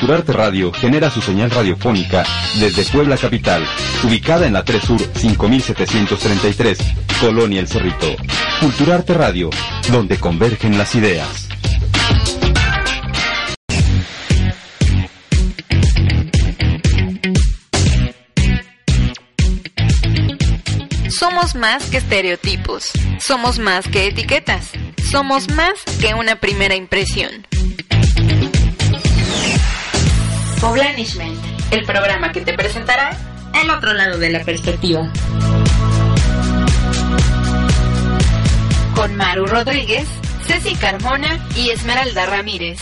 Culturarte 0.00 0.32
Radio 0.32 0.72
genera 0.72 1.10
su 1.10 1.20
señal 1.20 1.50
radiofónica 1.50 2.24
desde 2.58 2.86
Puebla 2.86 3.18
Capital, 3.18 3.62
ubicada 4.02 4.46
en 4.46 4.54
la 4.54 4.64
3 4.64 4.82
Sur 4.82 4.98
5733, 4.98 6.78
Colonia 7.20 7.60
El 7.60 7.68
Cerrito. 7.68 8.06
Culturarte 8.60 9.12
Radio, 9.12 9.50
donde 9.92 10.16
convergen 10.16 10.78
las 10.78 10.94
ideas. 10.94 11.48
Somos 21.10 21.54
más 21.54 21.90
que 21.90 21.98
estereotipos, 21.98 22.90
somos 23.18 23.58
más 23.58 23.86
que 23.86 24.06
etiquetas, 24.06 24.70
somos 25.10 25.50
más 25.50 25.74
que 26.00 26.14
una 26.14 26.36
primera 26.36 26.74
impresión. 26.74 27.49
Poblanishment, 30.60 31.38
el 31.70 31.86
programa 31.86 32.32
que 32.32 32.42
te 32.42 32.52
presentará 32.52 33.16
el 33.62 33.70
otro 33.70 33.94
lado 33.94 34.18
de 34.18 34.28
la 34.28 34.44
perspectiva. 34.44 35.10
Con 38.94 39.16
Maru 39.16 39.46
Rodríguez, 39.46 40.06
Ceci 40.46 40.74
Carmona 40.74 41.38
y 41.56 41.70
Esmeralda 41.70 42.26
Ramírez. 42.26 42.78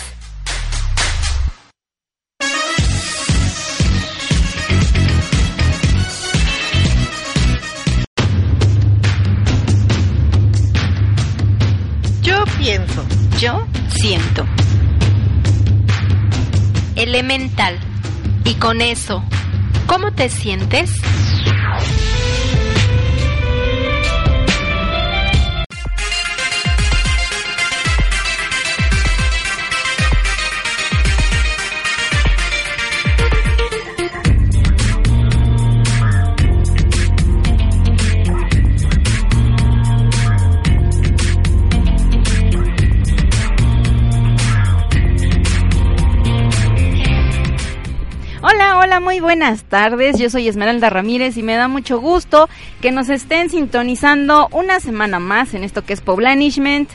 Yo 12.22 12.44
pienso. 12.58 13.06
Yo 13.38 13.66
siento. 13.88 14.44
Elemental. 16.98 17.78
Y 18.44 18.54
con 18.54 18.80
eso, 18.80 19.22
¿cómo 19.86 20.12
te 20.12 20.28
sientes? 20.28 20.90
Muy 49.18 49.22
buenas 49.22 49.64
tardes. 49.64 50.16
Yo 50.16 50.30
soy 50.30 50.46
Esmeralda 50.46 50.90
Ramírez 50.90 51.36
y 51.36 51.42
me 51.42 51.56
da 51.56 51.66
mucho 51.66 51.98
gusto 51.98 52.48
que 52.80 52.92
nos 52.92 53.08
estén 53.08 53.50
sintonizando 53.50 54.46
una 54.52 54.78
semana 54.78 55.18
más 55.18 55.54
en 55.54 55.64
esto 55.64 55.84
que 55.84 55.92
es 55.92 56.00
Poblanishment 56.00 56.88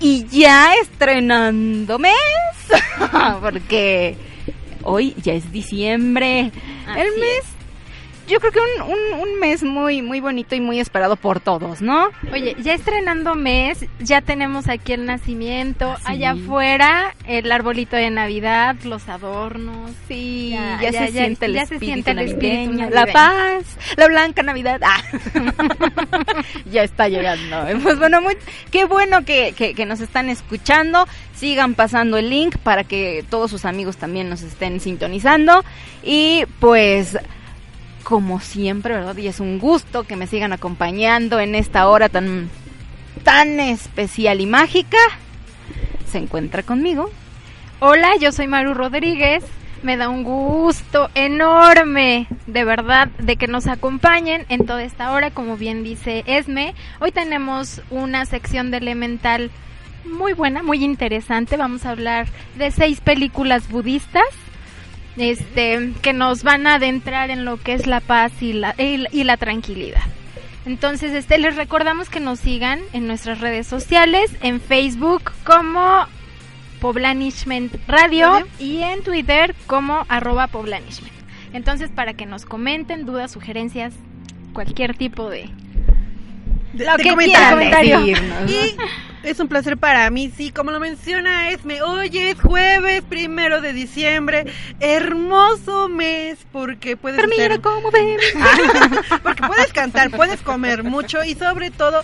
y 0.00 0.24
ya 0.28 0.74
estrenando 0.76 1.98
mes, 1.98 2.14
porque 3.42 4.16
hoy 4.84 5.14
ya 5.22 5.34
es 5.34 5.52
diciembre. 5.52 6.50
El 6.96 7.20
mes, 7.20 7.44
yo 8.30 8.40
creo 8.40 8.52
que 8.52 8.60
un, 8.60 8.92
un, 8.92 9.20
un 9.28 9.38
mes 9.40 9.62
muy, 9.62 10.02
muy 10.02 10.20
bonito 10.20 10.54
y 10.54 10.60
muy 10.60 10.80
esperado 10.80 11.16
por 11.16 11.40
todos, 11.40 11.82
¿no? 11.82 12.08
Oye, 12.32 12.56
ya 12.60 12.74
estrenando 12.74 13.34
mes, 13.34 13.84
ya 13.98 14.20
tenemos 14.20 14.68
aquí 14.68 14.92
el 14.92 15.04
nacimiento, 15.06 15.96
Sí. 15.96 16.02
allá 16.06 16.30
afuera 16.32 17.14
el 17.26 17.50
arbolito 17.50 17.96
de 17.96 18.10
Navidad, 18.10 18.76
los 18.84 19.08
adornos. 19.08 19.90
Sí, 20.08 20.50
Ya, 20.52 20.78
ya, 20.80 20.90
ya, 20.90 21.06
se 21.06 21.12
ya, 21.12 21.20
siente 21.22 21.46
el 21.46 21.54
se 21.54 21.60
espíritu 21.62 21.84
siente 21.86 22.10
el 22.12 22.18
espíritu 22.20 22.72
navideño, 22.72 22.90
la 22.90 23.06
paz, 23.12 23.64
la 23.96 24.06
blanca 24.08 24.42
Navidad. 24.42 24.80
Ah. 24.84 25.02
ya 26.70 26.82
está 26.84 27.08
llegando. 27.08 27.66
Pues 27.82 27.98
bueno, 27.98 28.20
muy, 28.20 28.36
qué 28.70 28.84
bueno 28.84 29.24
que, 29.24 29.52
que, 29.56 29.74
que 29.74 29.86
nos 29.86 30.00
están 30.00 30.28
escuchando. 30.28 31.06
Sigan 31.34 31.74
pasando 31.74 32.18
el 32.18 32.28
link 32.30 32.56
para 32.58 32.84
que 32.84 33.24
todos 33.30 33.50
sus 33.50 33.64
amigos 33.64 33.96
también 33.96 34.28
nos 34.28 34.42
estén 34.42 34.78
sintonizando. 34.80 35.64
Y 36.02 36.44
pues 36.60 37.18
como 38.02 38.40
siempre, 38.40 38.94
¿verdad? 38.94 39.16
Y 39.16 39.28
es 39.28 39.40
un 39.40 39.58
gusto 39.58 40.04
que 40.04 40.16
me 40.16 40.26
sigan 40.26 40.52
acompañando 40.52 41.40
en 41.40 41.54
esta 41.54 41.88
hora 41.88 42.08
tan, 42.08 42.50
tan 43.22 43.60
especial 43.60 44.40
y 44.40 44.46
mágica. 44.46 44.98
Se 46.06 46.18
encuentra 46.18 46.62
conmigo. 46.62 47.10
Hola, 47.78 48.10
yo 48.20 48.32
soy 48.32 48.46
Maru 48.46 48.74
Rodríguez. 48.74 49.44
Me 49.82 49.96
da 49.96 50.10
un 50.10 50.24
gusto 50.24 51.08
enorme, 51.14 52.26
de 52.46 52.64
verdad, 52.64 53.08
de 53.18 53.36
que 53.36 53.46
nos 53.46 53.66
acompañen 53.66 54.44
en 54.50 54.66
toda 54.66 54.82
esta 54.82 55.10
hora, 55.12 55.30
como 55.30 55.56
bien 55.56 55.82
dice 55.84 56.22
Esme. 56.26 56.74
Hoy 57.00 57.12
tenemos 57.12 57.80
una 57.90 58.26
sección 58.26 58.70
de 58.70 58.76
Elemental 58.76 59.50
muy 60.04 60.34
buena, 60.34 60.62
muy 60.62 60.84
interesante. 60.84 61.56
Vamos 61.56 61.86
a 61.86 61.90
hablar 61.90 62.26
de 62.56 62.70
seis 62.70 63.00
películas 63.00 63.70
budistas 63.70 64.24
este, 65.16 65.92
que 66.02 66.12
nos 66.12 66.42
van 66.42 66.66
a 66.66 66.74
adentrar 66.74 67.30
en 67.30 67.44
lo 67.44 67.56
que 67.56 67.74
es 67.74 67.86
la 67.86 68.00
paz 68.00 68.32
y 68.40 68.52
la, 68.52 68.74
y, 68.78 69.04
y 69.12 69.24
la 69.24 69.36
tranquilidad. 69.36 70.02
Entonces, 70.66 71.12
este, 71.12 71.38
les 71.38 71.56
recordamos 71.56 72.08
que 72.08 72.20
nos 72.20 72.40
sigan 72.40 72.80
en 72.92 73.06
nuestras 73.06 73.40
redes 73.40 73.66
sociales, 73.66 74.30
en 74.42 74.60
Facebook 74.60 75.32
como 75.44 76.06
Poblanishment 76.80 77.74
Radio 77.86 78.30
Radio. 78.30 78.46
y 78.58 78.78
en 78.78 79.02
Twitter 79.02 79.54
como 79.66 80.04
arroba 80.08 80.46
Poblanishment. 80.46 81.12
Entonces, 81.52 81.90
para 81.90 82.14
que 82.14 82.26
nos 82.26 82.44
comenten 82.44 83.06
dudas, 83.06 83.32
sugerencias, 83.32 83.94
cualquier 84.52 84.96
tipo 84.96 85.28
de... 85.28 85.50
De, 86.72 86.84
Lo 86.84 86.96
de 86.96 87.02
que. 87.02 88.16
Y 88.46 88.76
es 89.22 89.38
un 89.38 89.48
placer 89.48 89.76
para 89.76 90.08
mí, 90.10 90.32
sí, 90.34 90.50
como 90.50 90.70
lo 90.70 90.80
menciona 90.80 91.50
Esme, 91.50 91.82
hoy 91.82 92.10
es 92.12 92.40
jueves 92.40 93.02
primero 93.02 93.60
de 93.60 93.72
diciembre, 93.72 94.46
hermoso 94.80 95.88
mes, 95.88 96.38
porque 96.52 96.96
puedes 96.96 97.20
Pero 97.20 97.28
mira 97.28 97.58
cómo 97.58 97.90
ven. 97.90 98.18
porque 99.22 99.42
puedes 99.42 99.72
cantar, 99.72 100.10
puedes 100.10 100.40
comer 100.40 100.84
mucho 100.84 101.22
y 101.24 101.34
sobre 101.34 101.70
todo 101.70 102.02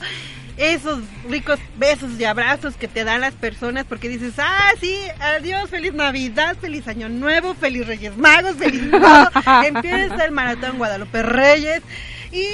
esos 0.59 1.01
ricos 1.29 1.59
besos 1.77 2.19
y 2.19 2.25
abrazos 2.25 2.77
que 2.77 2.89
te 2.89 3.05
dan 3.05 3.21
las 3.21 3.35
personas 3.35 3.85
porque 3.87 4.09
dices, 4.09 4.35
ah, 4.39 4.73
sí, 4.81 4.97
adiós, 5.21 5.71
feliz 5.71 5.93
Navidad, 5.95 6.57
feliz 6.61 6.89
Año 6.89 7.09
Nuevo, 7.09 7.55
feliz 7.55 7.87
Reyes 7.87 8.17
Magos, 8.17 8.57
feliz 8.57 8.91
todo. 8.91 9.31
Empieza 9.65 10.25
el 10.25 10.33
maratón 10.33 10.79
Guadalupe 10.79 11.23
Reyes 11.23 11.83
y 12.33 12.47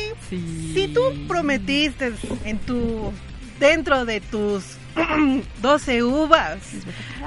si 0.74 0.88
tú 0.88 1.00
prometiste 1.26 2.12
en 2.44 2.58
tu 2.58 3.12
dentro 3.58 4.04
de 4.04 4.20
tus 4.20 4.76
12 5.62 6.03
uvas 6.03 6.58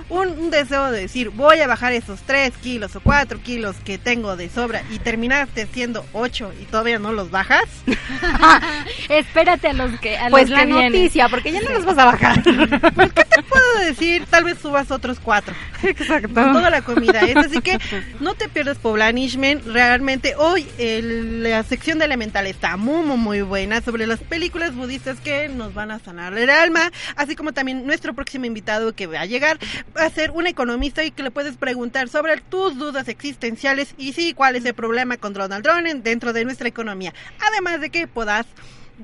un, 0.09 0.27
un 0.29 0.51
deseo 0.51 0.91
de 0.91 1.01
decir 1.01 1.29
voy 1.29 1.59
a 1.59 1.67
bajar 1.67 1.93
esos 1.93 2.21
3 2.21 2.53
kilos 2.61 2.95
o 2.95 2.99
4 2.99 3.39
kilos 3.41 3.75
que 3.83 3.97
tengo 3.97 4.35
de 4.35 4.49
sobra 4.49 4.83
y 4.91 4.99
terminaste 4.99 5.67
siendo 5.73 6.05
8 6.13 6.53
y 6.61 6.65
todavía 6.65 6.99
no 6.99 7.11
los 7.11 7.31
bajas, 7.31 7.63
Espérate 9.09 9.69
a 9.69 9.73
los 9.73 9.99
que 9.99 10.17
a 10.17 10.29
Pues 10.29 10.49
los 10.49 10.51
la 10.51 10.59
que 10.65 10.65
vienen. 10.73 10.91
noticia, 10.91 11.29
porque 11.29 11.51
ya 11.51 11.61
no 11.61 11.69
los 11.71 11.85
vas 11.85 11.97
a 11.97 12.05
bajar. 12.05 12.43
pues 12.95 13.13
¿qué 13.13 13.25
te 13.25 13.43
puedo 13.43 13.79
decir? 13.85 14.25
Tal 14.29 14.43
vez 14.43 14.57
subas 14.59 14.91
otros 14.91 15.19
4 15.21 15.53
Exacto. 15.83 16.33
con 16.33 16.53
toda 16.53 16.69
la 16.69 16.81
comida. 16.81 17.21
Es 17.21 17.35
así 17.37 17.61
que 17.61 17.79
no 18.19 18.33
te 18.33 18.49
pierdas 18.49 18.77
Poblanishment. 18.77 19.65
Realmente 19.67 20.35
hoy 20.37 20.67
el- 20.77 21.43
la 21.43 21.63
sección 21.63 21.99
de 21.99 22.05
Elemental 22.05 22.47
está 22.47 22.77
muy, 22.77 23.05
muy, 23.05 23.17
muy 23.17 23.41
buena 23.41 23.81
sobre 23.81 24.07
las 24.07 24.19
películas 24.19 24.73
budistas 24.75 25.19
que 25.19 25.47
nos 25.49 25.73
van 25.73 25.91
a 25.91 25.99
sanar 25.99 26.37
el 26.37 26.49
alma. 26.49 26.91
Así 27.15 27.35
como 27.35 27.51
también 27.55 27.87
nuestro 27.87 28.13
próximo 28.13 28.45
invitado 28.45 28.93
que 28.93 29.07
va 29.07 29.21
a 29.21 29.25
llegar 29.25 29.57
va 29.97 30.03
a 30.05 30.09
ser 30.11 30.29
un 30.29 30.45
economista 30.45 31.03
y 31.03 31.09
que 31.09 31.23
le 31.23 31.31
puedes 31.31 31.57
preguntar 31.57 32.07
sobre 32.09 32.37
tus 32.37 32.77
dudas 32.77 33.07
existenciales 33.07 33.95
y 33.97 34.13
sí, 34.13 34.33
cuál 34.35 34.55
es 34.55 34.65
el 34.65 34.75
problema 34.75 35.17
con 35.17 35.33
Donald 35.33 35.63
Trump 35.63 35.87
en- 35.87 36.03
dentro 36.03 36.31
de 36.33 36.45
nuestra 36.45 36.67
economía. 36.67 37.13
Además 37.51 37.81
de 37.81 37.89
que 37.89 38.05
puedas 38.07 38.45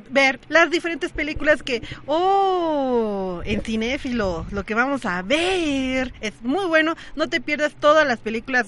ver 0.10 0.40
las 0.50 0.70
diferentes 0.72 1.12
películas 1.12 1.64
que, 1.64 1.82
oh, 2.08 3.42
en 3.46 3.62
cinéfilo, 3.62 4.46
lo 4.52 4.64
que 4.64 4.74
vamos 4.76 5.06
a 5.06 5.22
ver 5.22 6.14
es 6.22 6.34
muy 6.42 6.66
bueno. 6.66 6.96
No 7.16 7.28
te 7.28 7.42
pierdas 7.42 7.74
todas 7.80 8.08
las 8.08 8.20
películas 8.20 8.68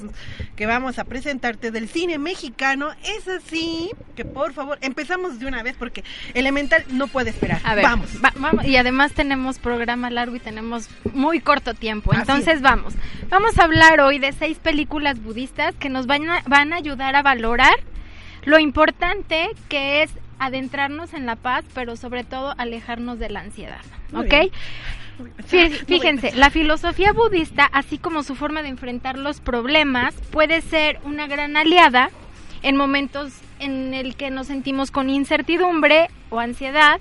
que 0.55 0.65
vamos 0.65 0.99
a 0.99 1.03
presentarte 1.05 1.71
del 1.71 1.87
cine 1.87 2.17
mexicano. 2.17 2.89
Es 3.03 3.27
así 3.27 3.89
que, 4.15 4.25
por 4.25 4.53
favor, 4.53 4.77
empezamos 4.81 5.39
de 5.39 5.45
una 5.45 5.63
vez 5.63 5.75
porque 5.77 6.03
Elemental 6.33 6.83
no 6.89 7.07
puede 7.07 7.29
esperar. 7.29 7.61
A 7.63 7.75
ver, 7.75 7.83
vamos. 7.85 8.09
va- 8.23 8.33
vamos. 8.35 8.65
Y 8.65 8.77
además 8.77 9.13
tenemos 9.13 9.59
programa 9.59 10.09
largo 10.09 10.35
y 10.35 10.39
tenemos 10.39 10.89
muy 11.13 11.39
corto 11.39 11.73
tiempo. 11.73 12.11
Así 12.11 12.21
Entonces 12.21 12.55
es. 12.55 12.61
vamos. 12.61 12.93
Vamos 13.29 13.57
a 13.59 13.63
hablar 13.63 14.01
hoy 14.01 14.19
de 14.19 14.31
seis 14.33 14.57
películas 14.59 15.21
budistas 15.21 15.73
que 15.75 15.89
nos 15.89 16.05
van 16.07 16.29
a, 16.29 16.41
van 16.47 16.73
a 16.73 16.77
ayudar 16.77 17.15
a 17.15 17.21
valorar 17.23 17.73
lo 18.45 18.59
importante 18.59 19.49
que 19.69 20.03
es 20.03 20.11
adentrarnos 20.39 21.13
en 21.13 21.25
la 21.25 21.35
paz, 21.35 21.65
pero 21.73 21.95
sobre 21.95 22.23
todo 22.23 22.53
alejarnos 22.57 23.19
de 23.19 23.29
la 23.29 23.41
ansiedad. 23.41 23.81
Muy 24.11 24.25
¿Ok? 24.25 24.31
bien. 24.31 24.51
Fíjense, 25.87 26.31
la 26.35 26.49
filosofía 26.49 27.13
budista, 27.13 27.65
así 27.71 27.97
como 27.97 28.23
su 28.23 28.35
forma 28.35 28.63
de 28.63 28.69
enfrentar 28.69 29.17
los 29.17 29.39
problemas, 29.39 30.15
puede 30.31 30.61
ser 30.61 30.99
una 31.03 31.27
gran 31.27 31.55
aliada 31.55 32.09
en 32.63 32.75
momentos 32.77 33.33
en 33.59 33.93
el 33.93 34.15
que 34.15 34.31
nos 34.31 34.47
sentimos 34.47 34.91
con 34.91 35.09
incertidumbre 35.09 36.09
o 36.29 36.39
ansiedad. 36.39 36.99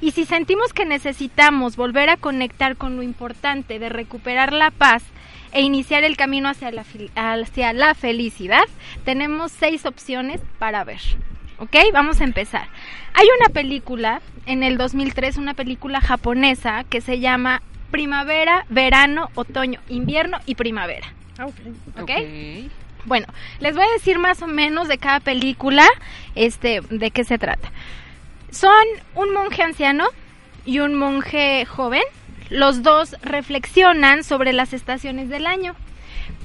Y 0.00 0.12
si 0.12 0.24
sentimos 0.24 0.72
que 0.72 0.84
necesitamos 0.84 1.76
volver 1.76 2.08
a 2.08 2.16
conectar 2.16 2.76
con 2.76 2.96
lo 2.96 3.02
importante 3.02 3.80
de 3.80 3.88
recuperar 3.88 4.52
la 4.52 4.70
paz 4.70 5.02
e 5.50 5.62
iniciar 5.62 6.04
el 6.04 6.16
camino 6.16 6.48
hacia 6.48 6.70
la, 6.70 6.84
hacia 7.16 7.72
la 7.72 7.94
felicidad, 7.94 8.64
tenemos 9.04 9.50
seis 9.50 9.86
opciones 9.86 10.40
para 10.58 10.84
ver. 10.84 11.00
¿Ok? 11.58 11.76
Vamos 11.92 12.20
a 12.20 12.24
empezar. 12.24 12.68
Hay 13.14 13.26
una 13.40 13.48
película 13.52 14.20
en 14.46 14.62
el 14.62 14.78
2003, 14.78 15.36
una 15.36 15.54
película 15.54 16.00
japonesa 16.00 16.84
que 16.84 17.00
se 17.00 17.20
llama 17.20 17.62
Primavera, 17.90 18.64
Verano, 18.68 19.30
Otoño, 19.34 19.80
Invierno 19.88 20.38
y 20.46 20.54
Primavera. 20.54 21.12
Ah, 21.38 21.46
ok. 21.46 21.54
¿Ok? 22.02 22.10
Bueno, 23.04 23.26
les 23.60 23.74
voy 23.74 23.84
a 23.84 23.92
decir 23.92 24.18
más 24.18 24.42
o 24.42 24.46
menos 24.46 24.88
de 24.88 24.98
cada 24.98 25.20
película, 25.20 25.86
este, 26.34 26.80
de 26.90 27.10
qué 27.10 27.24
se 27.24 27.38
trata. 27.38 27.70
Son 28.50 28.70
un 29.14 29.32
monje 29.32 29.62
anciano 29.62 30.06
y 30.64 30.80
un 30.80 30.94
monje 30.94 31.64
joven. 31.64 32.02
Los 32.50 32.82
dos 32.82 33.16
reflexionan 33.22 34.24
sobre 34.24 34.52
las 34.52 34.72
estaciones 34.72 35.28
del 35.28 35.46
año, 35.46 35.74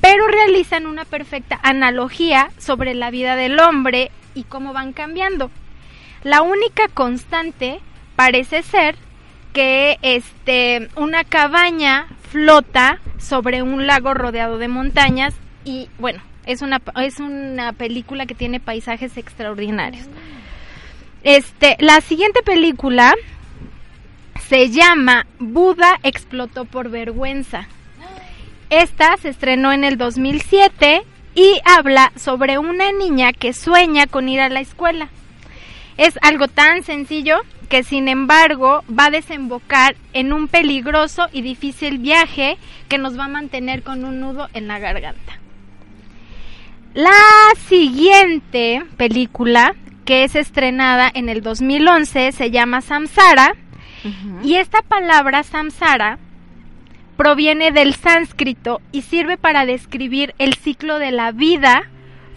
pero 0.02 0.28
realizan 0.28 0.86
una 0.86 1.06
perfecta 1.06 1.60
analogía 1.64 2.50
sobre 2.58 2.94
la 2.94 3.10
vida 3.10 3.36
del 3.36 3.60
hombre 3.60 4.12
y 4.36 4.44
cómo 4.44 4.74
van 4.74 4.94
cambiando. 4.94 5.52
La 6.24 6.42
única 6.42 6.88
constante 6.88 7.80
parece 8.16 8.64
ser 8.64 8.96
que 9.54 9.98
este 10.02 10.90
una 10.96 11.24
cabaña 11.24 12.08
flota 12.32 13.00
sobre 13.20 13.62
un 13.62 13.86
lago 13.86 14.14
rodeado 14.14 14.58
de 14.58 14.68
montañas 14.68 15.36
y 15.64 15.90
bueno, 16.00 16.22
es 16.46 16.62
una 16.62 16.82
es 17.02 17.20
una 17.20 17.74
película 17.74 18.26
que 18.26 18.36
tiene 18.36 18.60
paisajes 18.60 19.18
extraordinarios. 19.18 20.08
Este, 21.24 21.78
la 21.80 22.02
siguiente 22.02 22.42
película 22.44 23.14
se 24.50 24.70
llama 24.70 25.26
Buda 25.40 26.00
explotó 26.04 26.66
por 26.66 26.90
vergüenza. 26.90 27.68
Esta 28.70 29.16
se 29.18 29.30
estrenó 29.30 29.72
en 29.72 29.84
el 29.84 29.98
2007 29.98 31.04
y 31.36 31.60
habla 31.66 32.12
sobre 32.16 32.58
una 32.58 32.92
niña 32.92 33.34
que 33.34 33.54
sueña 33.54 34.08
con 34.08 34.30
ir 34.30 34.40
a 34.40 34.50
la 34.50 34.60
escuela. 34.60 35.10
Es 35.98 36.18
algo 36.22 36.48
tan 36.48 36.84
sencillo 36.84 37.42
que 37.70 37.84
sin 37.84 38.08
embargo 38.08 38.84
va 38.88 39.06
a 39.06 39.12
desembocar 39.12 39.96
en 40.14 40.34
un 40.34 40.48
peligroso 40.48 41.28
y 41.32 41.42
difícil 41.42 41.98
viaje 41.98 42.58
que 42.88 42.98
nos 42.98 43.18
va 43.18 43.26
a 43.26 43.30
mantener 43.30 43.84
con 43.84 44.06
un 44.06 44.20
nudo 44.20 44.48
en 44.54 44.68
la 44.68 44.80
garganta. 44.80 45.40
La 46.94 47.12
siguiente 47.68 48.84
película, 48.98 49.76
que 50.06 50.24
es 50.24 50.36
estrenada 50.36 51.10
en 51.12 51.30
el 51.30 51.42
2011, 51.42 52.32
se 52.32 52.52
llama 52.52 52.82
Samsara. 52.82 53.56
Y 54.44 54.56
esta 54.56 54.82
palabra 54.82 55.44
samsara 55.44 56.20
proviene 57.18 57.72
del 57.72 57.94
sánscrito 57.94 58.82
y 58.92 59.04
sirve 59.04 59.38
para 59.38 59.66
describir 59.66 60.34
el 60.40 60.56
ciclo 60.56 61.00
de 61.00 61.12
la 61.12 61.32
vida 61.32 61.90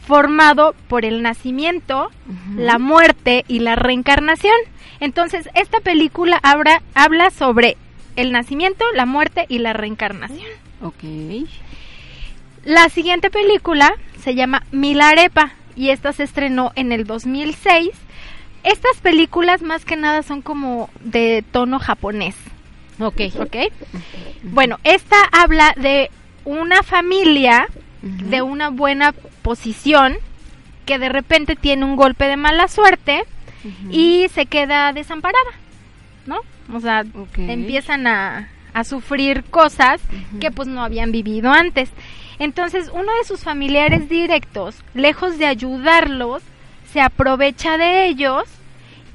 formado 0.06 0.74
por 0.88 1.04
el 1.04 1.22
nacimiento, 1.22 2.10
la 2.56 2.78
muerte 2.78 3.44
y 3.48 3.58
la 3.58 3.74
reencarnación. 3.74 4.56
Entonces, 5.00 5.48
esta 5.54 5.80
película 5.80 6.38
habla, 6.42 6.82
habla 6.94 7.30
sobre 7.30 7.76
el 8.14 8.32
nacimiento, 8.32 8.84
la 8.94 9.04
muerte 9.04 9.46
y 9.48 9.58
la 9.58 9.72
reencarnación. 9.72 10.46
Ok. 10.82 11.48
La 12.64 12.88
siguiente 12.88 13.30
película 13.30 13.94
se 14.22 14.34
llama 14.34 14.64
Milarepa 14.70 15.52
y 15.74 15.90
esta 15.90 16.12
se 16.12 16.22
estrenó 16.22 16.72
en 16.76 16.92
el 16.92 17.04
2006. 17.04 17.90
Estas 18.62 19.00
películas 19.00 19.62
más 19.62 19.84
que 19.84 19.96
nada 19.96 20.22
son 20.22 20.42
como 20.42 20.90
de 21.00 21.44
tono 21.52 21.78
japonés. 21.78 22.36
Ok. 22.98 23.20
¿Ok? 23.38 23.56
Bueno, 24.42 24.78
esta 24.84 25.16
habla 25.32 25.74
de 25.76 26.10
una 26.44 26.82
familia 26.82 27.66
de 28.02 28.42
una 28.42 28.70
buena 28.70 29.12
posición 29.42 30.16
que 30.84 30.98
de 30.98 31.08
repente 31.08 31.56
tiene 31.56 31.84
un 31.84 31.96
golpe 31.96 32.26
de 32.26 32.36
mala 32.36 32.68
suerte 32.68 33.24
y 33.90 34.28
se 34.28 34.46
queda 34.46 34.92
desamparada, 34.92 35.50
¿no? 36.24 36.38
O 36.72 36.80
sea, 36.80 37.04
empiezan 37.36 38.06
a, 38.06 38.48
a 38.72 38.84
sufrir 38.84 39.42
cosas 39.44 40.00
que 40.40 40.52
pues 40.52 40.68
no 40.68 40.84
habían 40.84 41.10
vivido 41.10 41.50
antes. 41.50 41.90
Entonces, 42.38 42.90
uno 42.92 43.10
de 43.18 43.24
sus 43.26 43.40
familiares 43.40 44.08
directos, 44.08 44.76
lejos 44.94 45.38
de 45.38 45.46
ayudarlos, 45.46 46.42
se 46.92 47.00
aprovecha 47.00 47.76
de 47.76 48.06
ellos 48.06 48.44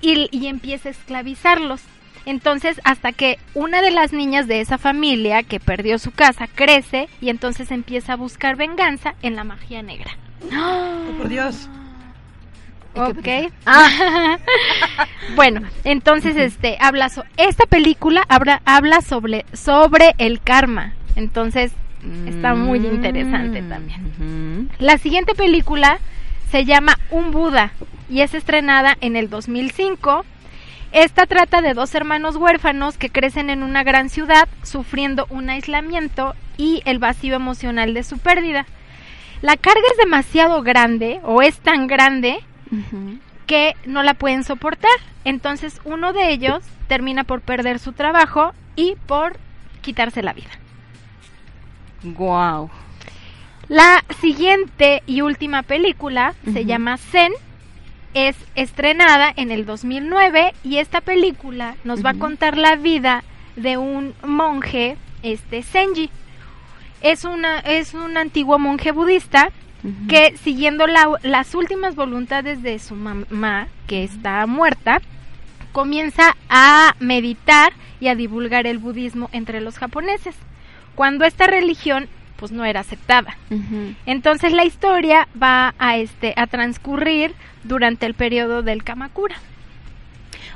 y, 0.01 0.27
y 0.31 0.47
empieza 0.47 0.89
a 0.89 0.91
esclavizarlos. 0.91 1.81
Entonces, 2.25 2.79
hasta 2.83 3.11
que 3.11 3.39
una 3.53 3.81
de 3.81 3.91
las 3.91 4.13
niñas 4.13 4.47
de 4.47 4.61
esa 4.61 4.77
familia 4.77 5.43
que 5.43 5.59
perdió 5.59 5.97
su 5.99 6.11
casa 6.11 6.47
crece 6.47 7.09
y 7.19 7.29
entonces 7.29 7.71
empieza 7.71 8.13
a 8.13 8.17
buscar 8.17 8.55
venganza 8.55 9.15
en 9.21 9.35
la 9.35 9.43
magia 9.43 9.81
negra. 9.81 10.11
Oh, 10.55 11.17
por 11.17 11.27
Dios. 11.29 11.67
Ok. 12.93 13.25
bueno, 15.35 15.61
entonces 15.85 16.35
este 16.35 16.77
habla 16.81 17.07
so- 17.07 17.23
esta 17.37 17.65
película 17.65 18.23
habla, 18.27 18.61
habla 18.65 19.01
sobre 19.01 19.45
sobre 19.53 20.13
el 20.17 20.41
karma. 20.41 20.93
Entonces, 21.15 21.71
está 22.27 22.53
muy 22.53 22.79
interesante 22.79 23.61
también. 23.61 24.69
La 24.79 24.97
siguiente 24.97 25.35
película 25.35 25.99
se 26.51 26.65
llama 26.65 26.97
Un 27.11 27.31
Buda 27.31 27.71
y 28.09 28.21
es 28.21 28.33
estrenada 28.33 28.97
en 29.01 29.15
el 29.15 29.29
2005. 29.29 30.25
Esta 30.91 31.25
trata 31.25 31.61
de 31.61 31.73
dos 31.73 31.95
hermanos 31.95 32.35
huérfanos 32.35 32.97
que 32.97 33.09
crecen 33.09 33.49
en 33.49 33.63
una 33.63 33.83
gran 33.83 34.09
ciudad 34.09 34.49
sufriendo 34.63 35.25
un 35.29 35.49
aislamiento 35.49 36.35
y 36.57 36.81
el 36.85 36.99
vacío 36.99 37.35
emocional 37.35 37.93
de 37.93 38.03
su 38.03 38.17
pérdida. 38.17 38.65
La 39.41 39.55
carga 39.55 39.81
es 39.91 39.97
demasiado 39.97 40.61
grande 40.63 41.21
o 41.23 41.41
es 41.41 41.59
tan 41.59 41.87
grande 41.87 42.39
que 43.47 43.75
no 43.85 44.03
la 44.03 44.15
pueden 44.15 44.43
soportar. 44.43 44.91
Entonces 45.23 45.79
uno 45.85 46.11
de 46.11 46.31
ellos 46.31 46.63
termina 46.87 47.23
por 47.23 47.41
perder 47.41 47.79
su 47.79 47.93
trabajo 47.93 48.53
y 48.75 48.95
por 49.07 49.37
quitarse 49.81 50.21
la 50.21 50.33
vida. 50.33 50.51
Guau. 52.03 52.69
La 53.69 54.03
siguiente 54.19 55.03
y 55.07 55.21
última 55.21 55.63
película 55.63 56.33
se 56.51 56.65
llama 56.65 56.97
Zen. 56.97 57.31
Es 58.13 58.35
estrenada 58.55 59.31
en 59.35 59.51
el 59.51 59.65
2009 59.65 60.53
y 60.63 60.77
esta 60.77 60.99
película 61.01 61.75
nos 61.83 62.03
va 62.05 62.09
a 62.11 62.13
contar 62.15 62.57
la 62.57 62.75
vida 62.75 63.23
de 63.55 63.77
un 63.77 64.13
monje, 64.25 64.97
este 65.23 65.63
Senji. 65.63 66.09
Es 67.01 67.23
una 67.23 67.59
es 67.59 67.93
un 67.93 68.17
antiguo 68.17 68.59
monje 68.59 68.91
budista 68.91 69.49
que 70.09 70.37
siguiendo 70.43 70.85
la- 70.87 71.17
las 71.23 71.55
últimas 71.55 71.95
voluntades 71.95 72.61
de 72.61 72.77
su 72.79 72.95
mamá, 72.95 73.67
que 73.87 74.03
está 74.03 74.45
muerta, 74.45 75.01
comienza 75.71 76.35
a 76.49 76.95
meditar 76.99 77.73
y 77.99 78.09
a 78.09 78.15
divulgar 78.15 78.67
el 78.67 78.77
budismo 78.77 79.29
entre 79.31 79.61
los 79.61 79.77
japoneses, 79.79 80.35
cuando 80.95 81.23
esta 81.25 81.47
religión 81.47 82.07
pues 82.41 82.51
no 82.51 82.65
era 82.65 82.81
aceptada. 82.81 83.37
Entonces 84.05 84.51
la 84.51 84.65
historia 84.65 85.29
va 85.41 85.73
a 85.79 85.95
este 85.95 86.33
a 86.35 86.47
transcurrir 86.47 87.33
durante 87.63 88.05
el 88.05 88.15
periodo 88.15 88.63
del 88.63 88.83
Kamakura. 88.83 89.35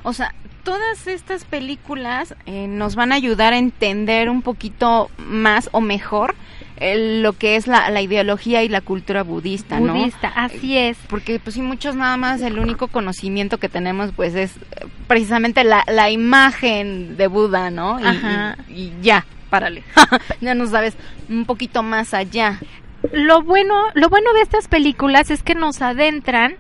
O 0.04 0.12
sea, 0.12 0.34
todas 0.64 1.08
estas 1.08 1.46
películas 1.46 2.36
eh, 2.48 2.68
nos 2.68 2.96
van 2.96 3.12
a 3.12 3.16
ayudar 3.16 3.54
a 3.54 3.58
entender 3.58 4.30
un 4.30 4.42
poquito 4.42 5.10
más 5.18 5.70
o 5.72 5.80
mejor 5.80 6.36
eh, 6.78 7.22
lo 7.22 7.34
que 7.34 7.56
es 7.56 7.68
la, 7.68 7.90
la 7.90 8.02
ideología 8.02 8.62
y 8.64 8.68
la 8.70 8.82
cultura 8.82 9.24
budista, 9.24 9.80
¿no? 9.80 9.94
budista, 9.94 10.28
así 10.36 10.78
es. 10.78 10.98
Porque 11.08 11.40
pues 11.40 11.54
sí, 11.54 11.62
muchos 11.62 11.96
nada 11.96 12.18
más 12.18 12.42
el 12.42 12.60
único 12.60 12.88
conocimiento 12.88 13.60
que 13.60 13.70
tenemos 13.70 14.12
pues 14.16 14.36
es 14.36 14.58
eh, 14.58 14.86
precisamente 15.08 15.64
la, 15.64 15.84
la 15.88 16.10
imagen 16.10 17.16
de 17.16 17.28
Buda, 17.28 17.70
¿no? 17.70 18.00
Y, 18.00 18.04
Ajá. 18.06 18.58
y- 18.68 18.74
y 18.74 18.94
ya, 19.02 19.26
párale. 19.50 19.84
ya 20.42 20.54
no 20.54 20.68
sabes 20.68 20.96
un 21.30 21.46
poquito 21.46 21.84
más 21.84 22.14
allá. 22.14 22.60
Lo 23.12 23.42
bueno, 23.44 23.76
lo 23.94 24.10
bueno 24.10 24.34
de 24.34 24.42
estas 24.42 24.68
películas 24.68 25.30
es 25.30 25.44
que 25.44 25.56
nos 25.56 25.82
adentran 25.82 26.56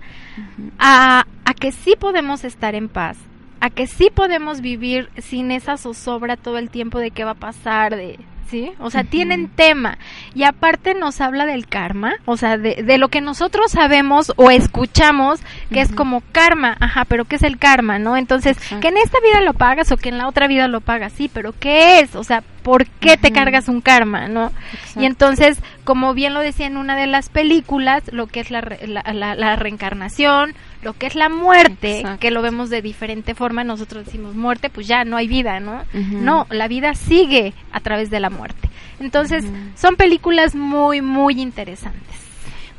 a, 0.79 1.25
a 1.43 1.53
que 1.53 1.71
sí 1.71 1.95
podemos 1.99 2.43
estar 2.43 2.75
en 2.75 2.89
paz, 2.89 3.17
a 3.61 3.69
que 3.69 3.87
sí 3.87 4.09
podemos 4.13 4.61
vivir 4.61 5.09
sin 5.17 5.51
esa 5.51 5.77
zozobra 5.77 6.37
todo 6.37 6.57
el 6.57 6.69
tiempo 6.69 6.99
de 6.99 7.11
qué 7.11 7.23
va 7.23 7.31
a 7.31 7.35
pasar, 7.35 7.95
de 7.95 8.19
¿sí? 8.49 8.71
O 8.79 8.89
sea, 8.89 9.03
tienen 9.03 9.47
tema. 9.49 9.97
Y 10.33 10.43
aparte 10.43 10.93
nos 10.93 11.21
habla 11.21 11.45
del 11.45 11.67
karma, 11.67 12.13
o 12.25 12.37
sea, 12.37 12.57
de, 12.57 12.83
de 12.83 12.97
lo 12.97 13.09
que 13.09 13.21
nosotros 13.21 13.71
sabemos 13.71 14.33
o 14.35 14.51
escuchamos, 14.51 15.39
que 15.71 15.81
es 15.81 15.91
como 15.91 16.21
karma, 16.31 16.75
ajá, 16.79 17.05
pero 17.05 17.25
¿qué 17.25 17.35
es 17.37 17.43
el 17.43 17.57
karma, 17.57 17.99
no? 17.99 18.17
Entonces, 18.17 18.57
que 18.79 18.87
en 18.89 18.97
esta 18.97 19.17
vida 19.19 19.41
lo 19.41 19.53
pagas 19.53 19.91
o 19.91 19.97
que 19.97 20.09
en 20.09 20.17
la 20.17 20.27
otra 20.27 20.47
vida 20.47 20.67
lo 20.67 20.81
pagas, 20.81 21.13
sí, 21.13 21.29
pero 21.33 21.53
¿qué 21.59 21.99
es? 21.99 22.15
O 22.15 22.23
sea, 22.23 22.43
¿por 22.63 22.85
qué 22.87 23.17
te 23.17 23.31
cargas 23.31 23.67
un 23.67 23.81
karma, 23.81 24.27
no? 24.27 24.51
Y 24.95 25.05
entonces, 25.05 25.59
como 25.83 26.13
bien 26.13 26.33
lo 26.33 26.39
decía 26.39 26.65
en 26.67 26.77
una 26.77 26.95
de 26.95 27.07
las 27.07 27.29
películas, 27.29 28.03
lo 28.11 28.27
que 28.27 28.39
es 28.39 28.51
la, 28.51 28.61
la- 28.85 29.35
la 29.35 29.55
reencarnación, 29.55 30.53
lo 30.85 30.93
que 30.93 31.07
es 31.07 31.15
la 31.15 31.29
muerte, 31.29 31.97
Exacto. 31.97 32.19
que 32.19 32.29
lo 32.29 32.43
vemos 32.43 32.69
de 32.69 32.83
diferente 32.83 33.33
forma, 33.33 33.63
nosotros 33.63 34.05
decimos 34.05 34.35
muerte, 34.35 34.69
pues 34.69 34.87
ya 34.87 35.03
no 35.03 35.17
hay 35.17 35.27
vida, 35.27 35.59
¿no? 35.59 35.83
No, 35.93 36.45
la 36.51 36.67
vida 36.67 36.93
sigue 36.93 37.53
a 37.71 37.79
través 37.79 38.11
de 38.11 38.19
la 38.19 38.29
muerte. 38.29 38.69
Entonces, 38.99 39.43
son 39.75 39.95
películas 39.95 40.53
muy, 40.53 41.01
muy 41.01 41.41
interesantes. 41.41 42.15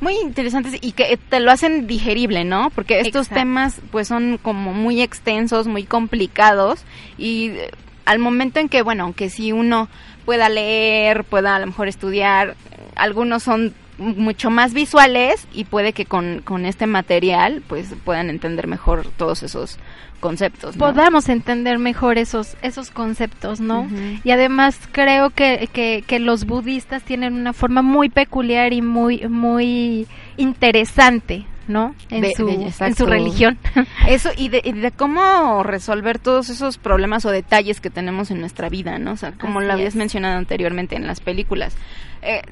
Muy 0.00 0.14
interesantes 0.22 0.78
y 0.80 0.92
que 0.92 1.16
te 1.16 1.40
lo 1.40 1.50
hacen 1.50 1.88
digerible, 1.88 2.44
¿no? 2.44 2.70
Porque 2.70 3.00
estos 3.00 3.26
Exacto. 3.26 3.40
temas 3.40 3.80
pues 3.90 4.06
son 4.06 4.38
como 4.40 4.72
muy 4.72 5.00
extensos, 5.00 5.66
muy 5.66 5.84
complicados 5.84 6.84
y 7.18 7.48
eh, 7.48 7.70
al 8.04 8.18
momento 8.18 8.60
en 8.60 8.68
que, 8.68 8.82
bueno, 8.82 9.04
aunque 9.04 9.30
si 9.30 9.52
uno 9.52 9.88
pueda 10.26 10.48
leer, 10.48 11.24
pueda 11.24 11.56
a 11.56 11.58
lo 11.58 11.66
mejor 11.66 11.88
estudiar, 11.88 12.50
eh, 12.50 12.54
algunos 12.94 13.42
son 13.42 13.74
mucho 13.98 14.50
más 14.50 14.74
visuales 14.74 15.46
y 15.52 15.64
puede 15.64 15.92
que 15.92 16.04
con, 16.04 16.40
con 16.44 16.66
este 16.66 16.86
material 16.86 17.62
pues 17.66 17.94
puedan 18.04 18.28
entender 18.30 18.66
mejor 18.66 19.06
todos 19.16 19.42
esos 19.42 19.78
conceptos. 20.20 20.76
¿no? 20.76 20.80
Podamos 20.86 21.28
entender 21.28 21.78
mejor 21.78 22.18
esos, 22.18 22.56
esos 22.62 22.90
conceptos, 22.90 23.60
¿no? 23.60 23.88
Y 24.24 24.30
además 24.30 24.78
creo 24.92 25.30
que, 25.30 25.68
que, 25.72 26.02
que 26.06 26.18
los 26.18 26.46
budistas 26.46 27.02
tienen 27.02 27.34
una 27.34 27.52
forma 27.52 27.82
muy 27.82 28.08
peculiar 28.08 28.72
y 28.72 28.82
muy, 28.82 29.26
muy 29.28 30.06
interesante, 30.36 31.44
¿no? 31.68 31.94
En, 32.10 32.22
De- 32.22 32.32
su, 32.34 32.46
de- 32.46 32.72
en 32.80 32.94
su 32.94 33.06
religión. 33.06 33.58
Eso, 34.08 34.30
y 34.36 34.48
de, 34.48 34.60
y 34.64 34.72
de 34.72 34.90
cómo 34.90 35.62
resolver 35.62 36.18
todos 36.18 36.48
esos 36.48 36.78
problemas 36.78 37.24
o 37.26 37.30
detalles 37.30 37.80
que 37.80 37.90
tenemos 37.90 38.30
en 38.30 38.40
nuestra 38.40 38.68
vida, 38.68 38.98
¿no? 38.98 39.12
O 39.12 39.16
sea, 39.16 39.32
como 39.32 39.58
Así 39.60 39.66
lo 39.68 39.72
habías 39.74 39.88
es. 39.90 39.96
mencionado 39.96 40.38
anteriormente 40.38 40.96
en 40.96 41.06
las 41.06 41.20
películas. 41.20 41.76
Eh, 42.22 42.42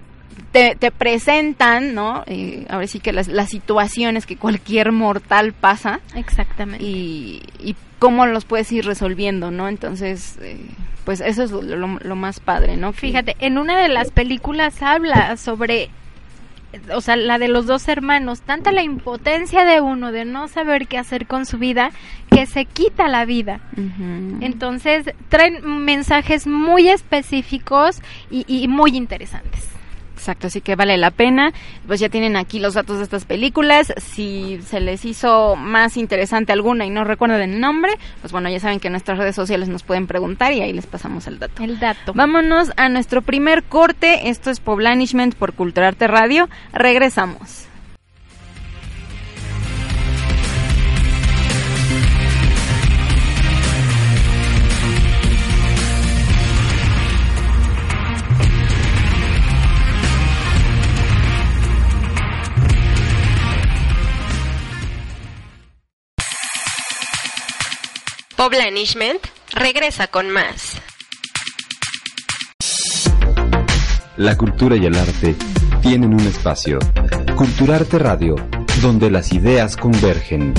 te, 0.52 0.76
te 0.76 0.90
presentan, 0.90 1.94
¿no? 1.94 2.22
Eh, 2.26 2.66
ahora 2.68 2.86
sí 2.86 3.00
que 3.00 3.12
las, 3.12 3.28
las 3.28 3.50
situaciones 3.50 4.26
que 4.26 4.36
cualquier 4.36 4.92
mortal 4.92 5.52
pasa 5.52 6.00
Exactamente. 6.14 6.84
y, 6.84 7.42
y 7.58 7.76
cómo 7.98 8.26
los 8.26 8.44
puedes 8.44 8.70
ir 8.72 8.84
resolviendo, 8.84 9.50
¿no? 9.50 9.68
Entonces, 9.68 10.36
eh, 10.42 10.58
pues 11.04 11.20
eso 11.20 11.42
es 11.42 11.50
lo, 11.50 11.62
lo- 11.62 11.98
lo 12.00 12.16
más 12.16 12.40
padre, 12.40 12.76
¿no? 12.76 12.92
Fíjate, 12.92 13.36
en 13.38 13.58
una 13.58 13.78
de 13.80 13.88
las 13.88 14.10
películas 14.10 14.82
habla 14.82 15.36
sobre, 15.36 15.90
o 16.92 17.00
sea, 17.00 17.16
la 17.16 17.38
de 17.38 17.48
los 17.48 17.66
dos 17.66 17.86
hermanos, 17.88 18.40
tanta 18.42 18.72
la 18.72 18.82
impotencia 18.82 19.64
de 19.64 19.80
uno 19.80 20.12
de 20.12 20.24
no 20.24 20.48
saber 20.48 20.86
qué 20.86 20.98
hacer 20.98 21.26
con 21.26 21.46
su 21.46 21.58
vida, 21.58 21.90
que 22.30 22.46
se 22.46 22.64
quita 22.64 23.06
la 23.08 23.24
vida. 23.24 23.60
Entonces, 24.40 25.06
traen 25.28 25.84
mensajes 25.84 26.46
muy 26.46 26.88
específicos 26.88 28.00
y, 28.30 28.44
y 28.48 28.66
muy 28.68 28.96
interesantes. 28.96 29.68
Exacto, 30.16 30.47
así 30.47 30.61
que 30.61 30.76
vale 30.76 30.97
la 30.97 31.11
pena. 31.11 31.52
Pues 31.87 32.00
ya 32.00 32.09
tienen 32.09 32.37
aquí 32.37 32.59
los 32.59 32.75
datos 32.75 32.99
de 32.99 33.04
estas 33.04 33.25
películas. 33.25 33.92
Si 33.97 34.61
se 34.66 34.80
les 34.80 35.04
hizo 35.04 35.56
más 35.56 35.97
interesante 35.97 36.52
alguna 36.52 36.87
y 36.87 36.90
no 36.90 37.04
recuerdan 37.04 37.42
el 37.42 37.61
nombre, 37.61 37.92
pues 38.21 38.33
bueno, 38.33 38.49
ya 38.49 38.61
saben 38.61 38.80
que 38.80 38.88
en 38.88 38.92
nuestras 38.92 39.18
redes 39.18 39.35
sociales 39.35 39.68
nos 39.68 39.83
pueden 39.83 40.06
preguntar 40.06 40.52
y 40.52 40.61
ahí 40.61 40.73
les 40.73 40.87
pasamos 40.87 41.26
el 41.26 41.38
dato. 41.38 41.62
El 41.62 41.78
dato. 41.78 42.12
Vámonos 42.14 42.73
a 42.76 42.88
nuestro 42.88 43.23
primer 43.23 43.64
corte. 43.64 44.28
Esto 44.28 44.50
es 44.50 44.61
Poblanishment 44.61 45.35
por 45.35 45.52
Culturarte 45.52 46.06
Radio. 46.06 46.49
Regresamos. 46.73 47.68
Poblanishment 68.44 69.26
regresa 69.54 70.06
con 70.08 70.28
más. 70.28 70.76
La 74.18 74.36
cultura 74.36 74.76
y 74.76 74.84
el 74.84 74.94
arte 74.96 75.34
tienen 75.80 76.12
un 76.12 76.20
espacio. 76.20 76.78
Culturarte 77.36 77.98
Radio, 77.98 78.36
donde 78.82 79.10
las 79.10 79.32
ideas 79.32 79.78
convergen. 79.78 80.52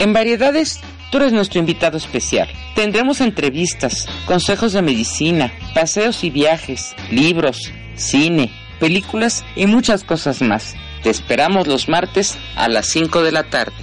En 0.00 0.12
Variedades, 0.12 0.80
tú 1.12 1.18
eres 1.18 1.32
nuestro 1.32 1.60
invitado 1.60 1.96
especial. 1.96 2.48
Tendremos 2.74 3.20
entrevistas, 3.20 4.08
consejos 4.26 4.72
de 4.72 4.82
medicina, 4.82 5.52
paseos 5.76 6.24
y 6.24 6.30
viajes, 6.30 6.96
libros, 7.08 7.70
cine, 7.94 8.50
películas 8.80 9.44
y 9.54 9.66
muchas 9.66 10.02
cosas 10.02 10.42
más. 10.42 10.74
Te 11.04 11.10
esperamos 11.10 11.66
los 11.66 11.90
martes 11.90 12.38
a 12.56 12.66
las 12.66 12.86
5 12.86 13.22
de 13.22 13.30
la 13.30 13.42
tarde. 13.42 13.74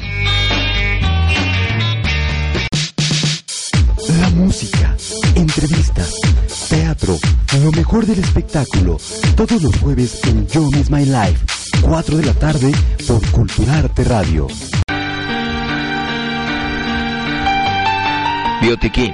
La 4.20 4.30
música, 4.32 4.98
entrevistas, 5.36 6.16
teatro, 6.68 7.20
lo 7.64 7.72
mejor 7.74 8.08
del 8.08 8.18
espectáculo, 8.18 8.98
todos 9.38 9.62
los 9.62 9.78
jueves 9.78 10.20
en 10.26 10.48
Yo 10.48 10.62
Miss 10.72 10.90
My 10.90 11.06
Life, 11.06 11.46
4 11.84 12.18
de 12.18 12.26
la 12.26 12.34
tarde 12.34 12.72
por 13.08 13.24
Culturarte 13.30 14.04
Radio. 14.04 14.48
Biotiquín. 18.64 19.14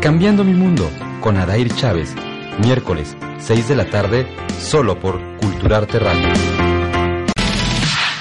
Cambiando 0.03 0.43
mi 0.43 0.53
mundo 0.53 0.87
con 1.19 1.37
Adair 1.37 1.73
Chávez, 1.73 2.13
miércoles 2.59 3.17
6 3.39 3.69
de 3.69 3.75
la 3.75 3.89
tarde, 3.89 4.27
solo 4.59 4.99
por 4.99 5.19
Culturarte 5.37 5.97
Radio. 5.97 6.31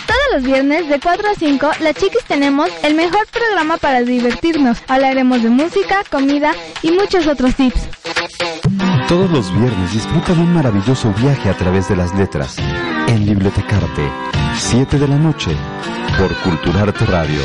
Todos 0.06 0.32
los 0.32 0.44
viernes 0.44 0.88
de 0.88 0.98
4 0.98 1.28
a 1.28 1.34
5, 1.34 1.70
las 1.80 1.94
chiquis 1.94 2.24
tenemos 2.24 2.70
el 2.82 2.94
mejor 2.94 3.26
programa 3.26 3.76
para 3.76 4.00
divertirnos. 4.00 4.78
Hablaremos 4.88 5.42
de 5.42 5.50
música, 5.50 6.04
comida 6.10 6.54
y 6.80 6.92
muchos 6.92 7.26
otros 7.26 7.54
tips. 7.54 7.86
Todos 9.08 9.30
los 9.30 9.52
viernes 9.52 9.92
disfruta 9.92 10.34
de 10.34 10.40
un 10.40 10.52
maravilloso 10.52 11.14
viaje 11.14 11.48
a 11.48 11.56
través 11.56 11.88
de 11.88 11.94
las 11.94 12.12
letras 12.16 12.56
en 13.06 13.24
Bibliotecarte, 13.24 14.10
7 14.56 14.98
de 14.98 15.06
la 15.06 15.16
noche, 15.16 15.52
por 16.18 16.34
Culturarte 16.42 17.06
Radio. 17.06 17.42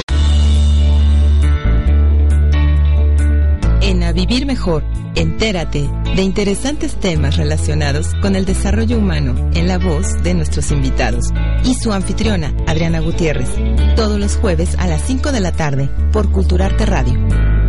En 3.82 4.02
A 4.02 4.12
Vivir 4.12 4.48
Mejor, 4.48 4.84
entérate 5.14 5.88
de 6.16 6.22
interesantes 6.24 6.96
temas 6.96 7.38
relacionados 7.38 8.08
con 8.24 8.36
el 8.36 8.46
desarrollo 8.46 8.98
humano 8.98 9.36
en 9.54 9.68
la 9.68 9.78
voz 9.78 10.24
de 10.24 10.34
nuestros 10.34 10.72
invitados 10.72 11.26
y 11.64 11.76
su 11.76 11.94
anfitriona, 11.94 12.56
Adriana 12.66 13.02
Gutiérrez, 13.02 13.50
todos 13.96 14.20
los 14.20 14.36
jueves 14.36 14.76
a 14.80 14.88
las 14.88 15.04
5 15.04 15.32
de 15.32 15.40
la 15.42 15.52
tarde 15.52 15.92
por 16.12 16.32
Culturarte 16.32 16.88
Radio. 16.88 17.61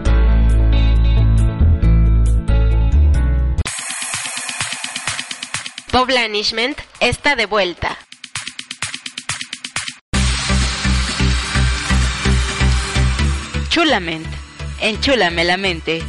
Poblanishment 5.92 6.78
está 7.00 7.36
de 7.36 7.44
vuelta. 7.44 7.98
Chulamente, 13.68 14.30
enchúlame 14.80 15.44
la 15.44 15.58
mente. 15.58 16.02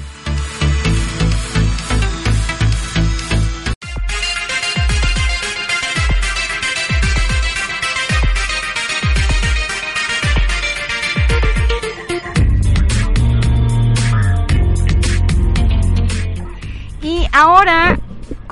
Ahora 17.36 17.98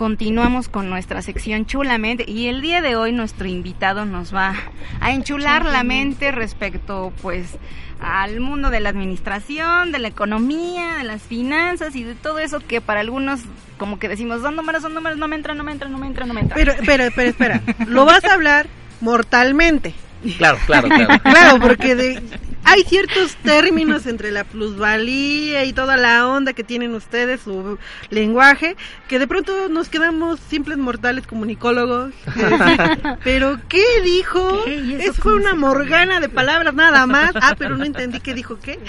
continuamos 0.02 0.68
con 0.68 0.90
nuestra 0.90 1.22
sección 1.22 1.68
Chulamente 1.68 2.26
y 2.28 2.48
el 2.48 2.60
día 2.60 2.82
de 2.82 2.96
hoy 2.96 3.12
nuestro 3.12 3.46
invitado 3.46 4.04
nos 4.04 4.34
va 4.34 4.56
a 5.00 5.12
enchular 5.12 5.64
la 5.64 5.84
mente 5.84 6.32
respecto 6.32 7.14
pues 7.22 7.46
al 8.00 8.40
mundo 8.40 8.72
de 8.72 8.80
la 8.80 8.90
administración, 8.90 9.92
de 9.92 10.00
la 10.00 10.08
economía, 10.08 10.96
de 10.98 11.04
las 11.04 11.22
finanzas 11.22 11.96
y 11.96 12.04
de 12.04 12.16
todo 12.16 12.40
eso 12.40 12.62
que 12.62 12.82
para 12.82 13.02
algunos 13.02 13.42
como 13.78 14.00
que 14.00 14.08
decimos 14.08 14.42
son 14.42 14.56
números, 14.56 14.82
son 14.82 14.96
números, 14.96 15.20
no 15.20 15.28
me 15.28 15.36
entra, 15.36 15.54
no 15.54 15.64
me 15.64 15.72
entra, 15.72 15.88
no 15.88 16.00
me 16.00 16.08
entra, 16.08 16.26
no 16.26 16.34
me 16.34 16.42
entra. 16.42 16.56
Pero, 16.56 16.74
pero, 16.84 17.04
pero 17.16 17.30
espera, 17.30 17.62
lo 17.86 18.04
vas 18.04 18.26
a 18.26 18.34
hablar 18.34 18.66
mortalmente. 19.02 19.94
Claro, 20.40 20.58
claro, 20.66 20.88
claro. 20.90 21.20
Claro, 21.22 21.60
porque 21.60 21.94
de- 21.96 22.24
hay 22.64 22.84
ciertos 22.84 23.36
términos 23.38 24.06
entre 24.06 24.32
la 24.32 24.44
plusvalía 24.44 25.66
y 25.66 25.74
toda 25.74 25.98
la 25.98 26.28
onda 26.28 26.54
que 26.54 26.64
tienen 26.64 26.94
ustedes, 26.96 27.42
su 27.42 27.78
lenguaje, 28.10 28.76
que 29.08 29.20
de 29.20 29.28
pronto 29.28 29.70
nos 29.70 29.90
quedamos 29.90 30.40
simples 30.40 30.78
mortales 30.78 31.28
comunicólogos. 31.28 32.14
que 32.34 33.16
Pero, 33.24 33.60
¿qué 33.68 33.84
dijo? 34.04 34.64
¿Qué? 34.66 34.76
¿Y 34.76 34.94
eso 34.96 35.14
fue 35.14 35.36
una 35.36 35.54
morgana 35.54 36.20
de 36.20 36.30
palabras 36.30 36.74
nada 36.74 37.06
más. 37.08 37.32
Ah, 37.36 37.56
pero 37.58 37.78
no 37.78 37.84
entendí 37.84 38.20
qué 38.20 38.34
dijo 38.34 38.60
qué. 38.60 38.80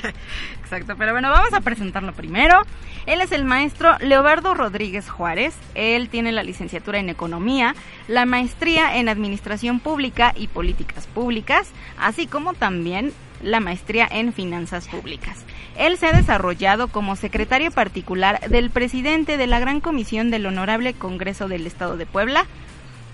Exacto, 0.62 0.94
pero 0.96 1.12
bueno, 1.12 1.30
vamos 1.30 1.52
a 1.52 1.60
presentarlo 1.60 2.12
primero. 2.12 2.62
Él 3.06 3.20
es 3.20 3.32
el 3.32 3.44
maestro 3.44 3.96
Leobardo 3.98 4.54
Rodríguez 4.54 5.10
Juárez. 5.10 5.54
Él 5.74 6.08
tiene 6.08 6.32
la 6.32 6.42
licenciatura 6.42 6.98
en 6.98 7.08
Economía, 7.08 7.74
la 8.08 8.26
maestría 8.26 8.96
en 8.96 9.08
Administración 9.08 9.80
Pública 9.80 10.32
y 10.36 10.46
Políticas 10.46 11.06
Públicas, 11.08 11.68
así 11.98 12.26
como 12.26 12.54
también 12.54 13.12
la 13.42 13.60
maestría 13.60 14.08
en 14.10 14.32
Finanzas 14.32 14.88
Públicas. 14.88 15.44
Él 15.76 15.98
se 15.98 16.06
ha 16.06 16.12
desarrollado 16.12 16.88
como 16.88 17.16
secretario 17.16 17.70
particular 17.70 18.40
del 18.48 18.70
presidente 18.70 19.36
de 19.36 19.46
la 19.46 19.60
Gran 19.60 19.80
Comisión 19.80 20.30
del 20.30 20.46
Honorable 20.46 20.94
Congreso 20.94 21.48
del 21.48 21.66
Estado 21.66 21.96
de 21.96 22.06
Puebla, 22.06 22.46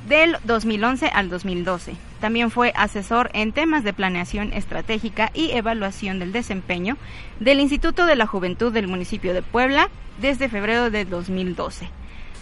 del 0.09 0.37
2011 0.45 1.09
al 1.09 1.29
2012. 1.29 1.95
También 2.21 2.51
fue 2.51 2.73
asesor 2.75 3.31
en 3.35 3.53
temas 3.53 3.85
de 3.85 3.93
planeación 3.93 4.53
estratégica 4.53 5.31
y 5.35 5.53
evaluación 5.53 6.19
del 6.19 6.33
desempeño 6.33 6.97
del 7.41 7.61
Instituto 7.61 8.07
de 8.07 8.17
la 8.17 8.27
Juventud 8.27 8.73
del 8.73 8.89
municipio 8.89 9.35
de 9.35 9.43
Puebla 9.43 9.91
desde 10.21 10.49
febrero 10.49 10.91
de 10.91 11.05
2012. 11.05 11.89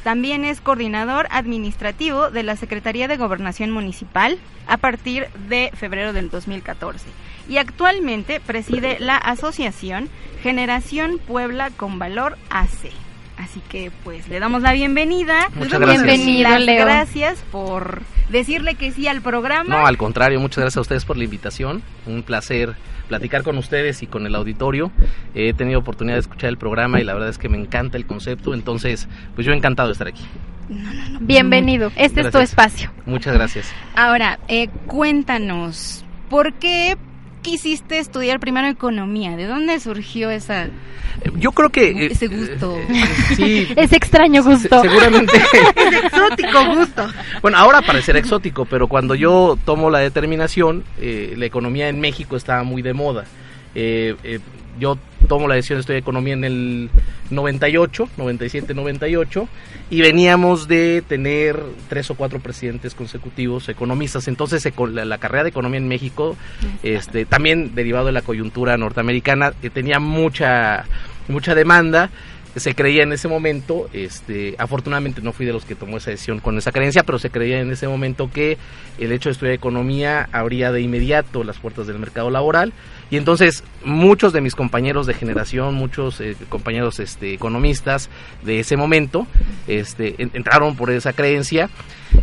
También 0.05 0.45
es 0.45 0.61
coordinador 0.61 1.27
administrativo 1.31 2.31
de 2.31 2.45
la 2.45 2.55
Secretaría 2.55 3.09
de 3.09 3.17
Gobernación 3.17 3.73
Municipal 3.73 4.39
a 4.69 4.77
partir 4.77 5.27
de 5.49 5.73
febrero 5.75 6.13
del 6.13 6.31
2014 6.31 7.07
y 7.49 7.59
actualmente 7.59 8.41
preside 8.41 8.99
la 9.01 9.17
asociación 9.17 10.09
Generación 10.43 11.19
Puebla 11.19 11.71
con 11.71 11.99
Valor 11.99 12.37
AC. 12.51 12.91
Así 13.37 13.61
que 13.69 13.91
pues 14.05 14.29
le 14.29 14.41
damos 14.41 14.63
la 14.63 14.73
bienvenida. 14.73 15.49
Muchas 15.55 15.79
Le 15.79 15.87
damos 15.87 16.03
gracias. 16.03 16.27
Bienvenido, 16.27 16.59
Leo. 16.59 16.85
Gracias 16.85 17.45
por 17.53 18.03
decirle 18.31 18.75
que 18.77 18.93
sí 18.93 19.09
al 19.09 19.21
programa. 19.21 19.79
No, 19.79 19.87
al 19.87 19.99
contrario, 19.99 20.41
muchas 20.41 20.63
gracias 20.63 20.79
a 20.79 20.81
ustedes 20.81 21.05
por 21.05 21.17
la 21.17 21.25
invitación. 21.25 21.83
Un 22.07 22.23
placer 22.23 22.77
platicar 23.09 23.43
con 23.43 23.59
ustedes 23.59 24.03
y 24.03 24.07
con 24.07 24.27
el 24.27 24.35
auditorio. 24.35 24.91
He 25.35 25.53
tenido 25.53 25.79
oportunidad 25.81 26.17
de 26.17 26.21
escuchar 26.21 26.49
el 26.49 26.59
programa 26.59 27.01
y 27.01 27.05
la 27.05 27.15
verdad 27.15 27.29
es 27.29 27.39
que 27.39 27.49
me 27.49 27.59
encanta 27.59 27.97
el 27.97 28.07
concepto. 28.07 28.55
Entonces, 28.55 29.09
pues 29.35 29.47
yo 29.47 29.53
encantado 29.53 29.89
de 29.89 29.93
estar 29.93 30.09
aquí. 30.09 30.25
Bienvenido. 31.21 31.93
Este 31.97 32.23
es 32.23 32.31
tu 32.31 32.39
espacio. 32.39 32.91
Muchas 33.05 33.35
gracias. 33.35 33.73
Ahora, 33.95 34.39
eh, 34.49 34.69
cuéntanos, 34.87 36.05
¿por 36.29 36.55
qué 36.55 36.97
quisiste 37.51 37.99
estudiar 37.99 38.41
primero 38.41 38.67
economía? 38.69 39.37
¿De 39.37 39.47
dónde 39.47 39.79
surgió 39.81 40.31
esa, 40.31 40.65
Eh, 40.65 40.71
Yo 41.39 41.53
creo 41.53 41.71
que... 41.71 41.91
eh, 41.91 42.07
ese 42.11 42.27
gusto? 42.27 42.77
sí, 43.37 43.69
Es 43.77 43.93
extraño 43.93 44.43
gusto. 44.43 44.83
se- 44.83 44.89
seguramente... 44.89 45.33
Es 45.77 46.05
exótico 46.05 46.67
gusto. 46.75 47.09
Bueno, 47.43 47.57
ahora 47.59 47.83
parecerá 47.83 48.19
exótico, 48.19 48.65
pero 48.65 48.89
cuando 48.89 49.15
yo 49.15 49.57
tomo 49.65 49.89
la 49.91 50.01
determinación, 50.01 50.85
eh, 51.01 51.35
la 51.37 51.47
economía 51.47 51.89
en 51.89 52.01
México 52.01 52.37
estaba 52.37 52.65
muy 52.65 52.83
de 52.83 52.93
moda. 52.93 53.25
Yo 54.79 54.99
tomo 55.29 55.49
la 55.49 55.55
decisión 55.57 55.79
de 55.79 55.81
estudiar 55.81 56.01
economía 56.01 56.35
en 56.35 56.45
el 56.45 56.91
98, 57.31 58.09
97, 58.17 58.75
98, 58.75 59.49
y 59.91 60.01
veníamos 60.01 60.69
de 60.69 61.03
tener 61.07 61.61
tres 61.89 62.11
o 62.11 62.15
cuatro 62.15 62.41
presidentes 62.41 62.95
consecutivos 62.95 63.69
economistas. 63.69 64.29
Entonces, 64.29 64.67
la, 64.93 65.05
la 65.05 65.19
carrera 65.19 65.45
de 65.45 65.51
economía 65.51 65.79
en 65.79 65.89
México, 65.89 66.37
este, 66.83 67.25
también 67.25 67.75
derivado 67.75 68.07
de 68.07 68.13
la 68.13 68.23
coyuntura 68.23 68.77
norteamericana, 68.77 69.53
eh, 69.63 69.71
tenía 69.71 69.99
mucha, 69.99 70.85
mucha 71.29 71.55
demanda 71.55 72.11
se 72.57 72.75
creía 72.75 73.03
en 73.03 73.13
ese 73.13 73.29
momento, 73.29 73.89
este, 73.93 74.55
afortunadamente 74.59 75.21
no 75.21 75.33
fui 75.33 75.45
de 75.45 75.53
los 75.53 75.67
que 75.67 75.75
tomó 75.75 75.99
esa 75.99 76.11
decisión 76.11 76.41
con 76.41 76.57
esa 76.57 76.73
creencia, 76.73 77.03
pero 77.03 77.19
se 77.19 77.29
creía 77.29 77.61
en 77.61 77.71
ese 77.71 77.87
momento 77.87 78.31
que 78.33 78.57
el 78.99 79.13
hecho 79.13 79.29
de 79.29 79.35
estudiar 79.35 79.55
economía 79.55 80.29
abría 80.33 80.73
de 80.73 80.81
inmediato 80.81 81.45
las 81.45 81.59
puertas 81.59 81.87
del 81.87 81.99
mercado 81.99 82.31
laboral 82.31 82.73
y 83.11 83.17
entonces 83.17 83.63
muchos 83.85 84.33
de 84.33 84.41
mis 84.41 84.55
compañeros 84.55 85.07
de 85.07 85.15
generación, 85.15 85.75
muchos 85.75 86.21
eh, 86.21 86.37
compañeros 86.49 86.99
este, 87.01 87.35
economistas 87.35 88.11
de 88.43 88.59
ese 88.61 88.77
momento, 88.77 89.27
este, 89.69 90.15
en- 90.19 90.31
entraron 90.35 90.75
por 90.77 90.91
esa 90.91 91.13
creencia. 91.13 91.71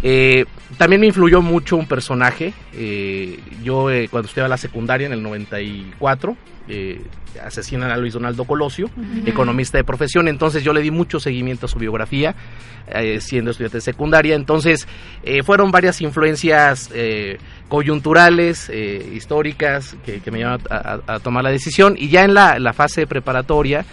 Eh, 0.02 0.46
también 0.78 1.00
me 1.02 1.08
influyó 1.08 1.42
mucho 1.42 1.78
un 1.78 1.88
personaje. 1.88 2.54
eh, 2.74 3.40
yo 3.64 3.90
eh, 3.92 4.08
cuando 4.10 4.28
estudiaba 4.28 4.50
la 4.50 4.58
secundaria 4.58 5.08
en 5.08 5.14
el 5.14 5.24
94 5.24 6.36
eh, 6.68 7.02
asesinan 7.44 7.92
a 7.92 7.98
Luis 7.98 8.14
Donaldo 8.14 8.46
Colosio, 8.46 8.90
economista 9.26 9.78
de 9.78 9.84
profesión. 9.84 10.28
Entonces 10.28 10.64
yo 10.64 10.74
le 10.74 10.82
di 10.82 10.92
mucho 10.92 11.20
seguimiento 11.20 11.66
a 11.66 11.70
su 11.70 11.80
biografía, 11.80 12.36
eh, 12.88 13.20
siendo 13.22 13.52
estudiante 13.52 13.78
de 13.78 13.82
secundaria. 13.82 14.36
Entonces 14.36 14.88
eh, 15.24 15.44
fueron 15.44 15.72
varias 15.72 16.02
influencias 16.02 16.90
eh, 16.94 17.38
coyunturales, 17.70 18.70
históricas, 19.14 19.96
que, 20.06 20.20
que 20.22 20.32
me 20.32 20.40
llevaron 20.40 20.62
a, 20.70 20.76
a- 21.08 21.16
a 21.16 21.20
tomar 21.20 21.44
la 21.44 21.50
decisión. 21.52 21.96
Y 21.98 22.10
ya 22.10 22.24
en 22.24 22.34
la, 22.34 22.60
la 22.60 22.74
fase 22.74 23.06
preparatoria, 23.08 23.86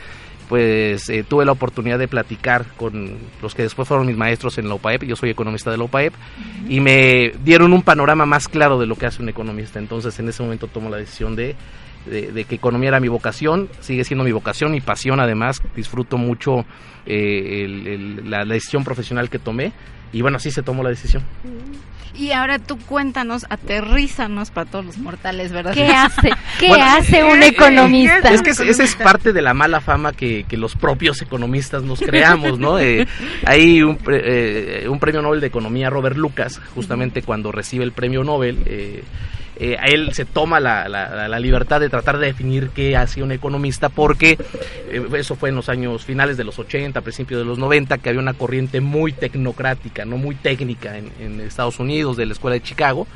pues 0.49 1.09
eh, 1.09 1.25
tuve 1.29 1.45
la 1.45 1.53
oportunidad 1.53 1.99
de 1.99 2.09
platicar 2.09 2.67
con 2.77 3.19
los 3.41 3.55
que 3.55 3.63
después 3.63 3.87
fueron 3.87 4.07
mis 4.07 4.17
maestros 4.17 4.59
en 4.59 4.69
la 4.69 4.75
UPAEP, 4.75 5.05
yo 5.05 5.15
soy 5.17 5.31
economista 5.31 5.71
de 5.71 5.77
la 5.79 5.85
UPAEP, 5.85 6.13
y 6.69 6.81
me 6.81 7.33
dieron 7.45 7.73
un 7.73 7.83
panorama 7.83 8.27
más 8.27 8.49
claro 8.49 8.79
de 8.79 8.87
lo 8.87 8.97
que 8.97 9.07
hace 9.07 9.23
un 9.23 9.29
economista. 9.29 9.79
Entonces 9.79 10.19
en 10.19 10.29
ese 10.29 10.43
momento 10.43 10.67
tomo 10.67 10.91
la 10.91 10.97
decisión 10.97 11.37
de, 11.37 11.55
de, 12.07 12.33
de 12.33 12.45
que 12.45 12.55
economía 12.55 12.89
era 12.89 13.01
mi 13.01 13.09
vocación, 13.09 13.69
sigue 13.81 14.05
siendo 14.05 14.25
mi 14.25 14.33
vocación, 14.33 14.73
mi 14.73 14.81
pasión 14.81 15.21
además, 15.21 15.61
disfruto 15.77 16.17
mucho 16.19 16.65
eh, 17.07 17.63
el- 17.65 17.87
el- 17.87 18.31
la, 18.31 18.45
la 18.45 18.55
decisión 18.55 18.85
profesional 18.85 19.29
que 19.31 19.39
tomé, 19.39 19.73
y 20.13 20.23
bueno, 20.23 20.37
así 20.39 20.51
se 20.51 20.63
tomó 20.63 20.83
la 20.83 20.91
decisión. 20.91 21.23
Y 22.13 22.33
ahora 22.33 22.59
tú 22.59 22.77
cuéntanos, 22.77 23.47
aterrízanos 23.49 24.51
para 24.51 24.69
todos 24.69 24.85
los 24.85 24.99
mortales, 24.99 25.53
¿verdad? 25.53 25.73
¿Qué 25.73 25.87
hace? 25.95 26.31
¿Qué 26.59 26.69
Bueno, 26.69 26.85
hace 26.85 27.25
un 27.25 27.43
eh, 27.43 27.47
economista? 27.49 28.33
Es 28.33 28.43
que 28.43 28.51
es- 28.51 28.61
esa 28.61 28.83
es 28.83 28.97
parte 28.97 29.33
de 29.33 29.41
la 29.41 29.55
mala 29.55 29.81
fama 29.81 30.13
que, 30.13 30.45
que 30.49 30.57
los 30.57 30.75
propios 30.75 31.23
economistas 31.23 31.83
nos 31.85 32.01
creamos, 32.01 32.59
¿no? 32.59 32.79
Eh, 32.79 33.07
hay 33.47 33.83
un, 33.83 33.97
pre- 33.97 34.83
eh, 34.85 34.89
un 34.89 34.99
premio 34.99 35.23
Nobel 35.23 35.41
de 35.41 35.47
Economía, 35.47 35.89
Robert 35.89 36.17
Lucas, 36.17 36.61
justamente 36.75 37.23
cuando 37.23 37.53
recibe 37.53 37.85
el 37.85 37.93
premio 37.93 38.25
Nobel, 38.25 38.59
eh, 38.67 39.03
eh, 39.61 39.77
él 39.87 40.12
se 40.14 40.25
toma 40.25 40.59
la, 40.59 40.88
la- 40.88 41.29
la 41.29 41.38
libertad 41.38 41.79
de 41.81 41.88
tratar 41.90 42.18
de 42.18 42.27
definir 42.27 42.70
qué 42.70 42.96
hacía 42.96 43.23
un 43.23 43.31
economista, 43.33 43.90
porque 43.90 44.38
eh, 44.90 45.03
eso 45.18 45.37
fue 45.37 45.51
en 45.51 45.55
los 45.57 45.68
años 45.68 46.05
finales 46.05 46.37
de 46.37 46.44
los 46.44 46.59
80, 46.59 47.01
principios 47.03 47.40
de 47.40 47.44
los 47.44 47.59
90, 47.59 47.99
que 47.99 48.09
había 48.09 48.20
una 48.20 48.33
corriente 48.35 48.81
muy 48.81 49.12
tecnocrática, 49.12 50.05
no 50.05 50.16
muy 50.16 50.35
técnica 50.35 50.96
en, 50.99 51.12
en 51.20 51.40
Estados 51.42 51.79
Unidos, 51.79 52.16
de 52.16 52.27
la 52.27 52.33
Escuela 52.33 52.55
de 52.55 52.62
Chicago. 52.62 53.07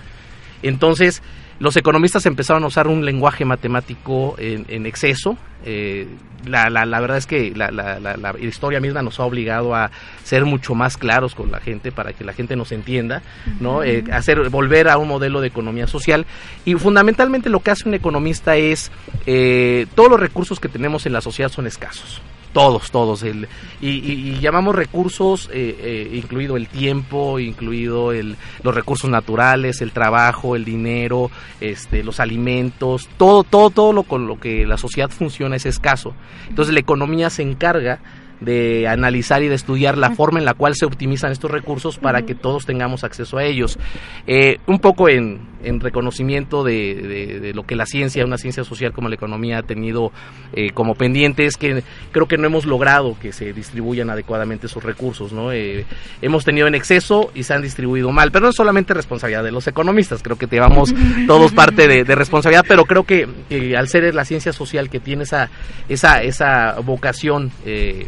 Entonces, 0.63 1.23
los 1.61 1.77
economistas 1.77 2.27
empezaron 2.27 2.65
a 2.65 2.67
usar 2.67 2.89
un 2.89 3.05
lenguaje 3.05 3.45
matemático 3.45 4.35
en, 4.39 4.65
en 4.69 4.87
exceso. 4.87 5.37
Eh, 5.65 6.07
la, 6.47 6.69
la- 6.69 6.85
la 6.85 7.01
verdad 7.01 7.17
es 7.17 7.27
que 7.27 7.53
la, 7.57 7.71
la- 7.71 7.99
la- 8.01 8.17
la 8.19 8.35
historia 8.39 8.79
misma 8.81 9.01
nos 9.03 9.19
ha 9.19 9.23
obligado 9.25 9.75
a 9.75 9.91
ser 10.25 10.45
mucho 10.45 10.75
más 10.75 10.99
claros 10.99 11.35
con 11.35 11.51
la 11.51 11.59
gente 11.61 11.91
para 11.91 12.13
que 12.13 12.23
la 12.25 12.35
gente 12.35 12.55
nos 12.55 12.71
entienda, 12.73 13.23
¿no? 13.61 13.83
Eh, 13.83 14.05
hacer 14.13 14.51
volver 14.51 14.89
a 14.91 14.99
un 14.99 15.09
modelo 15.09 15.41
de 15.41 15.47
economía 15.49 15.87
social 15.87 16.27
y 16.67 16.75
fundamentalmente 16.75 17.49
lo 17.49 17.61
que 17.61 17.71
hace 17.71 17.89
un 17.89 17.95
economista 17.95 18.57
es 18.57 18.91
eh, 19.27 19.87
todos 19.95 20.11
los 20.11 20.21
recursos 20.21 20.61
que 20.61 20.69
tenemos 20.69 21.07
en 21.07 21.15
la 21.15 21.23
sociedad 21.23 21.51
son 21.51 21.67
escasos. 21.67 22.21
Todos, 22.55 22.91
todos. 22.93 23.23
El, 23.25 23.49
y, 23.83 23.89
y- 23.91 24.29
y 24.31 24.41
llamamos 24.41 24.75
recursos, 24.77 25.51
eh, 25.53 25.77
eh, 25.79 26.11
incluido 26.15 26.57
el 26.57 26.69
tiempo, 26.69 27.39
incluido 27.41 28.13
el, 28.13 28.37
los 28.63 28.75
recursos 28.75 29.11
naturales, 29.11 29.83
el 29.83 29.91
trabajo, 29.93 30.55
el 30.57 30.65
dinero, 30.65 31.31
este, 31.61 32.03
los 32.05 32.21
alimentos, 32.21 33.09
todo, 33.19 33.43
todo, 33.45 33.71
todo 33.71 33.93
lo 33.93 34.05
con 34.05 34.27
lo 34.29 34.39
que 34.39 34.65
la 34.67 34.79
sociedad 34.79 35.11
funciona 35.11 35.57
es 35.57 35.67
escaso. 35.67 36.15
Entonces 36.49 36.73
la 36.73 36.81
economía 36.81 37.29
se 37.29 37.43
encarga 37.43 37.99
de 38.41 38.87
analizar 38.89 39.43
y 39.43 39.49
de 39.49 39.55
estudiar 39.55 39.97
la 39.99 40.11
forma 40.11 40.39
en 40.39 40.45
la 40.45 40.55
cual 40.55 40.75
se 40.77 40.85
optimizan 40.87 41.33
estos 41.33 41.51
recursos 41.51 41.99
para 41.99 42.23
que 42.23 42.35
todos 42.35 42.67
tengamos 42.67 43.03
acceso 43.03 43.39
a 43.39 43.45
ellos. 43.45 43.79
Eh, 44.27 44.59
un 44.67 44.79
poco 44.79 45.09
en, 45.09 45.41
en 45.65 45.81
reconocimiento 45.81 46.63
de, 46.65 46.95
de- 46.95 47.41
de 47.41 47.55
lo 47.55 47.65
que 47.65 47.75
la 47.77 47.87
ciencia, 47.87 48.25
una 48.25 48.39
ciencia 48.39 48.65
social 48.65 48.93
como 48.93 49.09
la 49.09 49.15
economía 49.17 49.59
ha 49.59 49.63
tenido 49.63 50.13
eh, 50.53 50.71
como 50.73 50.95
pendiente, 50.95 51.47
es 51.47 51.57
que 51.57 51.83
creo 52.13 52.27
que 52.29 52.37
no 52.39 52.47
hemos 52.47 52.67
logrado 52.67 53.17
que 53.21 53.33
se 53.33 53.53
distribuyan 53.53 54.11
adecuadamente 54.11 54.67
esos 54.67 54.83
recursos. 54.85 55.33
¿no? 55.33 55.53
Eh, 55.53 55.85
hemos 56.23 56.45
tenido 56.45 56.67
en 56.67 56.75
exceso 56.75 57.31
y 57.35 57.43
se 57.43 57.55
han 57.55 57.63
distribuido 57.63 58.11
mal, 58.13 58.31
pero 58.31 58.45
no 58.45 58.51
es 58.51 58.57
solamente 58.57 58.95
responsabilidad 58.95 59.43
de 59.45 59.53
los 59.53 59.67
economistas, 59.67 60.23
creo 60.23 60.37
que 60.39 60.47
llevamos 60.47 60.95
todos 61.27 61.53
parte 61.53 61.89
de, 61.89 62.05
de 62.05 62.15
responsabilidad, 62.15 62.65
pero 62.69 62.85
creo 62.85 63.05
que, 63.05 63.27
que 63.49 63.77
al 63.77 63.89
ser 63.89 64.15
la 64.15 64.25
ciencia 64.25 64.53
social 64.53 64.91
que 64.91 65.01
tiene 65.01 65.25
esa, 65.25 65.51
esa, 65.89 66.23
esa 66.23 66.79
vocación 66.81 67.51
eh, 67.65 68.07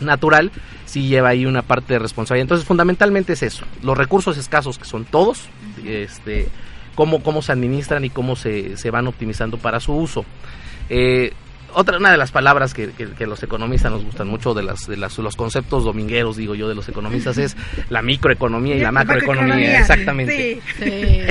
natural, 0.00 0.50
sí 0.86 1.08
lleva 1.08 1.28
ahí 1.28 1.44
una 1.44 1.62
parte 1.62 1.92
de 1.92 1.98
responsabilidad. 1.98 2.44
Entonces, 2.44 2.66
fundamentalmente 2.66 3.34
es 3.34 3.42
eso, 3.42 3.64
los 3.82 3.96
recursos 3.98 4.38
escasos 4.38 4.78
que 4.78 4.86
son 4.86 5.04
todos, 5.04 5.48
este, 5.84 6.48
cómo, 6.94 7.22
cómo 7.22 7.42
se 7.42 7.52
administran 7.52 8.04
y 8.04 8.10
cómo 8.10 8.36
se, 8.36 8.76
se 8.76 8.90
van 8.90 9.06
optimizando 9.06 9.58
para 9.58 9.80
su 9.80 9.92
uso. 9.94 10.24
Eh, 10.88 11.32
otra 11.72 11.98
una 11.98 12.10
de 12.10 12.16
las 12.16 12.32
palabras 12.32 12.74
que, 12.74 12.90
que- 12.90 13.10
que 13.10 13.26
los 13.28 13.40
economistas 13.44 13.92
nos 13.92 14.02
gustan 14.04 14.26
mucho 14.26 14.54
de 14.54 14.64
las 14.64 14.88
de 14.88 14.96
las, 14.96 15.16
los 15.18 15.36
conceptos 15.36 15.84
domingueros 15.84 16.36
digo 16.36 16.56
yo 16.56 16.68
de 16.68 16.74
los 16.74 16.88
economistas 16.88 17.38
es 17.38 17.56
la 17.90 18.02
microeconomía 18.02 18.74
y 18.74 18.80
la 18.80 18.90
macroeconomía 18.90 19.78
exactamente 19.78 20.60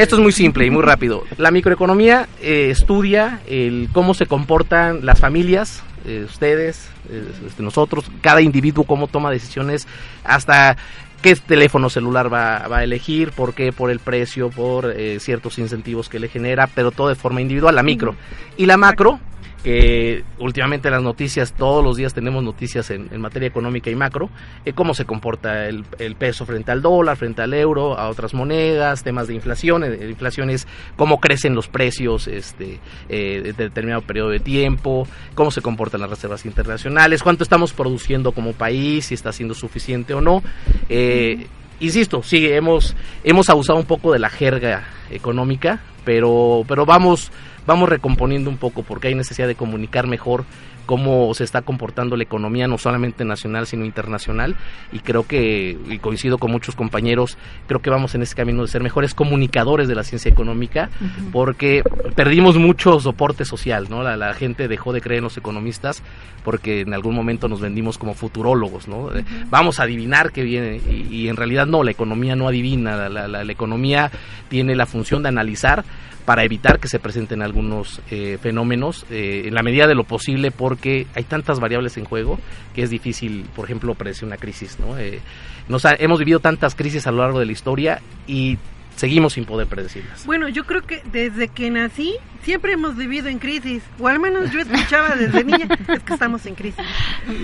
esto 0.02 0.16
es 0.16 0.22
muy 0.22 0.32
simple 0.32 0.66
y 0.66 0.70
muy 0.70 0.82
rápido. 0.82 1.26
La 1.38 1.52
microeconomía 1.52 2.30
eh, 2.42 2.70
estudia 2.72 3.42
el 3.48 3.90
cómo 3.92 4.14
se 4.14 4.28
comportan 4.28 5.06
las 5.06 5.20
familias, 5.20 5.84
eh, 6.06 6.24
ustedes, 6.26 6.90
eh, 7.10 7.22
este, 7.46 7.62
nosotros, 7.62 8.10
cada 8.22 8.40
individuo 8.42 8.86
cómo 8.86 9.08
toma 9.08 9.32
decisiones 9.32 9.90
hasta 10.24 10.78
qué 11.22 11.36
teléfono 11.36 11.90
celular 11.90 12.32
va, 12.32 12.68
va 12.68 12.80
a 12.80 12.84
elegir, 12.84 13.32
por 13.32 13.54
qué, 13.54 13.72
por 13.72 13.92
el 13.92 14.00
precio, 14.00 14.50
por 14.50 14.92
eh, 14.92 15.20
ciertos 15.20 15.58
incentivos 15.60 16.10
que 16.10 16.20
le 16.20 16.30
genera, 16.30 16.68
pero 16.68 16.92
todo 16.92 17.10
de 17.10 17.16
forma 17.16 17.42
individual, 17.42 17.76
la 17.76 17.84
micro. 17.84 18.16
Y 18.58 18.66
la 18.66 18.78
macro, 18.78 19.20
que 19.64 20.24
últimamente 20.40 20.90
las 20.90 21.04
noticias, 21.04 21.54
todos 21.54 21.84
los 21.84 21.98
días 21.98 22.14
tenemos 22.14 22.44
noticias 22.44 22.90
en, 22.92 23.10
materia 23.20 23.48
económica 23.48 23.90
y 23.90 23.96
macro, 23.96 24.30
eh, 24.66 24.74
cómo 24.74 24.94
se 24.94 25.06
comporta 25.06 25.68
el, 25.68 25.84
el 25.98 26.16
peso 26.16 26.46
frente 26.46 26.72
al 26.72 26.82
dólar, 26.82 27.18
frente 27.18 27.42
al 27.42 27.54
euro, 27.54 27.98
a 27.98 28.10
otras 28.10 28.34
monedas, 28.34 29.04
temas 29.04 29.28
de 29.28 29.36
inflación, 29.36 29.84
eh, 29.84 30.08
inflación 30.10 30.50
es 30.50 30.68
cómo 30.96 31.20
crecen 31.20 31.56
los 31.56 31.68
precios 31.68 32.28
este, 32.28 32.80
eh, 33.10 33.42
de 33.44 33.54
determinado 33.54 34.02
periodo 34.02 34.30
de 34.30 34.40
tiempo, 34.40 35.08
cómo 35.36 35.52
se 35.52 35.62
comportan 35.62 36.02
las 36.02 36.10
reservas 36.10 36.46
internacionales, 36.46 37.22
cuánto 37.22 37.44
estamos 37.44 37.74
produciendo 37.74 38.32
como 38.32 38.54
país, 38.54 39.08
si 39.08 39.14
está 39.14 39.34
siendo 39.34 39.54
suficiente 39.54 40.14
o 40.14 40.22
no. 40.22 40.42
Eh, 40.88 41.48
Insisto, 41.82 42.22
sí, 42.24 42.46
hemos, 42.48 42.96
hemos 43.24 43.50
abusado 43.50 43.80
un 43.80 43.86
poco 43.86 44.12
de 44.12 44.20
la 44.20 44.30
jerga 44.30 44.84
económica, 45.10 45.80
pero, 46.04 46.66
pero 46.68 46.86
vamos, 46.86 47.32
vamos 47.70 47.88
recomponiendo 47.88 48.50
un 48.50 48.58
poco 48.58 48.82
porque 48.82 49.10
hay 49.10 49.16
necesidad 49.16 49.48
de 49.48 49.54
comunicar 49.54 50.08
mejor 50.08 50.44
cómo 50.90 51.32
se 51.36 51.44
está 51.44 51.62
comportando 51.62 52.18
la 52.18 52.24
economía, 52.24 52.68
no 52.68 52.80
solamente 52.80 53.24
nacional, 53.24 53.68
sino 53.68 53.86
internacional. 53.86 54.56
Y 54.92 55.00
creo 55.02 55.28
que, 55.28 55.78
y 55.88 56.00
coincido 56.00 56.40
con 56.40 56.50
muchos 56.52 56.76
compañeros, 56.76 57.38
creo 57.68 57.80
que 57.80 57.92
vamos 57.92 58.16
en 58.16 58.24
ese 58.24 58.34
camino 58.34 58.64
de 58.64 58.70
ser 58.70 58.82
mejores 58.82 59.14
comunicadores 59.14 59.88
de 59.88 59.94
la 59.94 60.04
ciencia 60.04 60.32
económica, 60.32 60.90
porque 61.32 61.84
perdimos 62.16 62.58
mucho 62.58 63.00
soporte 63.00 63.46
social, 63.46 63.86
¿no? 63.88 64.02
La, 64.02 64.18
la 64.18 64.34
gente 64.34 64.68
dejó 64.68 64.92
de 64.92 65.02
creer 65.02 65.20
en 65.20 65.26
los 65.26 65.38
economistas 65.38 66.02
porque 66.44 66.82
en 66.82 66.94
algún 66.96 67.14
momento 67.14 67.48
nos 67.48 67.62
vendimos 67.62 68.00
como 68.00 68.16
futurólogos, 68.16 68.88
¿no? 68.88 69.12
Vamos 69.52 69.80
a 69.80 69.84
adivinar 69.84 70.32
qué 70.32 70.42
viene 70.42 70.82
y, 70.90 71.08
y 71.16 71.28
en 71.28 71.36
realidad 71.36 71.68
no, 71.68 71.84
la 71.84 71.92
economía 71.92 72.36
no 72.36 72.48
adivina, 72.48 72.96
la, 72.96 73.10
la- 73.10 73.28
la- 73.28 73.44
la 73.44 73.52
economía 73.52 74.10
tiene 74.48 74.76
la 74.76 74.88
función 74.88 75.22
de 75.22 75.30
analizar 75.30 75.84
para 76.26 76.44
evitar 76.44 76.80
que 76.80 76.88
se 76.88 77.00
presenten 77.00 77.42
algunos 77.42 78.02
eh, 78.12 78.38
fenómenos 78.40 79.04
eh, 79.10 79.44
en 79.48 79.54
la 79.56 79.64
medida 79.64 79.88
de 79.88 79.96
lo 79.96 80.04
posible 80.04 80.52
porque 80.52 80.79
hay 81.16 81.24
tantas 81.24 81.60
variables 81.60 81.98
en 81.98 82.06
juego 82.06 82.40
que 82.74 82.84
es 82.84 82.90
difícil, 82.90 83.46
por 83.56 83.66
ejemplo, 83.66 83.94
predecir 83.96 84.26
una 84.26 84.38
crisis, 84.38 84.78
¿no? 84.80 84.98
Eh, 84.98 85.20
nos 85.68 85.86
ha- 85.86 85.96
hemos 85.96 86.20
vivido 86.20 86.40
tantas 86.40 86.76
crisis 86.76 87.06
a 87.08 87.12
lo 87.12 87.20
largo 87.20 87.40
de 87.40 87.46
la 87.46 87.52
historia 87.52 88.02
y 88.28 88.58
seguimos 88.96 89.34
sin 89.34 89.46
poder 89.46 89.68
predecirlas. 89.68 90.26
Bueno, 90.26 90.50
yo 90.50 90.66
creo 90.66 90.82
que 90.82 91.02
desde 91.12 91.48
que 91.48 91.70
nací 91.70 92.16
siempre 92.44 92.74
hemos 92.74 92.96
vivido 92.96 93.28
en 93.28 93.40
crisis, 93.40 93.84
o 94.00 94.08
al 94.08 94.20
menos 94.20 94.52
yo 94.52 94.60
escuchaba 94.60 95.16
desde 95.16 95.44
niña, 95.44 95.68
es 95.88 96.00
que 96.04 96.14
estamos 96.14 96.46
en 96.46 96.56
crisis. 96.56 96.84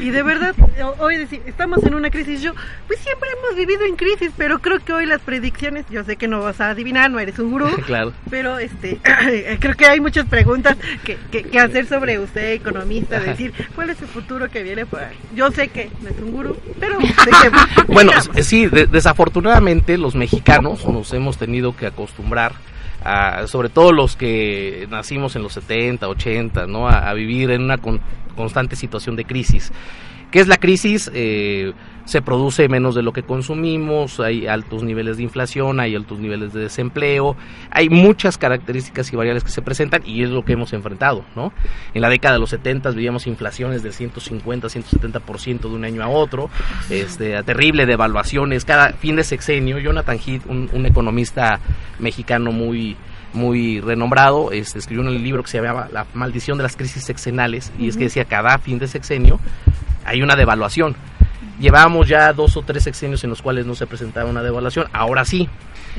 Y 0.01 0.09
de 0.09 0.23
verdad, 0.23 0.55
hoy 0.99 1.17
decir, 1.17 1.41
estamos 1.45 1.83
en 1.83 1.95
una 1.95 2.09
crisis, 2.09 2.41
yo, 2.41 2.53
pues 2.87 2.99
siempre 2.99 3.29
hemos 3.39 3.55
vivido 3.57 3.85
en 3.85 3.95
crisis, 3.95 4.31
pero 4.37 4.59
creo 4.59 4.79
que 4.79 4.93
hoy 4.93 5.05
las 5.05 5.21
predicciones, 5.21 5.85
yo 5.89 6.03
sé 6.03 6.15
que 6.15 6.27
no 6.27 6.41
vas 6.41 6.61
a 6.61 6.69
adivinar, 6.69 7.11
no 7.11 7.19
eres 7.19 7.37
un 7.39 7.51
gurú, 7.51 7.67
claro. 7.85 8.13
pero 8.29 8.57
este, 8.59 8.99
creo 9.59 9.75
que 9.75 9.85
hay 9.85 9.99
muchas 9.99 10.25
preguntas 10.27 10.77
que, 11.03 11.17
que, 11.31 11.43
que 11.43 11.59
hacer 11.59 11.85
sobre 11.87 12.17
usted, 12.19 12.53
economista, 12.53 13.17
Ajá. 13.17 13.25
decir, 13.31 13.53
¿cuál 13.75 13.89
es 13.89 14.01
el 14.01 14.07
futuro 14.07 14.49
que 14.49 14.63
viene 14.63 14.85
por 14.85 14.99
ahí? 15.01 15.15
Yo 15.35 15.51
sé 15.51 15.67
que 15.67 15.89
no 16.01 16.09
es 16.09 16.19
un 16.19 16.31
gurú, 16.31 16.57
pero 16.79 16.99
sé 17.01 17.29
que... 17.41 17.91
Bueno, 17.93 18.11
sí, 18.41 18.67
de- 18.67 18.87
desafortunadamente 18.87 19.97
los 19.97 20.15
mexicanos 20.15 20.87
nos 20.87 21.13
hemos 21.13 21.37
tenido 21.37 21.75
que 21.75 21.85
acostumbrar 21.87 22.53
a, 23.05 23.47
sobre 23.47 23.69
todo 23.69 23.91
los 23.93 24.15
que 24.15 24.87
nacimos 24.89 25.35
en 25.35 25.43
los 25.43 25.53
70, 25.53 26.07
80, 26.09 26.65
¿no? 26.67 26.87
A, 26.89 27.13
vivir 27.13 27.51
en 27.51 27.61
una 27.61 27.77
con- 27.77 28.01
constante 28.35 28.75
situación 28.75 29.15
de 29.15 29.23
crisis. 29.25 29.71
¿Qué 30.31 30.39
es 30.39 30.47
la 30.47 30.57
crisis? 30.57 31.09
Eh, 31.13 31.71
se 32.05 32.21
produce 32.21 32.69
menos 32.69 32.95
de 32.95 33.01
lo 33.01 33.11
que 33.11 33.23
consumimos, 33.23 34.19
hay 34.19 34.47
altos 34.47 34.83
niveles 34.83 35.17
de 35.17 35.23
inflación, 35.23 35.79
hay 35.79 35.95
altos 35.95 36.19
niveles 36.19 36.53
de 36.53 36.61
desempleo, 36.61 37.35
hay 37.71 37.89
muchas 37.89 38.37
características 38.37 39.11
y 39.11 39.15
variables 39.15 39.43
que 39.43 39.49
se 39.49 39.61
presentan 39.61 40.03
y 40.05 40.23
es 40.23 40.29
lo 40.29 40.45
que 40.45 40.53
hemos 40.53 40.71
enfrentado, 40.73 41.25
¿no? 41.35 41.51
En 41.93 42.01
la 42.01 42.09
década 42.09 42.35
de 42.35 42.39
los 42.39 42.51
70 42.51 42.91
vivíamos 42.91 43.27
inflaciones 43.27 43.83
del 43.83 43.93
150, 43.93 44.67
170% 44.67 45.61
de 45.61 45.67
un 45.67 45.83
año 45.83 46.03
a 46.03 46.07
otro, 46.07 46.49
este, 46.89 47.41
terrible 47.43 47.85
devaluaciones, 47.85 48.65
cada 48.65 48.93
fin 48.93 49.15
de 49.15 49.23
sexenio, 49.23 49.79
Jonathan 49.79 50.17
Heath, 50.17 50.45
un, 50.47 50.69
un 50.71 50.85
economista 50.85 51.59
mexicano 51.99 52.51
muy 52.51 52.95
muy 53.33 53.81
renombrado, 53.81 54.53
este, 54.53 54.79
escribió 54.79 55.03
un 55.03 55.13
libro 55.21 55.43
que 55.43 55.49
se 55.49 55.57
llamaba 55.57 55.89
La 55.91 56.05
maldición 56.13 56.57
de 56.57 56.63
las 56.63 56.77
crisis 56.77 57.03
sexenales 57.03 57.73
y 57.77 57.89
es 57.89 57.97
que 57.97 58.05
decía 58.05 58.23
cada 58.23 58.57
fin 58.59 58.79
de 58.79 58.87
sexenio 58.87 59.41
hay 60.05 60.21
una 60.21 60.35
devaluación. 60.35 60.95
Llevábamos 61.59 62.07
ya 62.07 62.33
dos 62.33 62.57
o 62.57 62.61
tres 62.61 62.83
sexenios 62.83 63.23
en 63.23 63.29
los 63.29 63.41
cuales 63.41 63.65
no 63.65 63.75
se 63.75 63.87
presentaba 63.87 64.29
una 64.29 64.43
devaluación, 64.43 64.87
ahora 64.91 65.23
sí. 65.25 65.47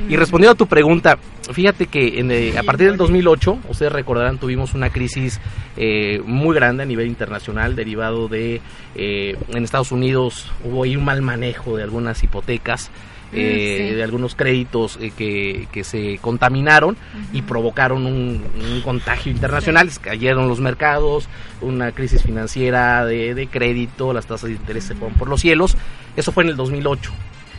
Y 0.07 0.15
respondiendo 0.15 0.53
a 0.53 0.55
tu 0.55 0.67
pregunta, 0.67 1.17
fíjate 1.51 1.87
que 1.87 2.19
en, 2.19 2.29
eh, 2.29 2.55
a 2.55 2.61
partir 2.61 2.87
del 2.87 2.97
2008, 2.97 3.57
ustedes 3.67 3.91
recordarán, 3.91 4.37
tuvimos 4.37 4.75
una 4.75 4.91
crisis 4.91 5.41
eh, 5.75 6.21
muy 6.23 6.53
grande 6.53 6.83
a 6.83 6.85
nivel 6.85 7.07
internacional 7.07 7.75
derivado 7.75 8.27
de, 8.27 8.61
eh, 8.95 9.35
en 9.49 9.63
Estados 9.63 9.91
Unidos 9.91 10.51
hubo 10.63 10.83
ahí 10.83 10.95
un 10.95 11.03
mal 11.03 11.23
manejo 11.23 11.77
de 11.77 11.83
algunas 11.83 12.23
hipotecas, 12.23 12.91
eh, 13.33 13.87
sí. 13.89 13.95
de 13.95 14.03
algunos 14.03 14.35
créditos 14.35 14.97
eh, 15.01 15.11
que, 15.15 15.67
que 15.71 15.83
se 15.83 16.17
contaminaron 16.19 16.95
y 17.33 17.41
provocaron 17.41 18.05
un, 18.05 18.43
un 18.71 18.81
contagio 18.81 19.31
internacional, 19.31 19.89
cayeron 20.01 20.47
los 20.47 20.59
mercados, 20.59 21.27
una 21.61 21.91
crisis 21.91 22.23
financiera 22.23 23.05
de, 23.05 23.33
de 23.33 23.47
crédito, 23.47 24.13
las 24.13 24.27
tasas 24.27 24.49
de 24.49 24.55
interés 24.55 24.85
se 24.85 24.95
fueron 24.95 25.17
por 25.17 25.27
los 25.27 25.41
cielos, 25.41 25.75
eso 26.15 26.31
fue 26.31 26.43
en 26.43 26.51
el 26.51 26.55
2008. 26.55 27.11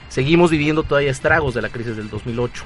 Seguimos 0.08 0.50
viviendo 0.50 0.84
todavía 0.84 1.10
estragos 1.10 1.54
de 1.54 1.62
la 1.62 1.68
crisis 1.68 1.96
del 1.96 2.08
2008, 2.08 2.64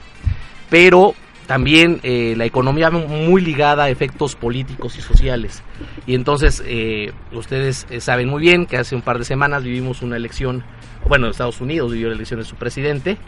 pero 0.71 1.15
también 1.47 1.99
eh, 2.05 2.35
la 2.37 2.45
economía 2.45 2.91
muy 2.91 3.43
ligada 3.43 3.85
a 3.85 3.91
efectos 3.91 4.37
políticos 4.37 4.97
y 4.97 5.01
sociales. 5.01 5.63
Y 6.07 6.15
entonces 6.15 6.63
eh, 6.65 7.13
ustedes 7.33 7.87
saben 7.99 8.29
muy 8.29 8.41
bien 8.41 8.67
que 8.67 8.77
hace 8.77 8.95
un 8.95 9.03
par 9.03 9.19
de 9.19 9.25
semanas 9.25 9.65
vivimos 9.65 10.03
una 10.03 10.17
elección, 10.17 10.63
bueno, 11.09 11.29
Estados 11.29 11.61
Unidos 11.61 11.93
vivió 11.93 12.09
la 12.09 12.15
elección 12.15 12.41
de 12.41 12.47
su 12.47 12.57
presidente 12.57 13.19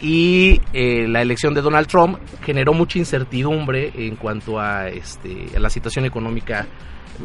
y 0.00 0.60
eh, 0.72 1.06
la 1.08 1.22
elección 1.22 1.54
de 1.54 1.62
Donald 1.62 1.86
Trump 1.86 2.18
generó 2.42 2.74
mucha 2.74 2.98
incertidumbre 2.98 3.92
en 3.94 4.16
cuanto 4.16 4.58
a, 4.60 4.88
este, 4.88 5.48
a 5.56 5.60
la 5.60 5.70
situación 5.70 6.04
económica 6.04 6.66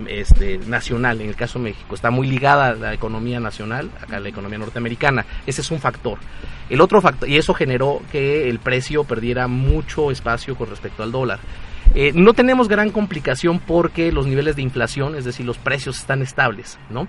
este, 0.08 0.60
nacional. 0.60 1.22
En 1.22 1.30
el 1.30 1.36
caso 1.36 1.60
de 1.60 1.66
México 1.66 1.96
está 1.96 2.12
muy 2.12 2.28
ligada 2.28 2.70
a 2.70 2.76
la 2.76 2.94
economía 2.94 3.40
nacional, 3.40 3.90
a 4.10 4.20
la 4.20 4.30
economía 4.30 4.60
norteamericana. 4.60 5.26
Ese 5.46 5.62
es 5.62 5.72
un 5.72 5.80
factor. 5.80 6.20
El 6.70 6.82
otro 6.82 7.02
factor, 7.02 7.28
y 7.28 7.38
eso 7.38 7.54
generó 7.54 8.02
que 8.12 8.48
el 8.48 8.60
precio 8.60 9.04
perdiera 9.04 9.48
mucho 9.48 10.12
espacio 10.12 10.56
con 10.56 10.70
respecto 10.70 11.02
al 11.02 11.12
dólar. 11.12 11.40
Eh, 11.96 12.12
no 12.14 12.34
tenemos 12.34 12.68
gran 12.68 12.92
complicación 12.92 13.60
porque 13.60 14.12
los 14.12 14.28
niveles 14.28 14.56
de 14.56 14.62
inflación, 14.62 15.16
es 15.16 15.26
decir, 15.26 15.46
los 15.46 15.58
precios 15.58 15.98
están 15.98 16.22
estables, 16.22 16.78
¿no? 16.92 17.08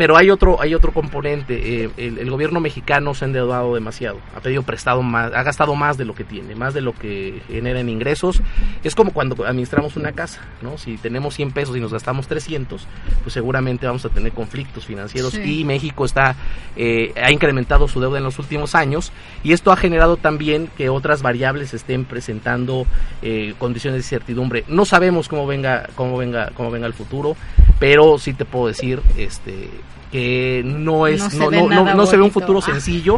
Pero 0.00 0.16
hay 0.16 0.30
otro, 0.30 0.62
hay 0.62 0.74
otro 0.74 0.92
componente. 0.94 1.84
eh, 1.84 1.90
el, 1.98 2.16
el 2.16 2.30
gobierno 2.30 2.58
mexicano 2.58 3.12
se 3.12 3.26
ha 3.26 3.28
endeudado 3.28 3.74
demasiado. 3.74 4.18
Ha 4.34 4.40
pedido 4.40 4.62
prestado 4.62 5.02
más, 5.02 5.30
ha 5.34 5.42
gastado 5.42 5.74
más 5.74 5.98
de 5.98 6.06
lo 6.06 6.14
que 6.14 6.24
tiene, 6.24 6.54
más 6.54 6.72
de 6.72 6.80
lo 6.80 6.94
que 6.94 7.42
genera 7.48 7.80
en 7.80 7.90
ingresos. 7.90 8.40
Es 8.82 8.94
como 8.94 9.12
cuando 9.12 9.44
administramos 9.44 9.98
una 9.98 10.12
casa, 10.12 10.40
¿no? 10.62 10.78
Si 10.78 10.96
tenemos 10.96 11.34
100 11.34 11.50
pesos 11.52 11.76
y 11.76 11.80
nos 11.80 11.92
gastamos 11.92 12.28
300, 12.28 12.86
pues 13.22 13.34
seguramente 13.34 13.86
vamos 13.86 14.02
a 14.06 14.08
tener 14.08 14.32
conflictos 14.32 14.86
financieros. 14.86 15.34
Sí. 15.34 15.60
Y 15.60 15.64
México 15.64 16.06
está, 16.06 16.34
eh, 16.76 17.12
ha 17.22 17.30
incrementado 17.30 17.86
su 17.86 18.00
deuda 18.00 18.16
en 18.16 18.24
los 18.24 18.38
últimos 18.38 18.74
años. 18.74 19.12
Y 19.44 19.52
esto 19.52 19.70
ha 19.70 19.76
generado 19.76 20.16
también 20.16 20.70
que 20.78 20.88
otras 20.88 21.20
variables 21.20 21.74
estén 21.74 22.06
presentando 22.06 22.86
eh, 23.20 23.52
condiciones 23.58 23.96
de 23.96 24.06
incertidumbre. 24.06 24.64
No 24.66 24.86
sabemos 24.86 25.28
cómo 25.28 25.46
venga, 25.46 25.90
cómo 25.94 26.16
venga, 26.16 26.52
cómo 26.54 26.70
venga 26.70 26.86
el 26.86 26.94
futuro, 26.94 27.36
pero 27.80 28.16
sí 28.18 28.32
te 28.34 28.44
puedo 28.44 28.68
decir, 28.68 29.00
este 29.18 29.68
que 30.12 30.62
no 30.64 31.06
es 31.06 31.20
No 31.20 31.30
se 31.30 31.38
no, 31.38 31.50
ve 31.50 31.62
no, 31.62 31.94
no, 31.94 32.04
se 32.06 32.16
ve 32.16 32.24
un 32.24 32.32
futuro 32.32 32.58
Ah. 32.58 32.62
sencillo 32.62 33.16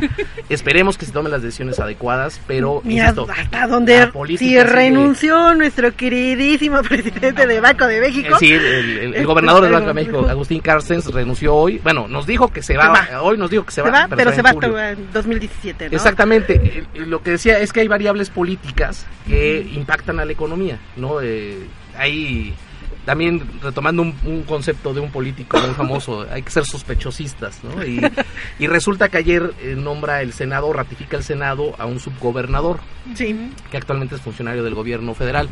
esperemos 0.50 0.98
que 0.98 1.06
se 1.06 1.12
tomen 1.12 1.32
las 1.32 1.40
decisiones 1.40 1.80
adecuadas 1.80 2.38
pero 2.46 2.82
Mira, 2.84 3.08
insisto, 3.08 3.26
hasta 3.34 3.66
donde 3.66 4.10
si 4.36 4.60
renunció 4.62 5.54
nuestro 5.54 5.96
queridísimo 5.96 6.82
presidente 6.88 7.46
de 7.46 7.60
Banco 7.60 7.86
de 7.86 7.98
México. 7.98 8.34
Eh, 8.34 8.38
sí, 8.38 8.52
el, 8.52 8.62
el- 8.66 8.98
el- 8.98 9.14
el 9.14 9.26
gobernador 9.26 9.62
del 9.62 9.72
Banco 9.72 9.86
de 9.88 9.94
México, 9.94 10.26
Agustín 10.28 10.60
Carstens, 10.60 11.06
renunció 11.06 11.54
hoy. 11.54 11.78
Bueno, 11.82 12.08
nos 12.08 12.26
dijo 12.26 12.48
que 12.52 12.60
se 12.62 12.76
va. 12.76 13.06
Se 13.06 13.16
Hoy 13.16 13.38
nos 13.38 13.48
dijo 13.50 13.64
que 13.64 13.70
se, 13.72 13.82
se 13.82 13.90
va, 13.90 14.06
pero 14.14 14.30
se 14.34 14.42
va 14.42 14.50
hasta 14.50 14.90
en 14.90 15.10
2017, 15.14 15.88
¿no? 15.88 15.96
Exactamente. 15.96 16.84
Eh, 16.94 17.06
Lo 17.06 17.22
que 17.22 17.30
decía 17.30 17.58
es 17.58 17.72
que 17.72 17.80
hay 17.80 17.88
variables 17.88 18.28
políticas 18.28 19.06
que 19.26 19.66
impactan 19.74 20.20
a 20.20 20.26
la 20.26 20.32
economía, 20.32 20.78
¿no? 20.96 21.22
Eh, 21.22 21.56
hay 21.96 22.52
también 23.04 23.42
retomando 23.62 24.02
un, 24.02 24.14
un 24.24 24.42
concepto 24.42 24.94
de 24.94 25.00
un 25.00 25.10
político 25.10 25.58
muy 25.58 25.74
famoso, 25.74 26.26
hay 26.30 26.42
que 26.42 26.50
ser 26.50 26.64
sospechosistas, 26.64 27.60
¿no? 27.64 27.84
Y, 27.84 28.00
y 28.58 28.66
resulta 28.66 29.08
que 29.08 29.18
ayer 29.18 29.52
eh, 29.62 29.74
nombra 29.76 30.22
el 30.22 30.32
Senado, 30.32 30.72
ratifica 30.72 31.16
el 31.16 31.24
Senado 31.24 31.74
a 31.78 31.86
un 31.86 31.98
subgobernador, 32.00 32.80
Sí. 33.14 33.50
que 33.70 33.76
actualmente 33.76 34.14
es 34.14 34.20
funcionario 34.20 34.62
del 34.62 34.74
gobierno 34.74 35.14
federal, 35.14 35.48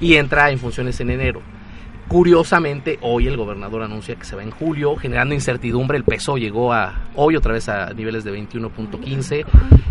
y 0.00 0.14
entra 0.16 0.50
en 0.50 0.58
funciones 0.58 0.98
en 1.00 1.10
enero. 1.10 1.42
Curiosamente, 2.12 2.98
hoy 3.00 3.26
el 3.26 3.38
gobernador 3.38 3.82
anuncia 3.82 4.16
que 4.16 4.26
se 4.26 4.36
va 4.36 4.42
en 4.42 4.50
julio, 4.50 4.96
generando 4.96 5.34
incertidumbre. 5.34 5.96
El 5.96 6.04
peso 6.04 6.36
llegó 6.36 6.70
a 6.74 6.92
hoy 7.14 7.36
otra 7.36 7.54
vez 7.54 7.70
a 7.70 7.94
niveles 7.94 8.22
de 8.22 8.38
21.15. 8.38 9.46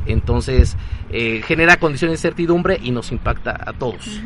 Entonces, 0.05 0.77
eh, 1.09 1.41
genera 1.43 1.77
condiciones 1.77 2.21
de 2.21 2.27
incertidumbre 2.27 2.79
y 2.79 2.91
nos 2.91 3.11
impacta 3.11 3.59
a 3.65 3.73
todos. 3.73 4.21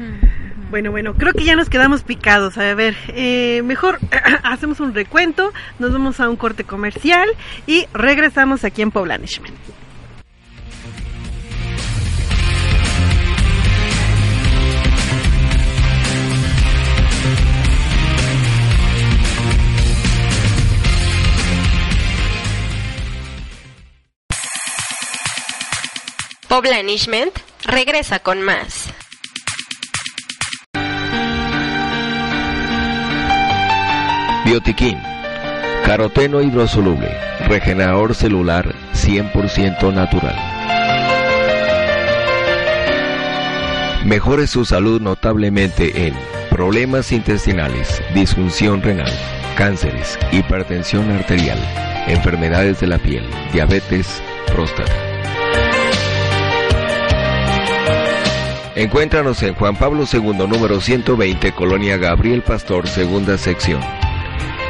Bueno, 0.69 0.91
bueno, 0.91 1.13
creo 1.13 1.31
que 1.31 1.45
ya 1.45 1.55
nos 1.55 1.69
quedamos 1.69 2.03
picados. 2.03 2.57
A 2.57 2.73
ver, 2.75 2.97
eh, 3.07 3.61
mejor 3.63 3.99
hacemos 4.43 4.81
un 4.81 4.93
recuento, 4.93 5.53
nos 5.79 5.93
vamos 5.93 6.19
a 6.19 6.27
un 6.27 6.35
corte 6.35 6.65
comercial 6.65 7.29
y 7.65 7.85
regresamos 7.93 8.65
aquí 8.65 8.81
en 8.81 8.91
Poblanishment. 8.91 9.55
Poblanishment 26.55 27.33
regresa 27.65 28.19
con 28.19 28.41
más. 28.41 28.87
Biotiquín. 34.45 34.97
Caroteno 35.85 36.41
hidrosoluble. 36.41 37.09
Regenerador 37.49 38.15
celular 38.15 38.73
100% 38.93 39.93
natural. 39.93 40.37
Mejore 44.05 44.47
su 44.47 44.63
salud 44.63 45.01
notablemente 45.01 46.07
en 46.07 46.13
problemas 46.49 47.11
intestinales, 47.11 48.01
disfunción 48.13 48.81
renal, 48.81 49.11
cánceres, 49.57 50.17
hipertensión 50.31 51.11
arterial, 51.11 51.59
enfermedades 52.07 52.79
de 52.79 52.87
la 52.87 52.97
piel, 52.97 53.29
diabetes, 53.51 54.23
próstata. 54.47 55.14
Encuéntranos 58.75 59.41
en 59.41 59.55
Juan 59.55 59.77
Pablo 59.77 60.03
II, 60.11 60.33
número 60.49 60.81
120, 60.81 61.53
Colonia 61.53 61.95
Gabriel 61.95 62.41
Pastor, 62.41 62.89
segunda 62.89 63.37
sección. 63.37 63.79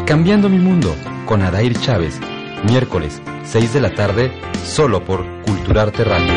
Cambiando 0.06 0.48
mi 0.48 0.58
mundo 0.58 0.94
con 1.26 1.42
Adair 1.42 1.76
Chávez, 1.80 2.20
miércoles 2.64 3.20
6 3.44 3.72
de 3.72 3.80
la 3.80 3.94
tarde, 3.94 4.32
solo 4.64 5.04
por 5.04 5.24
Culturarte 5.42 6.04
Radio. 6.04 6.36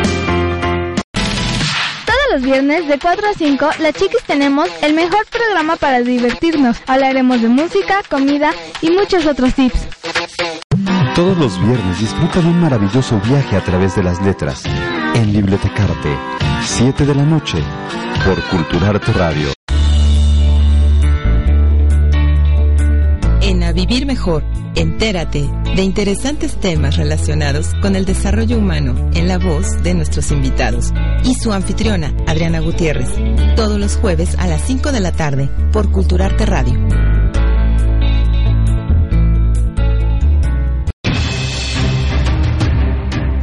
Todos 2.06 2.26
los 2.32 2.42
viernes 2.42 2.88
de 2.88 2.98
4 2.98 3.28
a 3.28 3.34
5, 3.34 3.70
las 3.80 3.92
chiquis 3.94 4.22
tenemos 4.26 4.68
el 4.82 4.94
mejor 4.94 5.26
programa 5.26 5.76
para 5.76 6.00
divertirnos. 6.00 6.80
Hablaremos 6.86 7.42
de 7.42 7.48
música, 7.48 8.02
comida 8.08 8.52
y 8.80 8.90
muchos 8.90 9.26
otros 9.26 9.54
tips. 9.54 9.88
Todos 11.14 11.36
los 11.36 11.60
viernes 11.60 12.00
disfruta 12.00 12.40
de 12.40 12.46
un 12.46 12.60
maravilloso 12.60 13.20
viaje 13.20 13.56
a 13.56 13.62
través 13.62 13.94
de 13.94 14.02
las 14.02 14.22
letras. 14.22 14.62
En 15.14 15.32
Bibliotecarte, 15.32 16.16
7 16.64 17.04
de 17.04 17.14
la 17.14 17.24
noche, 17.24 17.58
por 18.24 18.42
Culturarte 18.44 19.12
Radio. 19.12 19.48
Vivir 23.72 24.06
Mejor, 24.06 24.44
entérate 24.74 25.48
de 25.74 25.82
interesantes 25.82 26.60
temas 26.60 26.96
relacionados 26.96 27.72
con 27.80 27.96
el 27.96 28.04
desarrollo 28.04 28.58
humano 28.58 28.94
en 29.14 29.28
la 29.28 29.38
voz 29.38 29.82
de 29.82 29.94
nuestros 29.94 30.30
invitados 30.30 30.92
y 31.24 31.34
su 31.34 31.52
anfitriona, 31.52 32.14
Adriana 32.26 32.60
Gutiérrez, 32.60 33.08
todos 33.56 33.80
los 33.80 33.96
jueves 33.96 34.36
a 34.38 34.46
las 34.46 34.62
5 34.62 34.92
de 34.92 35.00
la 35.00 35.12
tarde 35.12 35.48
por 35.72 35.90
Culturarte 35.90 36.44
Radio. 36.44 36.78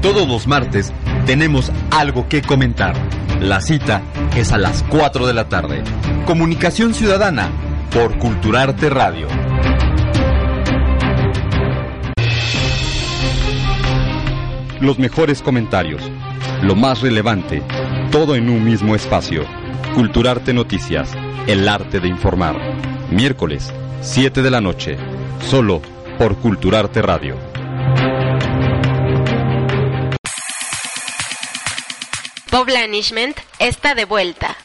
Todos 0.01 0.27
los 0.27 0.47
martes 0.47 0.93
tenemos 1.25 1.71
algo 1.91 2.27
que 2.29 2.41
comentar. 2.41 2.95
La 3.41 3.61
cita 3.61 4.01
es 4.35 4.51
a 4.51 4.57
las 4.57 4.83
4 4.83 5.27
de 5.27 5.33
la 5.33 5.49
tarde. 5.49 5.83
Comunicación 6.25 6.93
Ciudadana 6.93 7.49
por 7.91 8.17
Culturarte 8.17 8.89
Radio. 8.89 9.27
Los 14.81 14.97
mejores 14.97 15.41
comentarios, 15.41 16.01
lo 16.61 16.73
más 16.73 17.01
relevante, 17.01 17.61
todo 18.11 18.35
en 18.35 18.49
un 18.49 18.63
mismo 18.63 18.95
espacio. 18.95 19.43
Culturarte 19.93 20.53
Noticias, 20.53 21.11
el 21.47 21.67
arte 21.67 21.99
de 21.99 22.07
informar. 22.07 22.55
Miércoles, 23.11 23.73
7 24.01 24.41
de 24.41 24.49
la 24.49 24.61
noche, 24.61 24.97
solo 25.49 25.81
por 26.17 26.37
Culturarte 26.37 27.01
Radio. 27.01 27.35
Poblanishment 32.49 33.37
está 33.59 33.95
de 33.95 34.05
vuelta. 34.05 34.55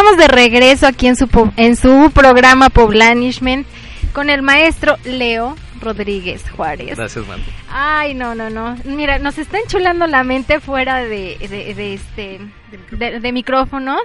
Estamos 0.00 0.16
de 0.16 0.28
regreso 0.28 0.86
aquí 0.86 1.08
en 1.08 1.16
su, 1.16 1.28
en 1.58 1.76
su 1.76 2.10
programa 2.14 2.70
Poblanishment 2.70 3.66
con 4.14 4.30
el 4.30 4.40
maestro 4.40 4.96
Leo 5.04 5.56
Rodríguez 5.78 6.42
Juárez. 6.56 6.96
Gracias, 6.96 7.26
Mandy. 7.28 7.44
Ay, 7.70 8.14
no, 8.14 8.34
no, 8.34 8.48
no. 8.48 8.78
Mira, 8.86 9.18
nos 9.18 9.36
está 9.36 9.58
enchulando 9.58 10.06
la 10.06 10.24
mente 10.24 10.58
fuera 10.58 11.04
de, 11.04 11.36
de, 11.38 11.74
de 11.74 11.92
este 11.92 12.40
de, 12.92 13.20
de 13.20 13.32
micrófono. 13.32 13.98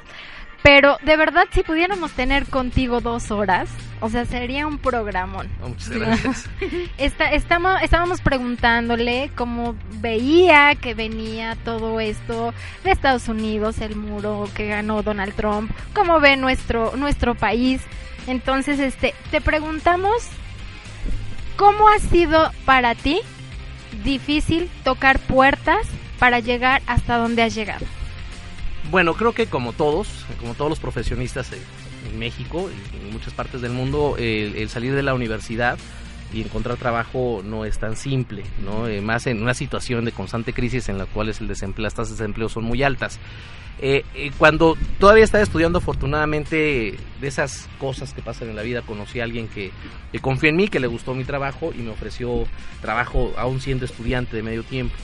Pero 0.61 0.97
de 1.03 1.15
verdad, 1.15 1.45
si 1.53 1.63
pudiéramos 1.63 2.11
tener 2.11 2.45
contigo 2.47 2.99
dos 2.99 3.31
horas, 3.31 3.69
o 4.05 4.09
sea, 4.09 4.25
sería 4.25 4.67
un 4.67 4.77
programón. 4.77 5.49
Oh, 5.63 5.69
muchas 5.69 5.89
gracias. 5.89 6.49
Está, 6.99 7.31
estamos, 7.31 7.81
estábamos 7.81 8.21
preguntándole 8.21 9.31
cómo 9.35 9.75
veía 9.99 10.75
que 10.75 10.93
venía 10.93 11.57
todo 11.65 11.99
esto 11.99 12.53
de 12.83 12.91
Estados 12.91 13.27
Unidos, 13.27 13.79
el 13.79 13.95
muro 13.95 14.47
que 14.53 14.67
ganó 14.67 15.01
Donald 15.01 15.33
Trump, 15.33 15.71
cómo 15.93 16.19
ve 16.19 16.37
nuestro, 16.37 16.95
nuestro 16.95 17.33
país. 17.33 17.81
Entonces, 18.27 18.79
este, 18.79 19.15
te 19.31 19.41
preguntamos 19.41 20.27
cómo 21.55 21.89
ha 21.89 21.97
sido 21.97 22.51
para 22.65 22.93
ti 22.93 23.21
difícil 24.03 24.69
tocar 24.83 25.17
puertas 25.17 25.87
para 26.19 26.39
llegar 26.39 26.83
hasta 26.85 27.17
donde 27.17 27.41
has 27.41 27.55
llegado. 27.55 27.85
Bueno, 28.91 29.15
creo 29.15 29.33
que 29.33 29.47
como 29.47 29.73
todos, 29.73 30.25
como 30.39 30.53
todos 30.53 30.69
los 30.69 30.79
profesionistas 30.79 31.51
en, 31.51 31.59
en 32.05 32.19
México 32.19 32.69
y 32.69 33.05
en 33.05 33.11
muchas 33.11 33.33
partes 33.33 33.61
del 33.61 33.71
mundo, 33.71 34.15
el, 34.17 34.69
salir 34.69 34.93
de 34.95 35.03
la 35.03 35.13
universidad 35.13 35.77
y 36.33 36.41
encontrar 36.41 36.77
trabajo 36.77 37.41
no 37.45 37.65
es 37.65 37.77
tan 37.77 37.95
simple, 37.95 38.43
¿no? 38.63 38.87
Eh, 38.87 39.01
más 39.01 39.27
en 39.27 39.41
una 39.41 39.53
situación 39.53 40.05
de 40.05 40.11
constante 40.11 40.53
crisis 40.53 40.89
en 40.89 40.97
la 40.97 41.05
cual 41.05 41.29
el 41.29 41.47
desempleo, 41.47 41.83
las 41.83 41.93
tasas 41.93 42.17
de 42.17 42.23
desempleo 42.23 42.49
son 42.49 42.63
muy 42.63 42.83
altas. 42.83 43.19
Eh, 43.79 44.03
eh, 44.15 44.31
cuando 44.37 44.77
todavía 44.99 45.23
estaba 45.23 45.43
estudiando, 45.43 45.79
afortunadamente, 45.79 46.97
de 47.19 47.27
esas 47.27 47.69
cosas 47.77 48.13
que 48.13 48.21
pasan 48.21 48.49
en 48.49 48.55
la 48.55 48.61
vida, 48.61 48.81
conocí 48.81 49.19
a 49.19 49.25
alguien 49.25 49.47
que, 49.47 49.71
que 50.11 50.19
confió 50.19 50.49
en 50.49 50.55
mí, 50.55 50.67
que 50.69 50.79
le 50.79 50.87
gustó 50.87 51.13
mi 51.13 51.25
trabajo 51.25 51.73
y 51.77 51.81
me 51.81 51.91
ofreció 51.91 52.45
trabajo 52.81 53.33
aún 53.37 53.59
siendo 53.59 53.85
estudiante 53.85 54.35
de 54.35 54.43
medio 54.43 54.63
tiempo. 54.63 54.95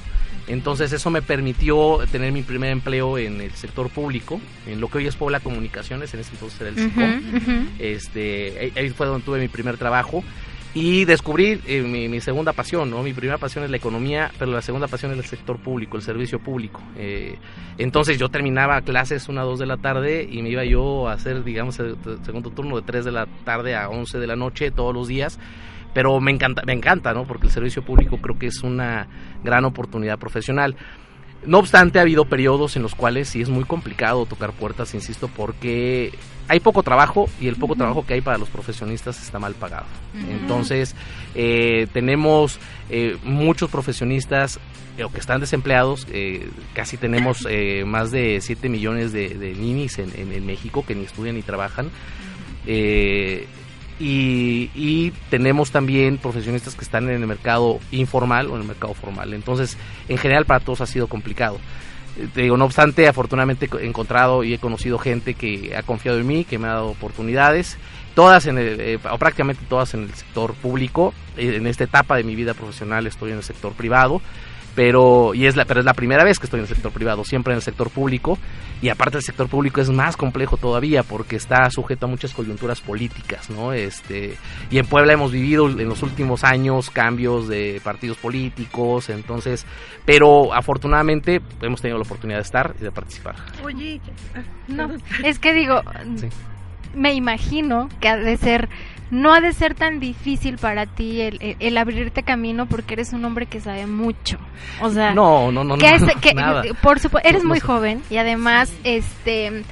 Entonces 0.48 0.92
eso 0.92 1.10
me 1.10 1.22
permitió 1.22 2.00
tener 2.12 2.32
mi 2.32 2.42
primer 2.42 2.72
empleo 2.72 3.18
en 3.18 3.42
el 3.42 3.52
sector 3.52 3.90
público, 3.90 4.42
en 4.68 4.82
lo 4.82 4.90
que 4.90 5.00
hoy 5.00 5.08
es 5.08 5.16
Puebla 5.16 5.40
Comunicaciones, 5.40 6.14
en 6.14 6.20
ese 6.20 6.32
entonces 6.32 6.60
era 6.62 6.70
el 6.70 6.76
SICOM. 6.76 7.04
Uh 7.04 7.08
-huh, 7.08 7.36
uh 7.36 7.40
-huh. 7.40 7.68
Este, 7.80 8.72
ahí 8.76 8.90
fue 8.90 9.08
donde 9.08 9.26
tuve 9.26 9.40
mi 9.40 9.48
primer 9.48 9.78
trabajo 9.78 10.24
y 10.74 11.04
descubrí 11.04 11.60
eh, 11.68 11.82
mi, 11.82 12.08
mi, 12.08 12.22
segunda 12.22 12.54
pasión, 12.54 12.90
¿no? 12.90 13.04
Mi 13.04 13.14
primera 13.14 13.38
pasión 13.38 13.66
es 13.66 13.72
la 13.72 13.78
economía, 13.78 14.32
pero 14.40 14.52
la 14.52 14.62
segunda 14.62 14.88
pasión 14.88 15.12
es 15.12 15.18
el 15.18 15.26
sector 15.26 15.58
público, 15.58 15.98
el 15.98 16.04
servicio 16.04 16.40
público. 16.40 16.82
Eh, 16.98 17.38
entonces 17.78 18.18
yo 18.18 18.30
terminaba 18.30 18.82
clases 18.82 19.28
una, 19.28 19.42
dos 19.42 19.60
de 19.60 19.66
la 19.66 19.78
tarde 19.78 20.28
y 20.30 20.42
me 20.42 20.50
iba 20.50 20.64
yo 20.64 21.10
a 21.10 21.14
hacer, 21.14 21.44
digamos, 21.44 21.78
el 21.80 21.98
segundo 22.24 22.52
turno 22.52 22.78
de 22.78 22.84
3 22.84 23.04
de 23.04 23.12
la 23.12 23.28
tarde 23.44 23.76
a 23.76 23.90
11 23.90 24.18
de 24.18 24.28
la 24.28 24.38
noche 24.38 24.72
todos 24.72 24.94
los 24.94 25.10
días 25.10 25.40
pero 25.94 26.20
me 26.20 26.32
encanta, 26.32 26.62
me 26.66 26.74
encanta, 26.74 27.14
¿no? 27.14 27.26
Porque 27.26 27.48
el 27.48 27.54
servicio 27.54 27.84
público 27.84 28.18
creo 28.18 28.38
que 28.38 28.48
es 28.48 28.64
una 28.64 29.08
gran 29.44 29.66
oportunidad 29.66 30.18
profesional. 30.18 30.76
No 31.46 31.58
obstante, 31.58 31.98
ha 31.98 32.04
habido 32.04 32.26
periodos 32.26 32.76
en 32.76 32.84
los 32.84 32.94
cuales 32.94 33.30
sí 33.30 33.42
es 33.42 33.50
muy 33.50 33.64
complicado 33.64 34.26
tocar 34.26 34.52
puertas, 34.52 34.94
insisto, 34.94 35.28
porque 35.28 36.14
hay 36.48 36.60
poco 36.60 36.84
trabajo 36.84 37.30
y 37.40 37.48
el 37.48 37.56
poco 37.56 37.74
uh 37.74 37.76
-huh. 37.76 37.80
trabajo 37.80 38.06
que 38.06 38.14
hay 38.14 38.22
para 38.22 38.38
los 38.38 38.50
profesionistas 38.50 39.22
está 39.22 39.40
mal 39.40 39.56
pagado. 39.56 39.86
Uh 40.14 40.18
-huh. 40.18 40.32
Entonces, 40.42 40.96
eh, 41.34 41.88
tenemos 41.94 42.60
eh, 42.90 43.18
muchos 43.24 43.72
profesionistas 43.72 44.60
eh, 44.98 45.06
que 45.12 45.20
están 45.20 45.40
desempleados, 45.40 46.06
casi 46.76 46.98
tenemos 46.98 47.48
más 47.86 48.12
de 48.12 48.40
7 48.40 48.70
millones 48.70 49.12
de, 49.12 49.30
de 49.30 49.56
ninis 49.56 49.98
en, 49.98 50.12
en, 50.16 50.32
en, 50.32 50.46
México 50.46 50.86
que 50.86 50.94
ni 50.94 51.06
estudian 51.06 51.36
ni 51.36 51.42
trabajan. 51.42 51.90
Y, 54.02 55.14
tenemos 55.30 55.72
también 55.72 56.18
profesionistas 56.18 56.76
que 56.76 56.84
están 56.84 57.10
en 57.10 57.22
el 57.22 57.28
mercado 57.28 57.80
informal 57.92 58.48
o 58.48 58.56
en 58.56 58.62
el 58.62 58.68
mercado 58.68 58.94
formal. 58.94 59.34
Entonces, 59.34 59.78
en 60.10 60.18
general 60.18 60.46
para 60.46 60.60
todos 60.60 60.82
ha 60.82 60.86
sido 60.86 61.08
complicado. 61.08 61.60
Te 62.34 62.42
digo, 62.42 62.58
no 62.58 62.66
obstante, 62.66 63.08
afortunadamente 63.08 63.70
he 63.80 63.86
encontrado 63.86 64.44
y 64.44 64.54
he 64.54 64.60
conocido 64.60 65.00
gente 65.00 65.34
que 65.34 65.76
ha 65.76 65.84
confiado 65.84 66.20
en 66.20 66.28
mí, 66.28 66.44
que 66.44 66.60
me 66.60 66.68
ha 66.68 66.74
dado 66.74 66.90
oportunidades, 66.90 67.78
todas 68.16 68.48
en 68.48 68.58
el, 68.58 68.80
eh, 68.82 69.00
prácticamente 69.00 69.64
todas 69.70 69.94
en 69.94 70.04
el 70.04 70.14
sector 70.14 70.54
público. 70.56 71.14
En 71.38 71.66
esta 71.68 71.86
etapa 71.86 72.18
de 72.18 72.24
mi 72.24 72.36
vida 72.36 72.54
profesional 72.54 73.08
estoy 73.08 73.32
en 73.32 73.38
el 73.38 73.44
sector 73.44 73.72
privado 73.74 74.22
pero 74.76 75.34
y 75.34 75.46
es 75.46 75.56
la 75.56 75.66
pero 75.66 75.80
es 75.80 75.86
la 75.86 75.94
primera 75.94 76.24
vez 76.24 76.40
que 76.40 76.46
estoy 76.46 76.60
en 76.60 76.66
el 76.66 76.74
sector 76.74 76.92
privado 76.92 77.24
siempre 77.24 77.54
en 77.54 77.58
el 77.58 77.62
sector 77.62 77.90
público 77.90 78.38
y 78.82 78.90
aparte 78.90 79.18
el 79.18 79.24
sector 79.24 79.48
público 79.48 79.82
es 79.82 79.90
más 79.90 80.18
complejo 80.18 80.58
todavía 80.58 81.04
porque 81.04 81.36
está 81.36 81.70
sujeto 81.70 82.06
a 82.06 82.10
muchas 82.10 82.34
coyunturas 82.34 82.82
políticas 82.82 83.50
no 83.50 83.74
este 83.74 84.38
y 84.70 84.78
en 84.78 84.86
Puebla 84.86 85.14
hemos 85.14 85.32
vivido 85.32 85.70
en 85.70 85.90
los 85.90 86.04
últimos 86.04 86.44
años 86.44 86.90
cambios 86.90 87.48
de 87.48 87.82
partidos 87.84 88.18
políticos 88.18 89.10
entonces 89.10 89.66
pero 90.06 90.54
afortunadamente 90.54 91.42
hemos 91.62 91.82
tenido 91.82 91.98
la 91.98 92.06
oportunidad 92.06 92.38
de 92.40 92.44
estar 92.44 92.76
y 92.80 92.84
de 92.84 92.92
participar 92.92 93.36
oye 93.64 94.00
no 94.68 94.90
es 95.24 95.40
que 95.40 95.54
digo 95.54 95.82
sí. 96.16 96.28
me 96.96 97.14
imagino 97.14 97.90
que 98.00 98.08
ha 98.08 98.16
de 98.16 98.38
ser 98.38 98.70
no 99.12 99.34
ha 99.34 99.42
de 99.42 99.52
ser 99.52 99.76
tan 99.76 100.00
difícil 100.00 100.58
para 100.58 100.86
ti 100.86 101.22
el, 101.22 101.38
el, 101.42 101.58
el, 101.60 101.78
abrirte 101.78 102.24
camino 102.24 102.66
porque 102.66 102.94
eres 102.94 103.12
un 103.12 103.24
hombre 103.26 103.46
que 103.46 103.60
sabe 103.60 103.86
mucho. 103.86 104.40
O 104.82 104.90
sea, 104.90 105.14
no, 105.14 105.52
no, 105.52 105.64
no, 105.66 105.78
que 105.78 105.92
no, 105.92 106.08
es, 106.08 106.16
que, 106.22 106.34
nada. 106.34 106.64
por 106.82 107.00
supuesto, 107.00 107.28
eres 107.28 107.44
no, 107.44 107.50
muy 107.50 107.60
joven 107.60 108.02
y 108.10 108.18
además, 108.18 108.74
este, 108.86 109.64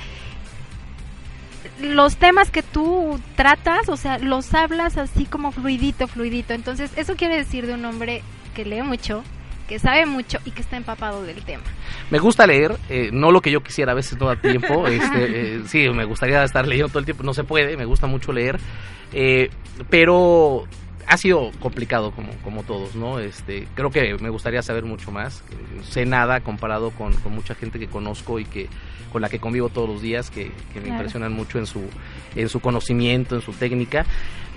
los 1.81 2.17
temas 2.17 2.51
que 2.51 2.61
tú 2.63 3.19
tratas, 3.35 3.87
o 3.87 3.95
sea, 3.95 4.19
los 4.19 4.53
hablas 4.53 4.97
así 4.97 5.25
como 5.25 5.51
fluidito, 5.51 6.07
fluidito. 6.07 6.53
Entonces, 6.53 6.91
eso 6.97 7.15
quiere 7.15 7.37
decir 7.37 7.65
de 7.65 7.73
un 7.73 7.85
hombre 7.85 8.23
que 8.53 8.65
lee 8.65 8.81
mucho, 8.81 9.23
que 9.69 9.77
sabe 9.77 10.07
mucho 10.07 10.39
y 10.45 10.51
que 10.51 10.61
está 10.61 10.77
empapado 10.77 11.21
del 11.21 11.43
tema. 11.43 11.63
Me 12.09 12.17
gusta 12.17 12.47
leer, 12.47 12.75
eh, 12.89 13.11
no 13.13 13.31
lo 13.31 13.39
que 13.39 13.51
yo 13.51 13.61
quisiera, 13.61 13.91
a 13.91 13.95
veces 13.95 14.17
no 14.19 14.25
da 14.25 14.35
tiempo. 14.35 14.87
este, 14.87 15.57
eh, 15.57 15.61
sí, 15.67 15.87
me 15.89 16.05
gustaría 16.05 16.43
estar 16.43 16.67
leyendo 16.67 16.89
todo 16.89 16.99
el 16.99 17.05
tiempo, 17.05 17.23
no 17.23 17.35
se 17.35 17.43
puede, 17.43 17.77
me 17.77 17.85
gusta 17.85 18.07
mucho 18.07 18.33
leer. 18.33 18.59
Eh, 19.13 19.51
pero 19.91 20.63
ha 21.05 21.17
sido 21.17 21.51
complicado 21.59 22.11
como, 22.11 22.31
como 22.43 22.63
todos, 22.63 22.95
¿no? 22.95 23.19
Este, 23.19 23.67
creo 23.75 23.91
que 23.91 24.15
me 24.19 24.29
gustaría 24.29 24.63
saber 24.63 24.85
mucho 24.85 25.11
más. 25.11 25.43
Sé 25.83 26.03
nada 26.07 26.39
comparado 26.39 26.89
con, 26.89 27.13
con 27.17 27.35
mucha 27.35 27.53
gente 27.53 27.77
que 27.77 27.87
conozco 27.87 28.39
y 28.39 28.45
que 28.45 28.67
con 29.11 29.21
la 29.21 29.29
que 29.29 29.39
convivo 29.39 29.69
todos 29.69 29.87
los 29.87 30.01
días, 30.01 30.31
que, 30.31 30.51
que 30.73 30.79
me 30.79 30.85
claro. 30.85 30.95
impresionan 30.95 31.33
mucho 31.33 31.59
en 31.59 31.67
su, 31.67 31.83
en 32.35 32.49
su 32.49 32.59
conocimiento, 32.59 33.35
en 33.35 33.41
su 33.41 33.53
técnica. 33.53 34.05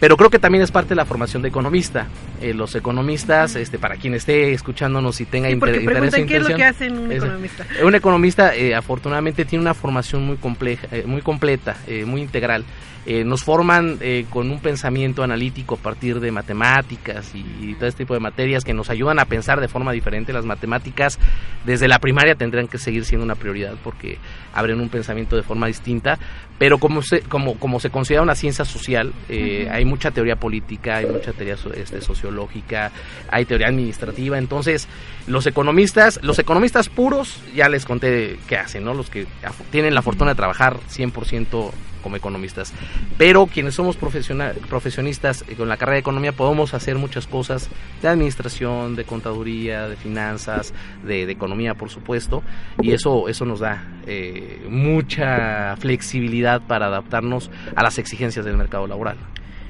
Pero 0.02 0.16
creo 0.16 0.30
que 0.30 0.40
también 0.40 0.64
es 0.64 0.72
parte 0.72 0.88
de 0.88 0.94
la 0.96 1.04
formación 1.04 1.42
de 1.42 1.48
economista. 1.48 2.08
Eh, 2.40 2.54
los 2.54 2.74
economistas, 2.74 3.54
este, 3.54 3.78
para 3.78 3.94
quien 3.94 4.14
esté 4.14 4.52
escuchándonos 4.52 5.20
y 5.20 5.26
tenga 5.26 5.46
sí, 5.46 5.54
inter 5.54 5.80
interés 5.80 6.14
¿qué 6.26 6.38
es 6.38 6.48
lo 6.48 6.56
que 6.56 6.64
hace 6.64 6.90
un 6.90 7.12
economista? 7.12 7.66
Es, 7.78 7.84
un 7.84 7.94
economista, 7.94 8.56
eh, 8.56 8.74
afortunadamente, 8.74 9.44
tiene 9.44 9.62
una 9.62 9.74
formación 9.74 10.26
muy 10.26 10.38
compleja, 10.38 10.88
eh, 10.90 11.04
muy 11.06 11.22
completa, 11.22 11.76
eh, 11.86 12.04
muy 12.04 12.20
integral. 12.20 12.64
Eh, 13.04 13.24
nos 13.24 13.42
forman 13.42 13.98
eh, 14.00 14.26
con 14.30 14.50
un 14.50 14.60
pensamiento 14.60 15.24
analítico 15.24 15.74
a 15.74 15.78
partir 15.78 16.20
de 16.20 16.30
matemáticas 16.30 17.34
y, 17.34 17.44
y, 17.60 17.74
todo 17.74 17.88
este 17.88 18.04
tipo 18.04 18.14
de 18.14 18.20
materias 18.20 18.64
que 18.64 18.74
nos 18.74 18.90
ayudan 18.90 19.18
a 19.18 19.24
pensar 19.24 19.60
de 19.60 19.66
forma 19.66 19.90
diferente. 19.90 20.32
Las 20.32 20.44
matemáticas 20.44 21.18
desde 21.64 21.88
la 21.88 21.98
primaria 21.98 22.36
tendrán 22.36 22.68
que 22.68 22.78
seguir 22.78 23.04
siendo 23.04 23.24
una 23.24 23.34
prioridad 23.34 23.74
porque 23.82 24.18
abren 24.54 24.80
un 24.80 24.88
pensamiento 24.88 25.34
de 25.34 25.42
forma 25.42 25.66
distinta, 25.66 26.18
pero 26.58 26.78
como 26.78 27.02
se, 27.02 27.22
como, 27.22 27.58
como 27.58 27.80
se 27.80 27.90
considera 27.90 28.22
una 28.22 28.36
ciencia 28.36 28.64
social, 28.64 29.12
eh, 29.28 29.64
uh 29.66 29.68
-huh. 29.68 29.74
hay 29.74 29.84
mucha 29.84 30.12
teoría 30.12 30.36
política, 30.36 30.98
hay 30.98 31.06
mucha 31.06 31.32
teoría 31.32 31.56
este, 31.74 32.00
sociológica, 32.00 32.92
hay 33.30 33.44
teoría 33.46 33.66
administrativa, 33.66 34.38
entonces 34.38 34.86
los 35.26 35.46
economistas, 35.48 36.20
los 36.22 36.38
economistas 36.38 36.88
puros, 36.88 37.40
ya 37.52 37.68
les 37.68 37.84
conté 37.84 38.38
qué 38.46 38.58
hacen, 38.58 38.84
¿no? 38.84 38.94
Los 38.94 39.10
que 39.10 39.26
tienen 39.72 39.92
la 39.94 40.02
fortuna 40.02 40.30
de 40.30 40.36
trabajar 40.36 40.78
100% 40.88 41.72
como 42.02 42.16
economistas. 42.16 42.72
Pero 43.16 43.46
quienes 43.46 43.74
somos 43.74 43.96
profesionistas 43.96 45.44
con 45.56 45.68
la 45.68 45.76
carrera 45.76 45.94
de 45.94 46.00
economía 46.00 46.32
podemos 46.32 46.74
hacer 46.74 46.96
muchas 46.96 47.26
cosas 47.26 47.70
de 48.02 48.08
administración, 48.08 48.96
de 48.96 49.04
contaduría, 49.04 49.88
de 49.88 49.96
finanzas, 49.96 50.74
de, 51.04 51.26
de 51.26 51.32
economía, 51.32 51.74
por 51.74 51.88
supuesto, 51.88 52.42
y 52.80 52.92
eso, 52.92 53.28
eso 53.28 53.44
nos 53.44 53.60
da 53.60 53.84
eh, 54.06 54.66
mucha 54.68 55.76
flexibilidad 55.76 56.60
para 56.60 56.86
adaptarnos 56.86 57.50
a 57.74 57.82
las 57.82 57.98
exigencias 57.98 58.44
del 58.44 58.56
mercado 58.56 58.86
laboral. 58.86 59.16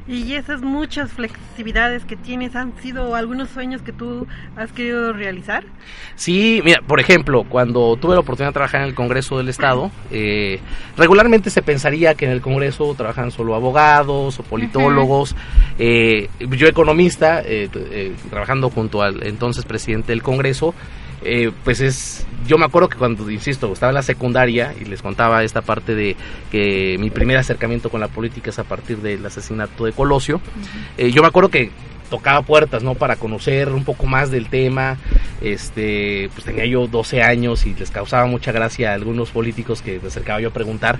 Y 0.06 0.34
esas 0.34 0.62
muchas 0.62 1.12
flexibilidades 1.12 2.04
que 2.04 2.16
tienes 2.16 2.56
han 2.56 2.72
sido 2.82 3.14
algunos 3.14 3.50
sueños 3.50 3.82
que 3.82 3.92
tú 3.92 4.26
has 4.56 4.72
querido 4.72 5.12
realizar. 5.12 5.64
Sí, 6.16 6.60
mira, 6.64 6.80
por 6.86 6.98
ejemplo, 6.98 7.44
cuando 7.48 7.96
tuve 7.96 8.14
la 8.14 8.20
oportunidad 8.20 8.50
de 8.50 8.54
trabajar 8.54 8.80
en 8.82 8.88
el 8.88 8.94
Congreso 8.94 9.38
del 9.38 9.48
Estado, 9.48 9.90
eh, 10.10 10.58
regularmente 10.96 11.50
se 11.50 11.62
pensaría 11.62 12.14
que 12.14 12.24
en 12.24 12.32
el 12.32 12.40
Congreso 12.40 12.94
trabajan 12.94 13.30
solo 13.30 13.54
abogados 13.54 14.40
o 14.40 14.42
politólogos. 14.42 15.32
Uh 15.32 15.34
-huh. 15.34 15.74
eh, 15.78 16.28
yo 16.50 16.66
economista, 16.66 17.40
eh, 17.42 17.68
eh, 17.74 18.14
trabajando 18.28 18.70
junto 18.70 19.02
al 19.02 19.24
entonces 19.26 19.64
presidente 19.64 20.12
del 20.12 20.22
Congreso, 20.22 20.74
eh, 21.24 21.50
pues 21.64 21.80
es, 21.80 22.26
yo 22.46 22.58
me 22.58 22.64
acuerdo 22.64 22.88
que 22.88 22.98
cuando, 22.98 23.30
insisto, 23.30 23.72
estaba 23.72 23.90
en 23.90 23.94
la 23.94 24.02
secundaria 24.02 24.74
y 24.80 24.84
les 24.84 25.02
contaba 25.02 25.42
esta 25.42 25.62
parte 25.62 25.94
de 25.94 26.16
que 26.50 26.96
mi 26.98 27.10
primer 27.10 27.36
acercamiento 27.36 27.90
con 27.90 28.00
la 28.00 28.08
política 28.08 28.50
es 28.50 28.58
a 28.58 28.64
partir 28.64 28.98
del 28.98 29.24
asesinato 29.24 29.84
de 29.84 29.92
Colosio, 29.92 30.36
uh 30.36 30.38
-huh. 30.38 31.06
eh, 31.06 31.12
yo 31.12 31.22
me 31.22 31.28
acuerdo 31.28 31.50
que 31.50 31.70
tocaba 32.12 32.42
puertas, 32.42 32.82
¿no? 32.82 32.94
Para 32.94 33.16
conocer 33.16 33.70
un 33.70 33.84
poco 33.84 34.04
más 34.06 34.30
del 34.30 34.48
tema. 34.50 34.98
Este, 35.40 36.28
pues 36.34 36.44
tenía 36.44 36.66
yo 36.66 36.86
12 36.86 37.22
años 37.22 37.64
y 37.66 37.74
les 37.74 37.90
causaba 37.90 38.26
mucha 38.26 38.52
gracia 38.52 38.90
a 38.90 38.94
algunos 38.94 39.30
políticos 39.30 39.80
que 39.82 39.98
me 39.98 40.08
acercaba 40.08 40.40
yo 40.40 40.48
a 40.48 40.52
preguntar. 40.52 40.98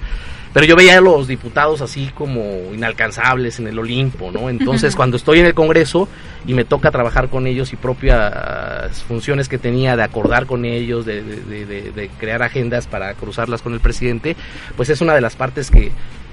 Pero 0.54 0.66
yo 0.66 0.74
veía 0.74 0.98
a 0.98 1.00
los 1.00 1.28
diputados 1.28 1.80
así 1.82 2.10
como 2.14 2.42
inalcanzables 2.74 3.58
en 3.60 3.68
el 3.68 3.78
Olimpo, 3.78 4.30
¿no? 4.32 4.48
Entonces, 4.50 4.96
cuando 4.96 5.16
estoy 5.18 5.40
en 5.40 5.46
el 5.46 5.54
Congreso 5.54 6.08
y 6.46 6.54
me 6.54 6.64
toca 6.64 6.90
trabajar 6.90 7.28
con 7.28 7.46
ellos 7.46 7.72
y 7.72 7.76
propias 7.76 9.02
funciones 9.04 9.48
que 9.48 9.58
tenía 9.58 9.94
de 9.96 10.02
acordar 10.02 10.46
con 10.46 10.64
ellos, 10.64 11.04
de, 11.06 11.22
de- 11.22 11.66
de- 11.66 11.90
de 11.92 12.08
crear 12.18 12.42
agendas 12.42 12.86
para 12.86 13.12
cruzarlas 13.14 13.60
con 13.62 13.74
el 13.74 13.80
presidente, 13.80 14.34
pues 14.76 14.88
es 14.88 15.00
una 15.00 15.14
de 15.14 15.20
las 15.20 15.36
partes 15.36 15.70
que, 15.70 15.92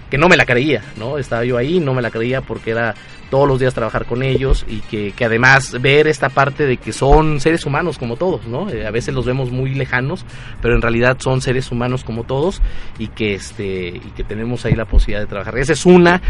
que 0.09 0.17
no 0.17 0.27
me 0.29 0.35
la 0.37 0.45
creía, 0.45 0.83
¿no? 0.97 1.17
Estaba 1.17 1.45
yo 1.45 1.57
ahí, 1.57 1.79
no 1.79 1.93
me 1.93 2.01
la 2.01 2.09
creía 2.11 2.41
porque 2.41 2.71
era 2.71 2.95
todos 3.29 3.47
los 3.47 3.59
días 3.59 3.73
trabajar 3.73 4.05
con 4.05 4.23
ellos 4.23 4.65
y 4.67 4.79
que, 4.79 5.11
que 5.11 5.25
además 5.25 5.75
ver 5.81 6.07
esta 6.07 6.29
parte 6.29 6.65
de 6.65 6.77
que 6.77 6.91
son 6.93 7.39
seres 7.39 7.65
humanos 7.65 7.97
como 7.97 8.15
todos, 8.15 8.45
¿no? 8.47 8.69
Eh, 8.69 8.85
a 8.85 8.91
veces 8.91 9.13
los 9.13 9.25
vemos 9.25 9.51
muy 9.51 9.73
lejanos, 9.75 10.25
pero 10.61 10.75
en 10.75 10.81
realidad 10.81 11.17
son 11.19 11.41
seres 11.41 11.71
humanos 11.71 12.03
como 12.03 12.23
todos 12.23 12.61
y 12.97 13.07
que 13.07 13.35
este 13.35 13.87
y 13.89 14.11
que 14.15 14.23
tenemos 14.23 14.65
ahí 14.65 14.73
la 14.73 14.85
posibilidad 14.85 15.21
de 15.21 15.27
trabajar. 15.27 15.57
Esa 15.57 15.73
es 15.73 15.85
una, 15.85 16.21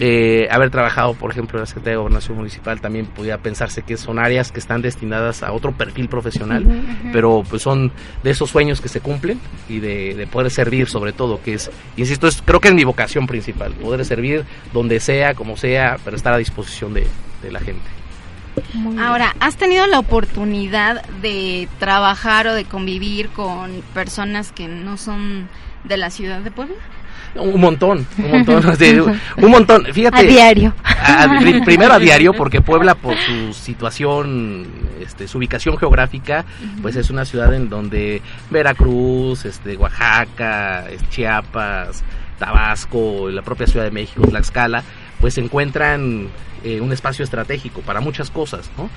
eh, 0.00 0.48
haber 0.50 0.70
trabajado, 0.70 1.14
por 1.14 1.30
ejemplo, 1.30 1.58
en 1.58 1.62
la 1.62 1.66
Secretaría 1.66 1.92
de 1.92 1.98
Gobernación 1.98 2.36
Municipal 2.36 2.80
también 2.80 3.06
podía 3.06 3.38
pensarse 3.38 3.82
que 3.82 3.96
son 3.96 4.18
áreas 4.18 4.52
que 4.52 4.58
están 4.58 4.82
destinadas 4.82 5.42
a 5.42 5.52
otro 5.52 5.72
perfil 5.72 6.08
profesional, 6.08 6.64
Ujú, 6.66 6.74
ujú. 6.74 7.08
pero 7.12 7.42
pues 7.48 7.62
son 7.62 7.92
de 8.22 8.30
esos 8.30 8.50
sueños 8.50 8.80
que 8.80 8.88
se 8.88 9.00
cumplen 9.00 9.38
y 9.68 9.78
de, 9.80 10.14
de 10.14 10.26
poder 10.26 10.50
servir 10.50 10.88
sobre 10.88 11.12
todo, 11.12 11.40
que 11.42 11.54
es, 11.54 11.70
insisto, 11.96 12.26
es, 12.26 12.42
creo 12.42 12.60
que 12.60 12.68
es 12.68 12.74
mi 12.74 12.84
vocación 12.84 13.26
principal, 13.26 13.72
poder 13.72 14.04
servir 14.04 14.44
donde 14.72 15.00
sea, 15.00 15.34
como 15.34 15.56
sea, 15.56 15.98
pero 16.04 16.16
estar 16.16 16.32
a 16.34 16.38
disposición 16.38 16.47
de, 16.50 17.06
de 17.42 17.52
la 17.52 17.60
gente. 17.60 17.84
Ahora, 19.00 19.34
¿has 19.40 19.56
tenido 19.56 19.86
la 19.86 19.98
oportunidad 20.00 21.04
de 21.22 21.68
trabajar 21.78 22.48
o 22.48 22.54
de 22.54 22.64
convivir 22.64 23.28
con 23.28 23.82
personas 23.94 24.50
que 24.50 24.66
no 24.66 24.96
son 24.96 25.48
de 25.84 25.96
la 25.96 26.10
ciudad 26.10 26.40
de 26.40 26.50
Puebla? 26.50 26.74
Un 27.36 27.60
montón, 27.60 28.04
un 28.18 28.30
montón, 28.30 28.64
un 29.36 29.50
montón. 29.50 29.84
Fíjate. 29.92 30.18
A 30.18 30.22
diario. 30.22 30.74
a- 30.82 31.22
a- 31.24 31.38
pri- 31.38 31.60
primero 31.64 31.92
a 31.92 31.98
diario, 32.00 32.32
porque 32.32 32.60
Puebla, 32.60 32.96
por 32.96 33.14
su 33.16 33.52
situación, 33.52 34.66
este, 35.00 35.28
su 35.28 35.38
ubicación 35.38 35.76
geográfica, 35.78 36.44
pues 36.82 36.96
es 36.96 37.10
una 37.10 37.24
ciudad 37.24 37.52
en 37.54 37.68
donde 37.68 38.22
Veracruz, 38.50 39.44
este, 39.44 39.76
Oaxaca, 39.76 40.84
Chiapas, 41.10 42.02
Tabasco, 42.40 43.28
la 43.30 43.42
propia 43.42 43.66
Ciudad 43.68 43.84
de 43.84 43.90
México, 43.92 44.22
Tlaxcala, 44.26 44.82
pues 45.20 45.34
se 45.34 45.40
encuentran 45.40 46.28
eh, 46.64 46.80
un 46.80 46.92
espacio 46.92 47.24
estratégico 47.24 47.80
para 47.80 48.00
muchas 48.00 48.30
cosas, 48.30 48.70
¿no? 48.76 48.90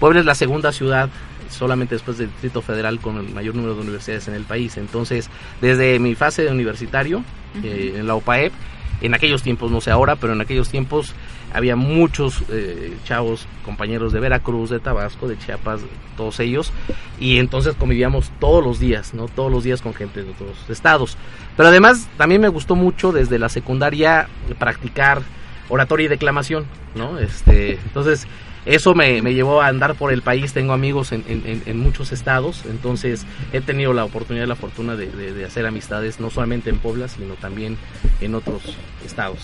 Puebla 0.00 0.20
es 0.20 0.26
la 0.26 0.34
segunda 0.34 0.72
ciudad 0.72 1.10
solamente 1.50 1.94
después 1.94 2.18
del 2.18 2.28
Distrito 2.28 2.62
Federal 2.62 3.00
con 3.00 3.16
el 3.16 3.34
mayor 3.34 3.54
número 3.54 3.74
de 3.74 3.80
universidades 3.80 4.28
en 4.28 4.34
el 4.34 4.44
país. 4.44 4.76
Entonces, 4.76 5.28
desde 5.60 5.98
mi 5.98 6.14
fase 6.14 6.42
de 6.42 6.50
universitario 6.50 7.24
eh, 7.62 7.94
en 7.96 8.06
la 8.06 8.14
UPAEP, 8.14 8.52
en 9.00 9.14
aquellos 9.14 9.42
tiempos, 9.42 9.70
no 9.70 9.80
sé 9.80 9.90
ahora, 9.90 10.16
pero 10.16 10.32
en 10.32 10.40
aquellos 10.40 10.68
tiempos 10.68 11.14
había 11.52 11.76
muchos 11.76 12.42
eh, 12.50 12.96
chavos, 13.04 13.46
compañeros 13.64 14.12
de 14.12 14.20
Veracruz, 14.20 14.70
de 14.70 14.80
Tabasco, 14.80 15.28
de 15.28 15.38
Chiapas, 15.38 15.80
todos 16.16 16.40
ellos, 16.40 16.72
y 17.20 17.38
entonces 17.38 17.74
convivíamos 17.76 18.30
todos 18.40 18.62
los 18.62 18.80
días, 18.80 19.14
¿no? 19.14 19.28
Todos 19.28 19.50
los 19.50 19.64
días 19.64 19.80
con 19.80 19.94
gente 19.94 20.22
de 20.22 20.30
otros 20.30 20.56
estados. 20.68 21.16
Pero 21.56 21.68
además 21.68 22.08
también 22.16 22.40
me 22.40 22.48
gustó 22.48 22.74
mucho 22.74 23.12
desde 23.12 23.38
la 23.38 23.48
secundaria 23.48 24.28
practicar 24.58 25.22
oratoria 25.68 26.06
y 26.06 26.08
declamación, 26.08 26.66
¿no? 26.94 27.18
Este, 27.18 27.72
entonces 27.74 28.26
eso 28.66 28.94
me, 28.94 29.22
me 29.22 29.32
llevó 29.32 29.62
a 29.62 29.68
andar 29.68 29.94
por 29.94 30.12
el 30.12 30.20
país, 30.20 30.52
tengo 30.52 30.72
amigos 30.74 31.12
en, 31.12 31.24
en- 31.28 31.78
muchos 31.78 32.12
estados, 32.12 32.64
entonces 32.68 33.24
he 33.52 33.60
tenido 33.62 33.94
la 33.94 34.04
oportunidad 34.04 34.44
y 34.44 34.48
la 34.48 34.56
fortuna 34.56 34.94
de, 34.96 35.06
de- 35.10 35.32
de 35.32 35.44
hacer 35.46 35.64
amistades, 35.66 36.20
no 36.20 36.28
solamente 36.30 36.68
en 36.68 36.78
Puebla, 36.78 37.08
sino 37.08 37.34
también 37.34 37.78
en 38.20 38.34
otros 38.34 38.60
estados. 39.06 39.38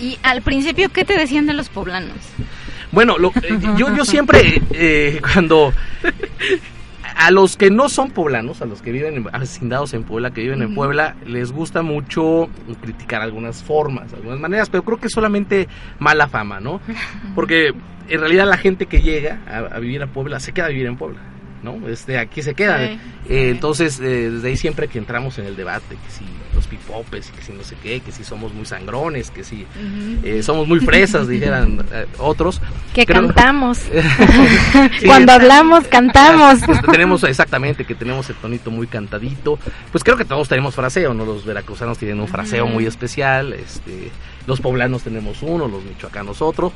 Y 0.00 0.18
al 0.24 0.42
principio, 0.42 0.88
¿qué 0.88 1.04
te 1.04 1.16
decían 1.16 1.46
de 1.46 1.54
los 1.54 1.68
poblanos? 1.68 2.16
Bueno, 2.90 3.16
lo- 3.18 3.32
eh, 3.42 3.58
yo, 3.76 3.94
yo 3.94 4.04
siempre, 4.04 4.60
eh, 4.72 5.20
cuando 5.32 5.72
a 7.16 7.30
los 7.30 7.56
que 7.56 7.70
no 7.70 7.88
son 7.88 8.10
poblanos, 8.10 8.62
a 8.62 8.66
los 8.66 8.82
que 8.82 8.92
viven 8.92 9.16
en, 9.16 9.26
hacindados 9.32 9.94
en 9.94 10.04
Puebla, 10.04 10.32
que 10.32 10.42
viven 10.42 10.62
en. 10.62 10.74
Puebla, 10.74 11.14
les 11.26 11.52
gusta 11.52 11.82
mucho 11.82 12.48
criticar 12.80 13.22
algunas 13.22 13.62
formas, 13.62 14.12
algunas 14.12 14.40
maneras, 14.40 14.70
pero 14.70 14.82
creo 14.82 14.98
que 14.98 15.06
es 15.06 15.12
solamente 15.12 15.68
mala 15.98 16.28
fama, 16.28 16.60
¿no? 16.60 16.80
Porque 17.34 17.72
en 18.08 18.20
realidad 18.20 18.46
la 18.46 18.56
gente 18.56 18.86
que 18.86 19.00
llega 19.00 19.40
a, 19.46 19.76
a 19.76 19.78
vivir 19.78 20.02
a 20.02 20.06
Puebla 20.06 20.40
se 20.40 20.52
queda 20.52 20.66
a 20.66 20.70
vivir 20.70 20.86
en 20.86 20.96
Puebla. 20.96 21.20
¿No? 21.64 21.88
Este, 21.88 22.18
aquí 22.18 22.42
se 22.42 22.54
queda. 22.54 22.78
Sí, 22.86 22.98
Eh, 23.28 23.48
entonces, 23.50 23.98
eh, 24.00 24.30
desde 24.30 24.48
ahí 24.48 24.56
siempre 24.56 24.86
que 24.86 24.98
entramos 24.98 25.38
en 25.38 25.46
el 25.46 25.56
debate, 25.56 25.96
que 25.96 26.10
si 26.10 26.24
los 26.54 26.66
pipopes, 26.68 27.30
que 27.30 27.42
si 27.42 27.52
no 27.52 27.64
sé 27.64 27.74
qué, 27.82 28.00
que 28.00 28.12
si 28.12 28.22
somos 28.22 28.52
muy 28.52 28.66
sangrones, 28.66 29.30
que 29.30 29.42
si 29.42 29.66
eh, 30.22 30.42
somos 30.42 30.68
muy 30.68 30.78
fresas, 30.80 31.26
dijeran 31.26 31.84
eh, 31.90 32.06
otros. 32.18 32.60
Que 32.94 33.06
Creo- 33.06 33.22
cantamos. 33.26 33.78
Sí, 35.00 35.06
Cuando 35.06 35.32
hablamos, 35.32 35.86
cantamos. 35.88 36.60
Tenemos 36.90 37.24
exactamente 37.24 37.84
que 37.84 37.94
tenemos 37.94 38.28
el 38.30 38.36
tonito 38.36 38.70
muy 38.70 38.86
cantadito. 38.86 39.58
Pues 39.90 40.04
creo 40.04 40.16
que 40.16 40.24
todos 40.24 40.48
tenemos 40.48 40.74
fraseo, 40.74 41.14
¿no? 41.14 41.24
Los 41.24 41.44
veracruzanos 41.44 41.98
tienen 41.98 42.20
un 42.20 42.28
fraseo 42.28 42.66
muy 42.66 42.86
especial, 42.86 43.52
este, 43.54 44.10
los 44.46 44.60
poblanos 44.60 45.02
tenemos 45.02 45.42
uno, 45.42 45.66
los 45.68 45.82
michoacanos 45.84 46.42
otro. 46.42 46.72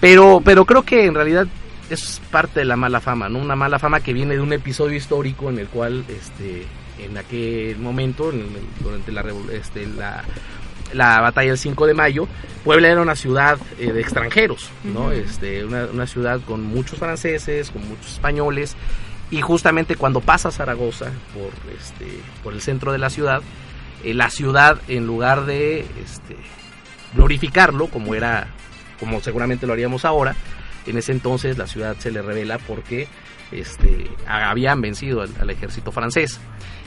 Pero, 0.00 0.42
pero 0.44 0.64
creo 0.64 0.82
que 0.82 1.04
en 1.06 1.14
realidad 1.14 1.46
es 1.90 2.20
parte 2.30 2.60
de 2.60 2.66
la 2.66 2.76
mala 2.76 3.00
fama, 3.00 3.28
¿no? 3.28 3.38
Una 3.38 3.56
mala 3.56 3.78
fama 3.78 4.00
que 4.00 4.12
viene 4.12 4.34
de 4.34 4.40
un 4.40 4.52
episodio 4.52 4.96
histórico 4.96 5.48
en 5.50 5.58
el 5.58 5.68
cual, 5.68 6.04
este, 6.08 6.66
en 6.98 7.16
aquel 7.18 7.78
momento, 7.78 8.30
en 8.32 8.40
el- 8.40 8.84
durante 8.84 9.12
la, 9.12 9.24
este, 9.52 9.86
la, 9.86 10.24
la 10.92 11.20
batalla 11.20 11.50
del 11.50 11.58
5 11.58 11.86
de 11.86 11.94
mayo, 11.94 12.28
Puebla 12.64 12.88
era 12.88 13.00
una 13.02 13.14
ciudad 13.14 13.58
eh, 13.78 13.92
de 13.92 14.00
extranjeros, 14.00 14.70
¿no? 14.84 15.12
Este, 15.12 15.64
una, 15.64 15.84
una 15.86 16.06
ciudad 16.06 16.40
con 16.46 16.62
muchos 16.62 16.98
franceses, 16.98 17.70
con 17.70 17.86
muchos 17.88 18.12
españoles, 18.14 18.76
y 19.30 19.40
justamente 19.40 19.96
cuando 19.96 20.20
pasa 20.20 20.50
Zaragoza 20.50 21.06
por, 21.34 21.50
este, 21.76 22.06
por 22.42 22.52
el 22.52 22.60
centro 22.60 22.92
de 22.92 22.98
la 22.98 23.10
ciudad, 23.10 23.42
eh, 24.04 24.14
la 24.14 24.30
ciudad 24.30 24.78
en 24.88 25.06
lugar 25.06 25.46
de 25.46 25.80
este, 26.02 26.36
glorificarlo 27.14 27.86
como 27.88 28.14
era, 28.14 28.48
como 29.00 29.20
seguramente 29.20 29.66
lo 29.66 29.72
haríamos 29.72 30.04
ahora, 30.04 30.34
en 30.86 30.98
ese 30.98 31.12
entonces 31.12 31.58
la 31.58 31.66
ciudad 31.66 31.96
se 31.98 32.10
le 32.10 32.22
revela 32.22 32.58
porque 32.58 33.08
este, 33.52 34.10
habían 34.26 34.80
vencido 34.80 35.22
al, 35.22 35.30
al 35.40 35.50
ejército 35.50 35.92
francés. 35.92 36.40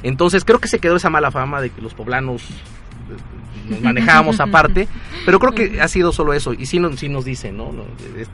Entonces 0.04 0.46
creo 0.46 0.60
que 0.60 0.68
se 0.68 0.80
quedó 0.80 0.96
esa 0.96 1.10
mala 1.10 1.32
fama 1.32 1.62
de 1.62 1.70
que 1.70 1.82
los 1.82 1.94
poblanos 1.94 2.44
nos 3.70 3.82
manejábamos 3.82 4.40
aparte, 4.40 4.88
pero 5.26 5.40
creo 5.40 5.54
que 5.54 5.82
ha 5.82 5.88
sido 5.88 6.12
solo 6.12 6.34
eso, 6.34 6.54
y 6.54 6.66
sí, 6.66 6.80
nos- 6.80 7.00
sí 7.00 7.10
nos 7.10 7.26
dicen, 7.26 7.58
¿no? 7.58 7.72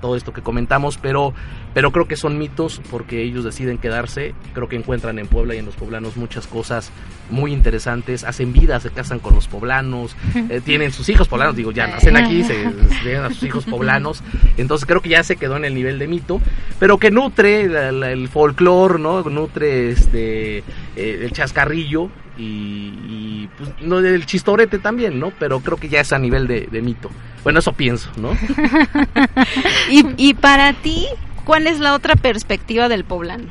Todo 0.01 0.15
esto 0.15 0.33
que 0.33 0.41
comentamos, 0.41 0.97
pero, 0.97 1.33
pero 1.73 1.91
creo 1.91 2.07
que 2.07 2.15
son 2.15 2.38
mitos 2.38 2.81
porque 2.89 3.21
ellos 3.21 3.43
deciden 3.43 3.77
quedarse, 3.77 4.33
creo 4.53 4.67
que 4.69 4.75
encuentran 4.75 5.19
en 5.19 5.27
Puebla 5.27 5.55
y 5.55 5.59
en 5.59 5.65
los 5.65 5.75
poblanos 5.75 6.17
muchas 6.17 6.47
cosas 6.47 6.91
muy 7.29 7.51
interesantes, 7.53 8.23
hacen 8.23 8.53
vida, 8.53 8.79
se 8.79 8.89
casan 8.91 9.19
con 9.19 9.33
los 9.36 9.47
poblanos, 9.47 10.15
eh, 10.49 10.61
tienen 10.63 10.91
sus 10.91 11.09
hijos 11.09 11.27
poblanos, 11.27 11.55
digo, 11.55 11.71
ya 11.71 11.88
nacen 11.88 12.17
aquí, 12.17 12.43
se, 12.45 12.65
se 13.03 13.17
a 13.17 13.29
sus 13.29 13.43
hijos 13.43 13.65
poblanos, 13.65 14.23
entonces 14.57 14.86
creo 14.86 15.01
que 15.01 15.09
ya 15.09 15.23
se 15.23 15.36
quedó 15.36 15.57
en 15.57 15.65
el 15.65 15.73
nivel 15.73 15.99
de 15.99 16.07
mito, 16.07 16.39
pero 16.79 16.97
que 16.97 17.11
nutre 17.11 17.67
la- 17.67 17.91
la- 17.91 18.11
el 18.11 18.27
folclore, 18.29 18.99
¿no? 18.99 19.21
Nutre 19.23 19.89
este, 19.91 20.59
eh, 20.59 20.63
el 20.95 21.31
chascarrillo 21.31 22.09
y, 22.38 22.91
y, 23.07 23.49
pues, 23.57 23.69
no, 23.81 23.99
el 23.99 24.25
chistorete 24.25 24.79
también, 24.79 25.19
¿no? 25.19 25.31
Pero 25.39 25.59
creo 25.61 25.77
que 25.77 25.89
ya 25.89 26.01
es 26.01 26.11
a 26.13 26.19
nivel 26.19 26.47
de, 26.47 26.67
de 26.71 26.81
mito. 26.81 27.09
Bueno, 27.43 27.59
eso 27.59 27.73
pienso, 27.73 28.09
¿no? 28.17 28.31
Y, 29.89 30.05
y 30.17 30.33
para 30.33 30.73
ti, 30.73 31.05
¿cuál 31.43 31.67
es 31.67 31.79
la 31.79 31.93
otra 31.93 32.15
perspectiva 32.15 32.89
del 32.89 33.03
poblano? 33.03 33.45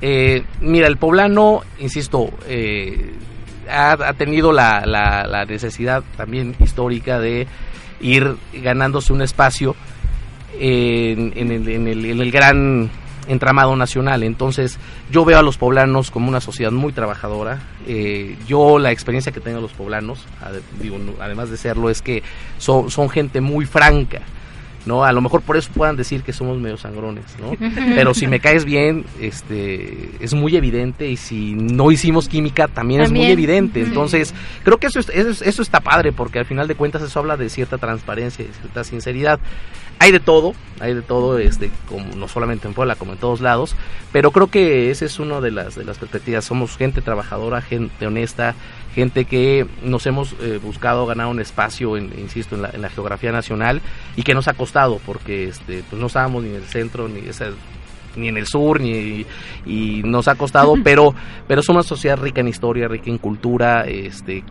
Eh, 0.00 0.44
mira, 0.60 0.86
el 0.86 0.96
poblano, 0.96 1.62
insisto, 1.78 2.30
eh, 2.46 3.14
ha, 3.70 3.92
ha 3.92 4.12
tenido 4.14 4.52
la, 4.52 4.84
la- 4.86 5.26
la 5.26 5.44
necesidad 5.44 6.02
también 6.16 6.54
histórica 6.60 7.18
de 7.18 7.46
ir 8.00 8.36
ganándose 8.54 9.12
un 9.12 9.22
espacio 9.22 9.74
en, 10.58 11.32
en 11.36 11.50
el, 11.52 11.68
en 11.68 11.88
el- 11.88 12.04
en 12.06 12.20
el 12.20 12.30
gran 12.30 12.90
entramado 13.28 13.76
nacional. 13.76 14.22
Entonces, 14.22 14.78
yo 15.10 15.24
veo 15.24 15.38
a 15.38 15.42
los 15.42 15.56
poblanos 15.58 16.10
como 16.10 16.28
una 16.28 16.40
sociedad 16.40 16.72
muy 16.72 16.92
trabajadora. 16.92 17.60
Eh, 17.86 18.36
yo 18.46 18.78
la 18.78 18.90
experiencia 18.90 19.30
que 19.32 19.40
tengo 19.40 19.56
de 19.58 19.62
los 19.62 19.72
poblanos, 19.72 20.24
digo, 20.80 20.98
además 21.20 21.50
de 21.50 21.56
serlo, 21.56 21.90
es 21.90 22.02
que 22.02 22.22
son, 22.58 22.90
son 22.90 23.08
gente 23.08 23.40
muy 23.40 23.64
franca. 23.66 24.20
¿no? 24.86 25.04
A 25.04 25.12
lo 25.12 25.20
mejor 25.20 25.42
por 25.42 25.58
eso 25.58 25.70
puedan 25.74 25.96
decir 25.96 26.22
que 26.22 26.32
somos 26.32 26.56
medio 26.58 26.78
sangrones, 26.78 27.24
¿no? 27.38 27.50
Pero 27.94 28.14
si 28.14 28.26
me 28.26 28.40
caes 28.40 28.64
bien, 28.64 29.04
este, 29.20 30.10
es 30.20 30.32
muy 30.32 30.56
evidente 30.56 31.08
y 31.10 31.18
si 31.18 31.52
no 31.54 31.90
hicimos 31.90 32.26
química 32.26 32.68
también, 32.68 33.02
es 33.02 33.10
muy 33.10 33.26
evidente. 33.32 33.80
Entonces, 33.82 34.32
creo 34.64 34.78
que 34.78 34.86
eso, 34.86 35.00
es- 35.00 35.10
eso, 35.10 35.28
es- 35.28 35.42
eso 35.42 35.60
está 35.60 35.80
padre 35.80 36.12
porque 36.12 36.38
al 36.38 36.46
final 36.46 36.68
de 36.68 36.74
cuentas 36.74 37.02
eso 37.02 37.18
habla 37.18 37.36
de 37.36 37.50
cierta 37.50 37.76
transparencia 37.76 38.44
y 38.44 38.48
de 38.48 38.54
cierta 38.54 38.82
sinceridad. 38.84 39.38
Hay 40.00 40.12
de 40.12 40.20
todo, 40.20 40.54
hay 40.80 40.94
de 40.94 41.02
todo, 41.02 41.38
este, 41.38 41.70
como 41.88 42.14
no 42.14 42.28
solamente 42.28 42.68
en 42.68 42.74
Puebla, 42.74 42.94
como 42.94 43.12
en 43.12 43.18
todos 43.18 43.40
lados, 43.40 43.74
pero 44.12 44.30
creo 44.30 44.46
que 44.48 44.90
esa 44.90 45.04
es 45.04 45.18
una 45.18 45.40
de 45.40 45.50
las, 45.50 45.74
de 45.74 45.84
las 45.84 45.98
perspectivas. 45.98 46.44
Somos 46.44 46.76
gente 46.76 47.00
trabajadora, 47.00 47.60
gente 47.60 48.06
honesta, 48.06 48.54
gente 48.94 49.24
que 49.24 49.66
nos 49.82 50.06
hemos 50.06 50.34
eh, 50.40 50.60
buscado 50.62 51.06
ganar 51.06 51.26
un 51.26 51.40
espacio, 51.40 51.96
en, 51.96 52.12
insisto, 52.18 52.54
en 52.54 52.62
la, 52.62 52.70
en 52.70 52.82
la 52.82 52.90
geografía 52.90 53.32
nacional 53.32 53.80
y 54.16 54.22
que 54.22 54.34
nos 54.34 54.46
ha 54.48 54.54
costado 54.54 55.00
porque 55.04 55.48
este, 55.48 55.82
pues 55.88 56.00
no 56.00 56.06
estábamos 56.06 56.44
ni 56.44 56.50
en 56.50 56.56
el 56.56 56.64
centro 56.64 57.08
ni 57.08 57.28
esa 57.28 57.46
ni 58.16 58.28
en 58.28 58.36
el 58.36 58.46
sur 58.46 58.80
ni 58.80 59.24
y 59.66 60.02
nos 60.04 60.28
ha 60.28 60.34
costado 60.34 60.74
pero 60.84 61.14
pero 61.46 61.62
somos 61.62 61.84
una 61.84 61.88
sociedad 61.88 62.18
rica 62.18 62.40
en 62.40 62.48
historia 62.48 62.88
rica 62.88 63.10
en 63.10 63.18
cultura 63.18 63.82
este 63.82 64.42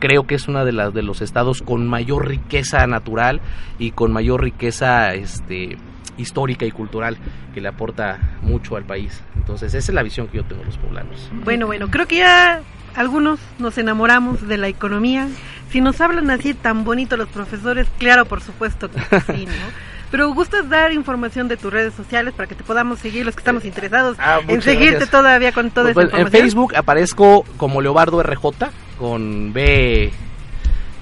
creo 0.00 0.26
que 0.26 0.34
es 0.34 0.48
una 0.48 0.64
de 0.64 0.72
las 0.72 0.92
de 0.92 1.02
los 1.02 1.22
estados 1.22 1.62
con 1.62 1.86
mayor 1.86 2.26
riqueza 2.26 2.84
natural 2.88 3.40
y 3.78 3.92
con 3.92 4.12
mayor 4.12 4.42
riqueza 4.42 5.14
este 5.14 5.78
histórica 6.16 6.66
y 6.66 6.72
cultural 6.72 7.16
que 7.54 7.60
le 7.60 7.68
aporta 7.68 8.18
mucho 8.42 8.76
al 8.76 8.84
país 8.84 9.22
entonces 9.36 9.72
esa 9.74 9.92
es 9.92 9.94
la 9.94 10.02
visión 10.02 10.26
que 10.26 10.38
yo 10.38 10.44
tengo 10.44 10.62
de 10.62 10.66
los 10.66 10.78
poblanos 10.78 11.30
Bueno, 11.44 11.66
bueno, 11.66 11.88
creo 11.88 12.08
que 12.08 12.16
ya 12.16 12.62
algunos 12.94 13.38
nos 13.58 13.78
enamoramos 13.78 14.46
de 14.46 14.56
la 14.56 14.68
economía. 14.68 15.28
Si 15.70 15.80
nos 15.80 16.00
hablan 16.00 16.30
así 16.30 16.54
tan 16.54 16.84
bonito 16.84 17.16
los 17.16 17.28
profesores, 17.28 17.86
claro, 17.98 18.26
por 18.26 18.40
supuesto 18.40 18.90
que 18.90 19.00
sí, 19.20 19.46
¿no? 19.46 19.52
Pero 20.10 20.32
gustas 20.34 20.68
dar 20.68 20.92
información 20.92 21.46
de 21.48 21.56
tus 21.56 21.72
redes 21.72 21.94
sociales 21.94 22.34
para 22.34 22.48
que 22.48 22.54
te 22.54 22.64
podamos 22.64 22.98
seguir 22.98 23.24
los 23.24 23.34
que 23.36 23.40
estamos 23.40 23.64
interesados 23.64 24.16
Ah, 24.18 24.40
en 24.48 24.60
seguirte 24.62 24.90
gracias. 24.92 25.10
todavía 25.10 25.52
con 25.52 25.70
toda 25.70 25.92
Pues, 25.92 26.08
esa 26.08 26.16
en 26.16 26.22
información. 26.22 26.42
Facebook 26.42 26.76
aparezco 26.76 27.44
como 27.56 27.80
Leobardo 27.80 28.22
RJ 28.22 28.70
con 28.98 29.52
B 29.52 30.10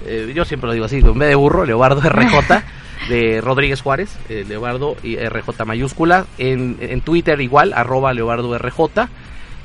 eh, 0.05 0.31
yo 0.33 0.45
siempre 0.45 0.67
lo 0.67 0.73
digo 0.73 0.85
así, 0.85 1.01
con 1.01 1.17
B 1.19 1.25
de 1.25 1.35
burro, 1.35 1.65
Leobardo 1.65 2.01
RJ 2.01 2.63
de 3.09 3.41
Rodríguez 3.41 3.81
Juárez, 3.81 4.15
eh, 4.29 4.45
Leobardo 4.47 4.95
y 5.03 5.17
RJ 5.17 5.65
mayúscula, 5.65 6.25
en, 6.37 6.77
en 6.79 7.01
Twitter 7.01 7.39
igual, 7.41 7.73
arroba 7.75 8.13
Leobardo 8.13 8.57
RJ, 8.57 9.09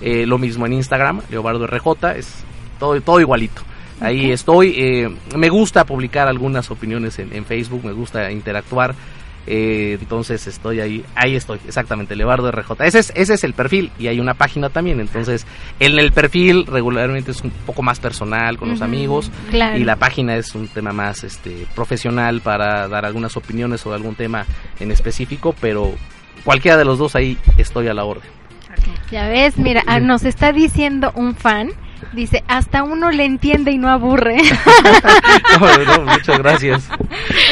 eh, 0.01 0.27
lo 0.27 0.39
mismo 0.39 0.67
en 0.67 0.73
Instagram, 0.73 1.21
Leobardo 1.31 1.67
RJ, 1.69 2.17
es 2.17 2.35
todo, 2.81 3.01
todo 3.01 3.21
igualito. 3.21 3.63
Ahí 4.01 4.33
estoy, 4.33 4.75
eh, 4.77 5.09
me 5.37 5.49
gusta 5.51 5.85
publicar 5.85 6.27
algunas 6.27 6.69
opiniones 6.71 7.19
en, 7.21 7.33
en 7.33 7.45
Facebook, 7.45 7.85
me 7.85 7.93
gusta 7.93 8.31
interactuar, 8.33 8.95
eh, 9.47 9.99
entonces 10.01 10.47
estoy 10.47 10.81
ahí, 10.81 11.05
ahí 11.15 11.37
estoy, 11.37 11.59
exactamente, 11.67 12.17
Leobardo 12.17 12.51
RJ. 12.51 12.85
Ese 12.85 12.99
es, 12.99 13.13
ese 13.15 13.35
es 13.35 13.45
el 13.45 13.53
perfil 13.53 13.91
y 13.99 14.09
hay 14.09 14.21
una 14.21 14.35
página 14.35 14.71
también, 14.71 15.01
entonces 15.01 15.47
en 15.81 15.99
el 15.99 16.13
perfil 16.13 16.67
regularmente 16.67 17.31
es 17.31 17.43
un 17.43 17.51
poco 17.51 17.83
más 17.83 18.01
personal 18.01 18.57
con 18.57 18.69
los 18.69 18.83
amigos 18.83 19.31
claro. 19.51 19.79
y 19.79 19.85
la 19.85 19.97
página 19.97 20.37
es 20.37 20.55
un 20.55 20.69
tema 20.69 20.93
más 20.93 21.25
este 21.25 21.67
profesional 21.75 22.41
para 22.41 22.89
dar 22.89 23.05
algunas 23.05 23.37
opiniones 23.37 23.81
sobre 23.81 23.97
algún 23.97 24.15
tema 24.15 24.47
en 24.81 24.91
específico, 24.91 25.55
pero 25.61 25.95
cualquiera 26.45 26.77
de 26.77 26.85
los 26.85 26.99
dos 26.99 27.17
ahí 27.17 27.39
estoy 27.59 27.89
a 27.89 27.95
la 27.95 28.05
orden. 28.05 28.31
Ya 29.11 29.29
ves, 29.29 29.57
mira, 29.59 29.83
ah, 29.87 30.01
nos 30.01 30.25
está 30.25 30.53
diciendo 30.53 31.13
un 31.15 31.35
fan, 31.35 31.71
dice, 32.15 32.43
hasta 32.49 32.83
uno 32.83 33.11
le 33.11 33.25
entiende 33.25 33.71
y 33.73 33.79
no 33.79 33.89
aburre. 33.91 34.37
No, 35.61 35.99
no, 35.99 36.13
muchas 36.13 36.39
gracias. 36.39 36.89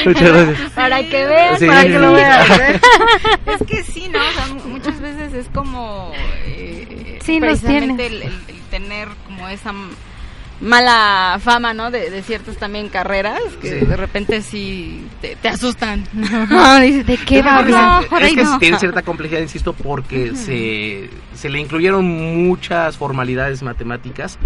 Muchas 0.04 0.32
gracias. 0.32 0.70
Para 0.72 0.98
que 1.08 1.24
vean, 1.26 1.58
Sí, 1.58 1.66
para 1.66 1.82
sí, 1.82 1.86
que 1.88 1.98
lo 1.98 2.12
vean. 2.12 2.42
es 3.46 3.66
que 3.66 3.82
sí, 3.84 4.08
¿no? 4.08 4.18
O 4.18 4.32
sea, 4.32 4.46
mu- 4.54 4.70
muchas 4.70 5.00
veces 5.00 5.32
es 5.34 5.46
como... 5.54 6.10
eh, 6.46 7.18
Sí, 7.22 7.38
nos 7.38 7.60
precisamente 7.60 8.08
tiene. 8.08 8.24
el, 8.26 8.32
el- 8.32 8.32
el 8.48 8.60
tener 8.70 9.08
como 9.26 9.48
esa 9.48 9.72
mala 10.62 11.38
fama, 11.42 11.74
¿no? 11.74 11.90
De, 11.90 12.08
de 12.10 12.22
ciertas 12.22 12.56
también 12.56 12.88
carreras 12.88 13.40
que 13.60 13.80
Sí. 13.80 13.84
de 13.86 13.96
repente 13.96 14.40
sí 14.42 15.06
te, 15.20 15.36
te 15.36 15.48
asustan. 15.48 16.06
No, 16.14 16.74
¿de 16.76 17.18
qué 17.26 17.42
va 17.42 17.56
a 17.56 17.60
Es- 17.60 17.64
hablar? 17.66 18.02
es, 18.04 18.08
por 18.08 18.22
ahí 18.22 18.34
que 18.34 18.44
no. 18.44 18.58
tiene 18.58 18.78
cierta 18.78 19.02
complejidad, 19.02 19.40
insisto, 19.40 19.72
porque 19.72 20.34
se, 20.36 21.10
se 21.34 21.48
le 21.50 21.58
incluyeron 21.60 22.04
muchas 22.46 22.96
formalidades 22.96 23.62
matemáticas. 23.62 24.38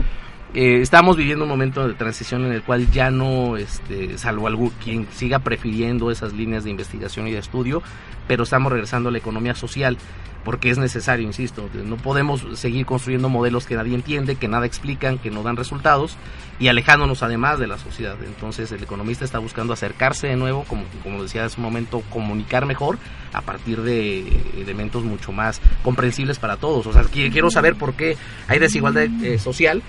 Eh, 0.59 0.81
estamos 0.81 1.19
viviendo 1.19 1.45
un 1.45 1.51
momento 1.51 1.87
de 1.87 1.93
transición 1.93 2.47
en 2.47 2.53
el 2.53 2.63
cual 2.63 2.91
ya 2.91 3.11
no, 3.11 3.59
este, 3.59 4.17
salvo 4.17 4.47
algún, 4.47 4.71
quien 4.83 5.07
siga 5.13 5.41
prefiriendo 5.41 6.11
esas 6.11 6.33
líneas 6.33 6.65
de 6.65 6.71
investigación 6.71 7.29
y 7.29 7.33
de 7.33 7.39
estudio, 7.41 7.83
pero 8.27 8.45
estamos 8.45 8.73
regresando 8.73 9.11
a 9.11 9.13
la 9.13 9.19
economía 9.19 9.55
social 9.55 9.99
porque 10.45 10.71
es 10.71 10.79
necesario, 10.79 11.27
insisto, 11.27 11.69
no 11.85 11.97
podemos 11.99 12.43
seguir 12.55 12.87
construyendo 12.87 13.29
modelos 13.29 13.67
que 13.67 13.75
nadie 13.75 13.95
entiende, 13.97 14.37
que 14.37 14.49
nada 14.49 14.65
explican, 14.65 15.19
que 15.19 15.31
no 15.31 15.43
dan 15.43 15.57
resultados 15.59 16.17
y 16.59 16.69
alejándonos 16.69 17.23
además 17.23 17.59
de 17.59 17.67
la 17.67 17.77
sociedad. 17.77 18.17
Entonces 18.25 18.73
el 18.73 18.83
economista 18.83 19.27
está 19.27 19.39
buscando 19.41 19.75
acercarse 19.75 20.29
de 20.29 20.37
nuevo, 20.37 20.65
como, 20.65 20.85
como 21.03 21.23
decía 21.23 21.45
hace 21.45 21.57
un 21.61 21.65
momento, 21.65 22.01
comunicar 22.09 22.65
mejor 22.65 22.99
a 23.35 23.43
partir 23.43 23.83
de 23.83 24.21
elementos 24.57 25.03
mucho 25.05 25.33
más 25.33 25.61
comprensibles 25.83 26.39
para 26.39 26.57
todos. 26.57 26.87
O 26.87 26.93
sea, 26.95 27.03
qui- 27.03 27.31
quiero 27.31 27.51
saber 27.51 27.75
por 27.75 27.93
qué 27.95 28.17
hay 28.49 28.59
desigualdad 28.59 29.09
eh, 29.23 29.39
social 29.39 29.83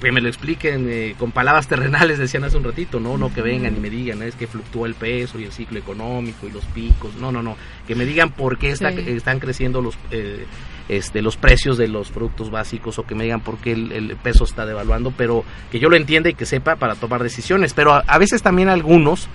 que 0.00 0.12
me 0.12 0.20
lo 0.20 0.28
expliquen 0.28 0.86
eh, 0.90 1.14
con 1.18 1.32
palabras 1.32 1.66
terrenales, 1.68 2.18
decían 2.18 2.44
hace 2.44 2.56
un 2.56 2.64
ratito, 2.64 3.00
¿no? 3.00 3.16
No 3.18 3.32
que 3.32 3.42
vengan 3.42 3.76
y 3.76 3.80
me 3.80 3.90
digan, 3.90 4.22
es 4.22 4.34
que 4.34 4.46
fluctúa 4.46 4.86
el 4.86 4.94
peso 4.94 5.38
y 5.38 5.44
el 5.44 5.52
ciclo 5.52 5.78
económico 5.78 6.46
y 6.46 6.50
los 6.52 6.64
picos. 6.66 7.14
No, 7.16 7.32
no, 7.32 7.42
no. 7.42 7.56
Que 7.86 7.94
me 7.94 8.04
digan 8.04 8.30
por 8.30 8.58
qué 8.58 8.70
está- 8.70 8.92
Sí. 8.92 9.04
están 9.08 9.40
creciendo 9.40 9.80
los, 9.82 9.96
eh, 10.10 10.44
este, 10.88 11.22
los 11.22 11.36
precios 11.36 11.76
de 11.78 11.88
los 11.88 12.10
productos 12.10 12.50
básicos 12.50 12.98
o 12.98 13.02
que 13.06 13.14
me 13.14 13.24
digan 13.24 13.40
por 13.40 13.58
qué 13.58 13.72
el, 13.72 13.90
el 13.92 14.16
peso 14.16 14.44
está 14.44 14.66
devaluando, 14.66 15.12
pero 15.16 15.44
que 15.72 15.78
yo 15.80 15.88
lo 15.88 15.96
entienda 15.96 16.28
y 16.30 16.34
que 16.34 16.46
sepa 16.46 16.76
para 16.76 16.94
tomar 16.94 17.22
decisiones. 17.22 17.72
Pero 17.74 17.92
a, 17.94 18.04
a 18.06 18.18
veces 18.18 18.42
también 18.42 18.68
a 18.68 18.72
algunos, 18.74 19.28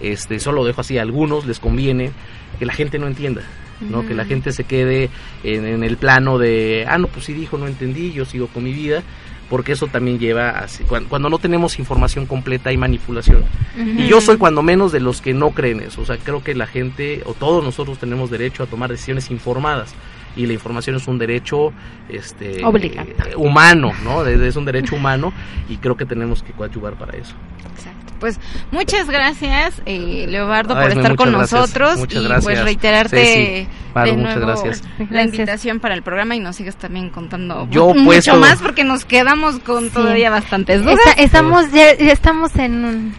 este, 0.00 0.38
solo 0.40 0.58
lo 0.58 0.64
dejo 0.66 0.80
así, 0.82 0.98
a 0.98 1.02
algunos 1.02 1.46
les 1.46 1.58
conviene 1.58 2.10
que 2.58 2.66
la 2.66 2.72
gente 2.74 2.98
no 2.98 3.06
entienda. 3.06 3.42
¿no? 3.80 4.06
Que 4.06 4.14
la 4.14 4.24
gente 4.24 4.52
se 4.52 4.64
quede 4.64 5.10
en, 5.42 5.66
en 5.66 5.82
el 5.82 5.96
plano 5.96 6.38
de, 6.38 6.86
ah, 6.88 6.96
no, 6.96 7.08
pues 7.08 7.26
sí 7.26 7.32
dijo, 7.32 7.58
no 7.58 7.66
entendí, 7.66 8.12
yo 8.12 8.24
sigo 8.24 8.46
con 8.46 8.62
mi 8.62 8.72
vida, 8.72 9.02
porque 9.48 9.72
eso 9.72 9.86
también 9.86 10.18
lleva 10.18 10.50
a, 10.50 10.66
cuando, 10.88 11.08
cuando 11.08 11.28
no 11.28 11.38
tenemos 11.38 11.78
información 11.78 12.26
completa 12.26 12.70
hay 12.70 12.76
manipulación. 12.76 13.44
Y 13.76 14.06
yo 14.06 14.20
soy 14.20 14.36
cuando 14.36 14.62
menos 14.62 14.92
de 14.92 15.00
los 15.00 15.20
que 15.20 15.34
no 15.34 15.50
creen 15.50 15.80
eso, 15.80 16.02
o 16.02 16.06
sea, 16.06 16.16
creo 16.16 16.42
que 16.42 16.54
la 16.54 16.66
gente, 16.66 17.22
o 17.26 17.34
todos 17.34 17.62
nosotros 17.62 17.98
tenemos 17.98 18.30
derecho 18.30 18.62
a 18.62 18.66
tomar 18.66 18.90
decisiones 18.90 19.30
informadas. 19.30 19.94
Y 20.36 20.46
la 20.46 20.52
información 20.52 20.96
es 20.96 21.06
un 21.06 21.16
derecho 21.16 21.72
este, 22.08 22.64
Obligado. 22.64 23.08
humano, 23.36 23.92
¿no? 24.02 24.26
Es 24.26 24.56
un 24.56 24.64
derecho 24.64 24.96
humano 24.96 25.32
y 25.68 25.76
creo 25.76 25.96
que 25.96 26.06
tenemos 26.06 26.42
que 26.42 26.52
coadyuvar 26.52 26.94
para 26.94 27.16
eso. 27.16 27.34
Exacto. 27.72 28.03
Pues 28.24 28.40
muchas 28.70 29.06
gracias, 29.10 29.82
eh, 29.84 30.24
Leobardo, 30.26 30.74
Ay, 30.74 30.82
por 30.88 30.96
estar 30.96 31.14
con 31.14 31.30
gracias, 31.30 31.52
nosotros 31.60 31.98
muchas 31.98 32.22
y 32.22 32.24
gracias. 32.24 32.44
pues 32.44 32.64
reiterarte 32.64 33.68
Maru, 33.94 34.10
de 34.12 34.16
muchas 34.16 34.36
nuevo 34.36 34.46
gracias. 34.62 34.82
la 34.98 35.04
Gracias. 35.04 35.34
invitación 35.34 35.80
para 35.80 35.94
el 35.94 36.02
programa 36.02 36.34
y 36.34 36.40
nos 36.40 36.56
sigas 36.56 36.76
también 36.76 37.10
contando 37.10 37.68
Yo, 37.70 37.88
mucho 37.88 38.04
puesto- 38.06 38.36
más 38.36 38.62
porque 38.62 38.82
nos 38.82 39.04
quedamos 39.04 39.58
con 39.58 39.90
todavía 39.90 40.30
bastantes 40.30 40.82
dudas. 40.82 40.96
Está- 41.06 41.20
estamos, 41.22 41.70
ya, 41.70 41.94
ya 41.98 42.12
estamos 42.12 42.56
en 42.56 42.84
un- 42.86 43.14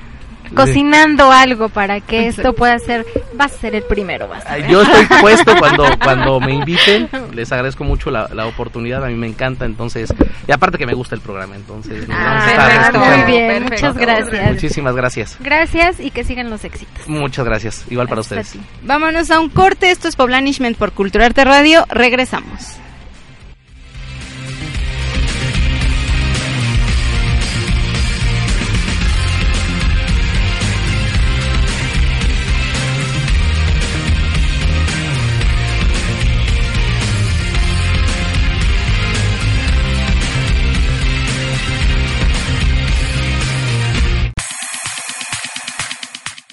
cocinando 0.53 1.31
algo 1.31 1.69
para 1.69 2.01
que 2.01 2.27
esto 2.27 2.53
pueda 2.53 2.77
ser, 2.79 3.05
va 3.39 3.45
a 3.45 3.49
ser 3.49 3.75
el 3.75 3.83
primero, 3.83 4.27
va 4.27 4.37
a 4.45 4.57
Yo 4.59 4.81
estoy 4.81 5.05
puesto 5.21 5.55
cuando, 5.57 5.85
cuando 6.03 6.39
me 6.39 6.53
inviten. 6.53 7.09
Les 7.33 7.51
agradezco 7.51 7.83
mucho 7.83 8.11
la, 8.11 8.29
la 8.33 8.45
oportunidad. 8.47 9.03
A 9.03 9.07
mí 9.07 9.15
me 9.15 9.27
encanta. 9.27 9.65
Entonces, 9.65 10.13
y 10.47 10.51
aparte 10.51 10.77
que 10.77 10.85
me 10.85 10.93
gusta 10.93 11.15
el 11.15 11.21
programa. 11.21 11.55
Entonces, 11.55 12.07
nos 12.07 12.17
Ah, 12.17 12.23
vamos 12.23 12.43
a 12.43 12.49
estar 12.51 12.65
perfecto, 12.69 12.97
escuchando. 12.97 13.17
muy 13.25 13.31
bien, 13.31 13.63
muchas 13.63 13.97
gracias. 13.97 14.51
Muchísimas 14.51 14.95
gracias. 14.95 15.37
Gracias 15.39 15.99
y 15.99 16.11
que 16.11 16.23
sigan 16.23 16.49
los 16.49 16.63
éxitos. 16.63 17.07
Muchas 17.07 17.45
gracias. 17.45 17.85
Igual 17.89 18.07
para 18.07 18.21
ustedes. 18.21 18.55
Vámonos 18.83 19.31
a 19.31 19.39
un 19.39 19.49
corte, 19.49 19.91
esto 19.91 20.07
es 20.07 20.15
Poblanishment 20.15 20.77
por 20.77 20.91
Culturarte 20.91 21.43
Radio, 21.45 21.85
regresamos. 21.89 22.77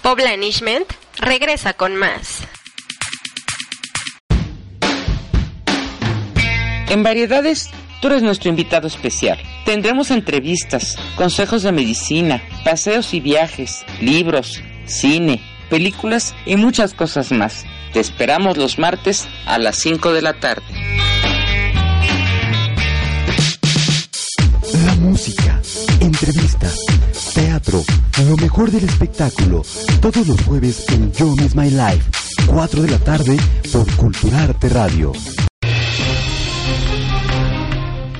Poblanishment 0.02 0.86
regresa 1.18 1.74
con 1.74 1.94
más. 1.94 2.40
En 6.88 7.02
Variedades, 7.02 7.70
tú 8.00 8.08
eres 8.08 8.22
nuestro 8.22 8.50
invitado 8.50 8.88
especial. 8.88 9.38
Tendremos 9.64 10.10
entrevistas, 10.10 10.98
consejos 11.14 11.62
de 11.62 11.72
medicina, 11.72 12.42
paseos 12.64 13.14
y 13.14 13.20
viajes, 13.20 13.86
libros, 14.00 14.60
cine, 14.86 15.40
películas 15.70 16.34
y 16.44 16.56
muchas 16.56 16.94
cosas 16.94 17.30
más. 17.30 17.64
Te 17.92 18.00
esperamos 18.00 18.56
los 18.56 18.78
martes 18.78 19.28
a 19.46 19.58
las 19.58 19.76
5 19.78 20.12
de 20.12 20.22
la 20.22 20.34
tarde. 20.34 20.64
La 24.84 24.94
música, 24.96 25.60
entrevistas, 26.00 26.76
teatro, 27.46 27.82
lo 28.28 28.36
mejor 28.36 28.70
del 28.70 28.84
espectáculo, 28.84 29.62
todos 30.00 30.28
los 30.28 30.40
jueves 30.42 30.88
en 30.90 31.12
Yo 31.12 31.26
Miss 31.34 31.56
My 31.56 31.70
Life, 31.70 32.08
4 32.46 32.82
de 32.82 32.88
la 32.88 32.98
tarde 32.98 33.36
por 33.72 33.90
Culturarte 33.96 34.68
Radio. 34.68 35.10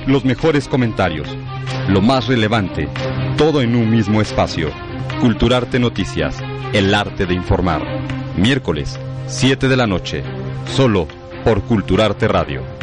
Los 0.07 0.25
mejores 0.25 0.67
comentarios, 0.67 1.29
lo 1.87 2.01
más 2.01 2.27
relevante, 2.27 2.89
todo 3.37 3.61
en 3.61 3.77
un 3.77 3.89
mismo 3.89 4.19
espacio. 4.19 4.69
Culturarte 5.21 5.79
Noticias, 5.79 6.35
el 6.73 6.93
arte 6.93 7.25
de 7.25 7.33
informar. 7.33 7.81
Miércoles, 8.35 8.99
7 9.27 9.69
de 9.69 9.77
la 9.77 9.87
noche, 9.87 10.21
solo 10.75 11.07
por 11.45 11.61
Culturarte 11.63 12.27
Radio. 12.27 12.82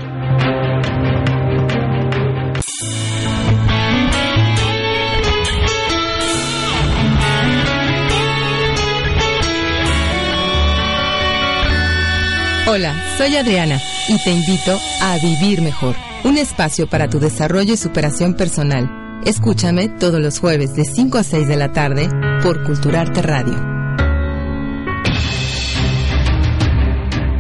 Hola, 12.73 12.95
soy 13.18 13.35
Adriana 13.35 13.81
y 14.07 14.16
te 14.23 14.31
invito 14.31 14.79
a 15.03 15.16
Vivir 15.16 15.61
Mejor, 15.61 15.97
un 16.23 16.39
espacio 16.39 16.87
para 16.87 17.09
tu 17.09 17.18
desarrollo 17.18 17.75
y 17.75 17.77
superación 17.77 18.35
personal. 18.35 19.21
Escúchame 19.25 19.89
todos 19.89 20.21
los 20.21 20.39
jueves 20.39 20.77
de 20.77 20.85
5 20.85 21.18
a 21.18 21.25
6 21.25 21.49
de 21.49 21.57
la 21.57 21.73
tarde 21.73 22.09
por 22.45 22.62
Culturarte 22.62 23.23
Radio. 23.23 23.57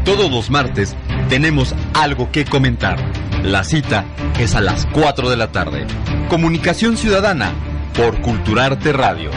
Todos 0.04 0.32
los 0.32 0.50
martes 0.50 0.96
tenemos 1.28 1.76
algo 1.94 2.32
que 2.32 2.44
comentar. 2.44 2.98
La 3.44 3.62
cita 3.62 4.06
es 4.36 4.56
a 4.56 4.60
las 4.60 4.84
4 4.86 5.30
de 5.30 5.36
la 5.36 5.52
tarde. 5.52 5.86
Comunicación 6.28 6.96
Ciudadana 6.96 7.52
por 7.94 8.20
Culturarte 8.20 8.92
Radio. 8.92 9.30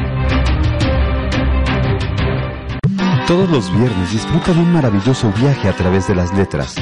Todos 3.28 3.50
los 3.50 3.74
viernes 3.74 4.12
disfruta 4.12 4.52
de 4.52 4.60
un 4.60 4.74
maravilloso 4.74 5.32
viaje 5.32 5.70
a 5.70 5.76
través 5.76 6.08
de 6.10 6.16
las 6.16 6.34
letras. 6.34 6.76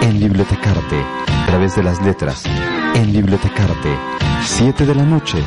En 0.00 0.20
Bibliotecarte, 0.20 0.96
a 0.96 1.46
través 1.46 1.74
de 1.74 1.82
las 1.82 2.00
letras. 2.00 2.44
En 2.94 3.12
Bibliotecarte, 3.12 3.98
7 4.46 4.86
de 4.86 4.94
la 4.94 5.02
noche, 5.02 5.38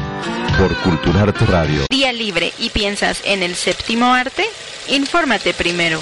por 0.59 0.75
Culturarte 0.81 1.45
Radio. 1.45 1.85
Día 1.89 2.11
libre 2.11 2.51
y 2.59 2.69
piensas 2.69 3.21
en 3.23 3.43
el 3.43 3.55
séptimo 3.55 4.13
arte? 4.13 4.43
Infórmate 4.89 5.53
primero. 5.53 6.01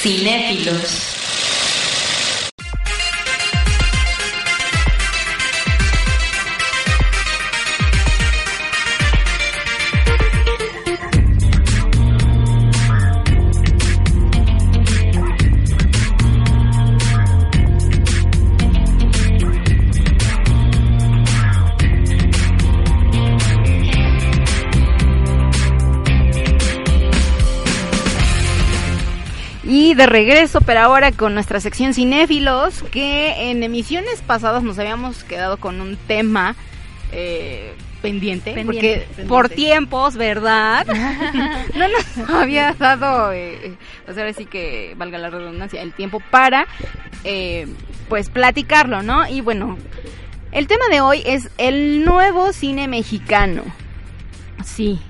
Cinéfilos. 0.00 1.11
Y 29.92 29.94
de 29.94 30.06
regreso, 30.06 30.62
pero 30.62 30.80
ahora 30.80 31.12
con 31.12 31.34
nuestra 31.34 31.60
sección 31.60 31.92
cinéfilos, 31.92 32.82
que 32.84 33.50
en 33.50 33.62
emisiones 33.62 34.22
pasadas 34.22 34.62
nos 34.62 34.78
habíamos 34.78 35.22
quedado 35.22 35.58
con 35.58 35.82
un 35.82 35.98
tema 35.98 36.56
eh, 37.12 37.74
pendiente, 38.00 38.54
Pendiente, 38.54 38.64
porque 38.64 39.06
pendiente. 39.06 39.24
por 39.28 39.50
tiempos, 39.50 40.16
¿verdad? 40.16 40.86
no 41.74 41.88
nos 41.88 42.30
había 42.30 42.72
dado, 42.72 43.34
eh, 43.34 43.76
pues 44.06 44.16
ahora 44.16 44.32
sí 44.32 44.46
que 44.46 44.94
valga 44.96 45.18
la 45.18 45.28
redundancia, 45.28 45.82
el 45.82 45.92
tiempo 45.92 46.22
para, 46.30 46.66
eh, 47.24 47.66
pues 48.08 48.30
platicarlo, 48.30 49.02
¿no? 49.02 49.28
Y 49.28 49.42
bueno, 49.42 49.76
el 50.52 50.68
tema 50.68 50.86
de 50.90 51.02
hoy 51.02 51.22
es 51.26 51.50
el 51.58 52.02
nuevo 52.02 52.54
cine 52.54 52.88
mexicano. 52.88 53.62
Sí, 54.64 55.00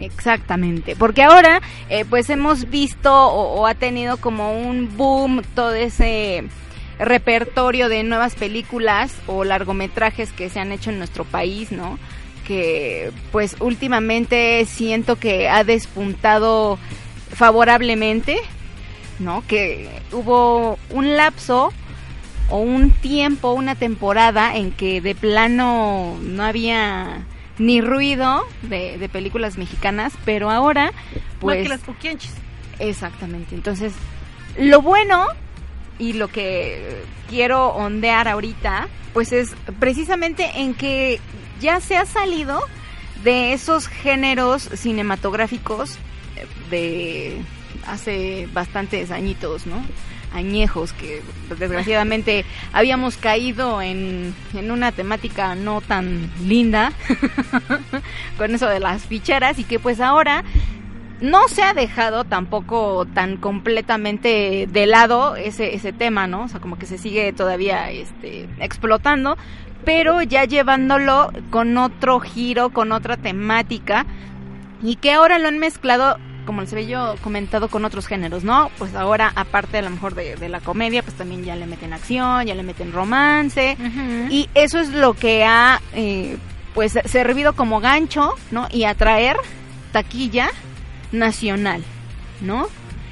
exactamente. 0.00 0.96
Porque 0.96 1.22
ahora, 1.22 1.60
eh, 1.88 2.04
pues 2.08 2.30
hemos 2.30 2.70
visto 2.70 3.12
o, 3.12 3.60
o 3.60 3.66
ha 3.66 3.74
tenido 3.74 4.16
como 4.16 4.58
un 4.58 4.96
boom 4.96 5.42
todo 5.54 5.74
ese 5.74 6.44
repertorio 6.98 7.88
de 7.88 8.02
nuevas 8.02 8.34
películas 8.34 9.14
o 9.26 9.44
largometrajes 9.44 10.32
que 10.32 10.48
se 10.48 10.60
han 10.60 10.72
hecho 10.72 10.90
en 10.90 10.98
nuestro 10.98 11.24
país, 11.24 11.72
¿no? 11.72 11.98
Que 12.46 13.12
pues 13.32 13.56
últimamente 13.60 14.64
siento 14.66 15.16
que 15.16 15.48
ha 15.48 15.64
despuntado 15.64 16.78
favorablemente, 17.34 18.38
¿no? 19.18 19.42
Que 19.46 19.88
hubo 20.12 20.78
un 20.90 21.16
lapso 21.16 21.72
o 22.48 22.58
un 22.58 22.92
tiempo, 22.92 23.52
una 23.52 23.74
temporada 23.74 24.56
en 24.56 24.70
que 24.70 25.00
de 25.00 25.14
plano 25.14 26.16
no 26.22 26.44
había 26.44 27.26
ni 27.58 27.80
ruido 27.80 28.44
de, 28.62 28.98
de 28.98 29.08
películas 29.08 29.56
mexicanas, 29.58 30.12
pero 30.24 30.50
ahora, 30.50 30.92
Pues, 31.40 31.62
que 31.62 31.68
las 31.68 31.80
puquianchis. 31.80 32.32
Exactamente. 32.78 33.54
Entonces, 33.54 33.92
lo 34.58 34.82
bueno 34.82 35.26
y 35.98 36.12
lo 36.12 36.28
que 36.28 37.02
quiero 37.28 37.68
ondear 37.68 38.28
ahorita, 38.28 38.88
pues 39.14 39.32
es 39.32 39.54
precisamente 39.80 40.50
en 40.56 40.74
que 40.74 41.20
ya 41.60 41.80
se 41.80 41.96
ha 41.96 42.04
salido 42.04 42.60
de 43.24 43.54
esos 43.54 43.88
géneros 43.88 44.62
cinematográficos 44.74 45.96
de 46.70 47.40
hace 47.86 48.48
bastantes 48.52 49.10
añitos, 49.10 49.66
¿no? 49.66 49.84
Añejos 50.32 50.92
que 50.92 51.22
desgraciadamente 51.58 52.44
habíamos 52.72 53.16
caído 53.16 53.80
en, 53.80 54.34
en 54.54 54.70
una 54.70 54.92
temática 54.92 55.54
no 55.54 55.80
tan 55.80 56.30
linda 56.46 56.92
con 58.38 58.54
eso 58.54 58.68
de 58.68 58.80
las 58.80 59.02
ficheras 59.02 59.58
y 59.58 59.64
que 59.64 59.78
pues 59.78 60.00
ahora 60.00 60.44
no 61.20 61.48
se 61.48 61.62
ha 61.62 61.72
dejado 61.72 62.24
tampoco 62.24 63.06
tan 63.06 63.36
completamente 63.38 64.68
de 64.70 64.86
lado 64.86 65.36
ese, 65.36 65.74
ese 65.74 65.92
tema, 65.92 66.26
¿no? 66.26 66.42
O 66.44 66.48
sea, 66.48 66.60
como 66.60 66.78
que 66.78 66.86
se 66.86 66.98
sigue 66.98 67.32
todavía 67.32 67.90
este, 67.90 68.48
explotando, 68.58 69.36
pero 69.84 70.22
ya 70.22 70.44
llevándolo 70.44 71.32
con 71.50 71.76
otro 71.78 72.20
giro, 72.20 72.70
con 72.70 72.92
otra 72.92 73.16
temática, 73.16 74.04
y 74.86 74.96
que 74.96 75.12
ahora 75.12 75.38
lo 75.38 75.48
han 75.48 75.58
mezclado, 75.58 76.16
como 76.46 76.60
les 76.60 76.72
había 76.72 76.86
yo 76.86 77.14
comentado, 77.22 77.68
con 77.68 77.84
otros 77.84 78.06
géneros, 78.06 78.44
¿no? 78.44 78.70
Pues 78.78 78.94
ahora, 78.94 79.32
aparte 79.34 79.78
a 79.78 79.82
lo 79.82 79.90
mejor 79.90 80.14
de, 80.14 80.36
de 80.36 80.48
la 80.48 80.60
comedia, 80.60 81.02
pues 81.02 81.16
también 81.16 81.44
ya 81.44 81.56
le 81.56 81.66
meten 81.66 81.92
acción, 81.92 82.46
ya 82.46 82.54
le 82.54 82.62
meten 82.62 82.92
romance, 82.92 83.76
y 84.30 84.48
eso 84.54 84.78
es 84.78 84.90
lo 84.90 85.14
que 85.14 85.44
ha, 85.44 85.80
eh, 85.92 86.36
pues, 86.72 86.94
servido 87.06 87.54
como 87.54 87.80
gancho, 87.80 88.34
¿no? 88.52 88.68
Y 88.70 88.84
atraer 88.84 89.36
taquilla 89.90 90.50
nacional, 91.10 91.82
¿no? 92.40 92.68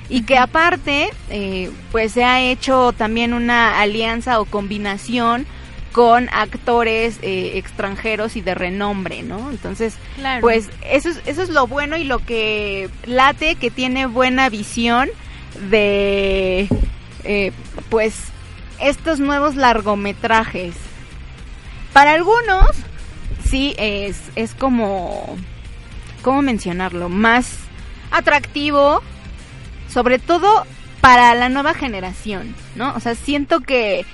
Y 0.09 0.23
que 0.23 0.39
aparte, 0.39 1.11
eh, 1.31 1.73
pues 1.91 2.13
se 2.13 2.25
ha 2.25 2.41
hecho 2.41 2.93
también 2.93 3.33
una 3.33 3.81
alianza 3.81 4.39
o 4.39 4.45
combinación 4.45 5.47
con 5.95 6.29
actores 6.33 7.21
eh, 7.23 7.53
extranjeros 7.55 8.35
y 8.35 8.41
de 8.41 8.57
renombre, 8.57 9.23
¿no? 9.23 9.49
Entonces, 9.51 9.95
Claro. 10.17 10.41
pues 10.41 10.69
eso 10.91 11.09
es, 11.09 11.21
eso 11.25 11.41
es 11.41 11.51
lo 11.51 11.69
bueno 11.69 11.97
y 11.97 12.03
lo 12.03 12.19
que 12.19 12.91
late, 13.07 13.55
que 13.55 13.71
tiene 13.71 14.07
buena 14.07 14.49
visión 14.49 15.09
de, 15.71 16.67
eh, 17.23 17.53
pues, 17.91 18.17
estos 18.81 19.21
nuevos 19.21 19.55
largometrajes. 19.55 20.75
Para 21.93 22.15
algunos, 22.15 22.71
sí, 23.49 23.77
es, 23.79 24.17
es 24.35 24.53
como, 24.57 25.37
¿cómo 26.23 26.43
mencionarlo? 26.43 27.09
Más 27.09 27.55
atractivo, 28.11 29.01
sobre 29.89 30.19
todo 30.19 30.67
para 31.01 31.37
la 31.37 31.49
nueva 31.51 31.73
generación, 31.73 32.53
¿no? 32.75 32.95
O 32.97 33.01
sea, 33.01 33.15
siento 33.15 33.61
que 33.61 34.05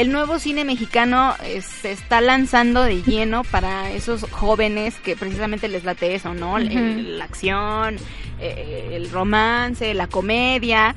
el 0.00 0.12
nuevo 0.12 0.38
cine 0.38 0.64
mexicano 0.64 1.34
eh, 1.42 1.60
se 1.62 1.92
está 1.92 2.20
lanzando 2.20 2.82
de 2.82 3.02
lleno 3.02 3.44
para 3.44 3.90
esos 3.90 4.22
jóvenes 4.30 4.94
que 4.96 5.16
precisamente 5.16 5.68
les 5.68 5.84
late 5.84 6.14
eso, 6.14 6.34
¿no? 6.34 6.58
El- 6.58 7.18
la 7.18 7.24
acción, 7.24 7.96
eh, 8.40 8.90
el 8.92 9.10
romance, 9.10 9.94
la 9.94 10.06
comedia, 10.06 10.94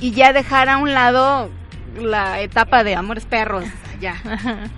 y 0.00 0.10
ya 0.12 0.32
dejar 0.32 0.68
a 0.68 0.78
un 0.78 0.92
lado 0.92 1.50
la 2.00 2.40
etapa 2.40 2.82
de 2.84 2.94
Amores 2.96 3.24
Perros, 3.26 3.64
ya, 4.00 4.16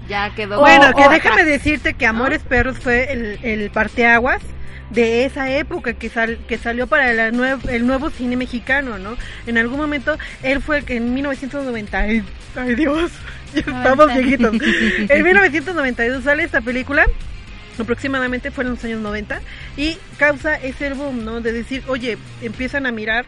ya 0.09 0.35
quedó. 0.35 0.61
Bueno, 0.61 0.93
que 0.95 1.05
o- 1.07 1.11
déjame 1.11 1.45
decirte 1.45 1.95
que 1.95 2.07
Amores 2.07 2.43
Perros 2.43 2.79
fue 2.79 3.13
el, 3.13 3.39
el 3.43 3.71
parteaguas 3.71 4.43
de 4.91 5.25
esa 5.25 5.51
época 5.51 5.95
que 5.95 6.09
sal, 6.09 6.39
que 6.49 6.59
salió 6.59 6.87
para 6.87 7.13
la 7.13 7.29
el 7.29 7.87
nuevo 7.87 8.11
cine 8.11 8.37
mexicano, 8.37 8.99
¿no? 8.99 9.17
En 9.47 9.59
algún 9.59 9.79
momento 9.79 10.19
él 10.43 10.61
fue 10.61 10.79
el 10.79 10.85
que 10.85 10.97
en 10.97 11.15
1990, 11.15 11.99
ay, 11.99 12.23
ay 12.57 12.75
Dios, 12.75 13.13
ya 13.55 13.61
estamos 13.61 14.15
viejitos. 14.15 14.53
En 15.09 15.23
1992 15.23 16.25
sale 16.25 16.45
esta 16.45 16.61
película 16.61 17.07
aproximadamente 17.79 18.51
fueron 18.51 18.75
los 18.75 18.85
años 18.85 19.01
90 19.01 19.41
y 19.77 19.99
causa 20.19 20.55
ese 20.55 20.93
boom, 20.95 21.25
¿no? 21.25 21.41
De 21.41 21.53
decir, 21.53 21.83
oye, 21.89 22.19
empiezan 22.43 22.87
a 22.87 22.93
mirar 22.93 23.27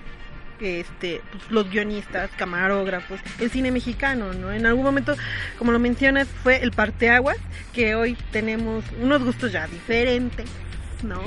este 0.60 1.20
pues, 1.30 1.50
los 1.50 1.70
guionistas, 1.70 2.30
camarógrafos, 2.36 3.20
el 3.38 3.50
cine 3.50 3.70
mexicano, 3.70 4.32
¿no? 4.32 4.52
En 4.52 4.66
algún 4.66 4.84
momento, 4.84 5.16
como 5.58 5.72
lo 5.72 5.78
mencionas, 5.78 6.28
fue 6.42 6.62
el 6.62 6.72
parteaguas 6.72 7.36
que 7.72 7.94
hoy 7.94 8.16
tenemos 8.32 8.84
unos 9.00 9.22
gustos 9.22 9.52
ya 9.52 9.66
diferentes, 9.68 10.48
¿no? 11.02 11.20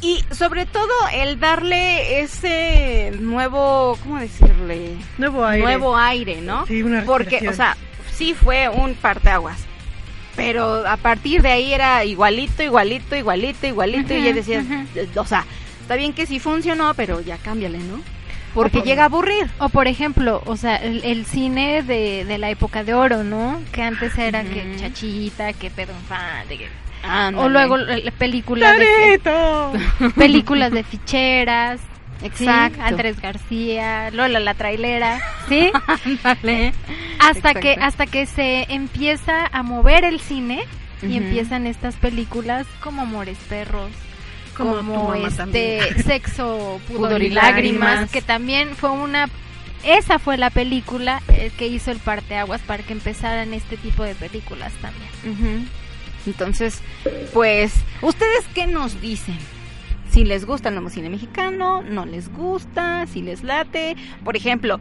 Y 0.00 0.24
sobre 0.32 0.66
todo 0.66 0.92
el 1.12 1.38
darle 1.38 2.20
ese 2.20 3.12
nuevo, 3.20 3.96
¿cómo 4.02 4.18
decirle? 4.18 4.96
Nuevo 5.18 5.44
aire. 5.46 5.64
Nuevo 5.64 5.96
aire, 5.96 6.40
¿no? 6.40 6.66
Sí, 6.66 6.82
una 6.82 7.04
Porque, 7.04 7.48
o 7.48 7.52
sea, 7.52 7.76
sí 8.12 8.34
fue 8.34 8.68
un 8.68 8.94
parteaguas. 8.94 9.58
Pero 10.34 10.86
a 10.88 10.96
partir 10.96 11.42
de 11.42 11.50
ahí 11.50 11.72
era 11.74 12.04
igualito, 12.04 12.62
igualito, 12.62 13.14
igualito, 13.14 13.66
igualito. 13.66 14.14
y 14.14 14.22
ya 14.22 14.32
decías, 14.32 14.64
o 15.16 15.26
sea, 15.26 15.44
está 15.82 15.94
bien 15.96 16.14
que 16.14 16.26
sí 16.26 16.38
funcionó, 16.40 16.94
pero 16.94 17.20
ya 17.20 17.36
cámbiale, 17.36 17.78
¿no? 17.78 18.00
Porque 18.54 18.78
por- 18.78 18.86
llega 18.86 19.02
a 19.02 19.06
aburrir. 19.06 19.50
O 19.58 19.68
por 19.68 19.88
ejemplo, 19.88 20.42
o 20.46 20.56
sea, 20.56 20.76
el, 20.76 21.04
el 21.04 21.26
cine 21.26 21.82
de, 21.82 22.24
de 22.24 22.38
la 22.38 22.50
época 22.50 22.82
de 22.82 22.92
oro, 22.94 23.24
¿no? 23.24 23.60
Que 23.72 23.82
antes 23.82 24.16
era 24.18 24.42
que. 24.42 24.76
Chachita, 24.80 25.52
que 25.52 25.70
Pedro 25.70 25.94
Infante, 26.00 26.58
que... 26.58 26.68
Ándale. 27.02 27.46
O 27.46 27.48
luego 27.48 27.78
eh, 27.78 28.12
películas 28.16 28.78
de, 28.78 29.20
películas 30.16 30.72
de 30.72 30.84
ficheras. 30.84 31.80
¿sí? 32.20 32.26
Exacto. 32.26 32.80
Andrés 32.82 33.20
García, 33.20 34.10
Lola 34.10 34.38
la 34.40 34.54
trailera, 34.54 35.20
¿sí? 35.48 35.72
Ándale. 36.24 36.72
hasta 37.18 37.54
que 37.54 37.74
hasta 37.80 38.06
que 38.06 38.26
se 38.26 38.66
empieza 38.72 39.46
a 39.46 39.62
mover 39.62 40.04
el 40.04 40.20
cine 40.20 40.64
y 41.02 41.16
empiezan 41.16 41.66
estas 41.66 41.96
películas 41.96 42.66
como 42.80 43.02
Amores 43.02 43.38
Perros, 43.48 43.90
Como 44.56 44.76
como, 44.76 45.14
este 45.14 45.36
también. 45.36 46.02
Sexo, 46.04 46.80
pudor, 46.86 47.08
Pudor 47.08 47.22
y 47.22 47.30
lágrimas, 47.30 47.80
lágrimas. 47.80 48.10
que 48.12 48.22
también 48.22 48.76
fue 48.76 48.90
una 48.90 49.28
esa 49.84 50.18
fue 50.18 50.36
la 50.36 50.50
película 50.50 51.20
eh, 51.28 51.50
que 51.58 51.66
hizo 51.66 51.90
el 51.90 51.98
parteaguas 51.98 52.60
para 52.60 52.82
que 52.82 52.92
empezaran 52.92 53.52
este 53.52 53.76
tipo 53.76 54.04
de 54.04 54.14
películas 54.14 54.72
también. 54.74 55.68
Entonces, 56.26 56.80
pues, 57.32 57.74
¿ustedes 58.00 58.46
qué 58.54 58.66
nos 58.66 59.00
dicen? 59.00 59.38
Si 60.10 60.24
les 60.24 60.44
gusta 60.44 60.68
el 60.68 60.74
nuevo 60.74 60.90
cine 60.90 61.08
mexicano, 61.08 61.82
no 61.82 62.04
les 62.04 62.32
gusta, 62.32 63.06
si 63.06 63.22
les 63.22 63.42
late. 63.42 63.96
Por 64.24 64.36
ejemplo, 64.36 64.78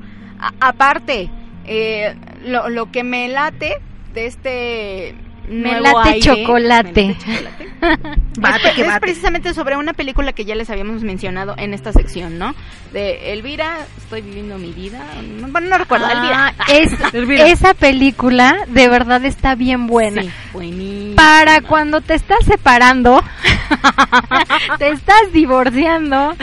aparte, 0.59 1.29
eh, 1.65 2.15
lo, 2.43 2.69
lo 2.69 2.91
que 2.91 3.03
me 3.03 3.27
late 3.29 3.77
de 4.13 4.25
este 4.25 5.15
Me 5.51 5.81
late 5.81 6.09
aire, 6.09 6.19
chocolate. 6.21 7.07
me 7.07 7.41
late 7.41 7.65
chocolate, 7.75 8.19
Bate 8.39 8.67
es, 8.69 8.75
que 8.75 8.81
es 8.83 8.99
precisamente 8.99 9.53
sobre 9.53 9.75
una 9.75 9.93
película 9.93 10.33
que 10.33 10.45
ya 10.45 10.55
les 10.55 10.69
habíamos 10.69 11.03
mencionado 11.03 11.55
en 11.57 11.73
esta 11.73 11.91
sección, 11.91 12.37
¿no? 12.39 12.55
De 12.93 13.33
Elvira, 13.33 13.85
estoy 13.97 14.21
viviendo 14.21 14.57
mi 14.57 14.71
vida. 14.71 15.03
No, 15.39 15.47
bueno, 15.49 15.67
no 15.69 15.77
recuerdo, 15.77 16.05
Elvira. 16.09 16.53
Ah, 16.57 16.65
es- 16.69 16.93
Elvira. 17.13 17.47
esa 17.47 17.73
película 17.73 18.55
de 18.67 18.87
verdad 18.87 19.25
está 19.25 19.55
bien 19.55 19.87
buena. 19.87 20.21
Sí, 20.21 20.31
buenísima. 20.53 21.15
Para 21.15 21.61
cuando 21.61 22.01
te 22.01 22.13
estás 22.13 22.45
separando, 22.45 23.21
te 24.77 24.89
estás 24.89 25.33
divorciando 25.33 26.35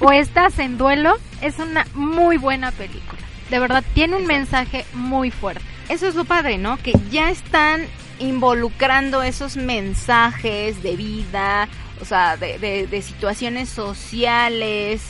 o 0.00 0.12
estás 0.12 0.58
en 0.58 0.78
duelo, 0.78 1.16
es 1.42 1.58
una 1.58 1.86
muy 1.94 2.36
buena 2.36 2.70
película. 2.72 3.20
De 3.50 3.58
verdad, 3.58 3.82
tiene 3.94 4.16
un 4.16 4.26
mensaje 4.26 4.84
muy 4.92 5.30
fuerte. 5.30 5.62
Eso 5.88 6.06
es 6.06 6.14
lo 6.14 6.24
padre, 6.24 6.58
¿no? 6.58 6.76
Que 6.76 6.92
ya 7.10 7.30
están 7.30 7.80
involucrando 8.18 9.22
esos 9.22 9.56
mensajes 9.56 10.82
de 10.82 10.96
vida, 10.96 11.68
o 12.00 12.04
sea, 12.04 12.36
de, 12.36 12.58
de- 12.58 12.86
de 12.86 13.02
situaciones 13.02 13.68
sociales, 13.68 15.02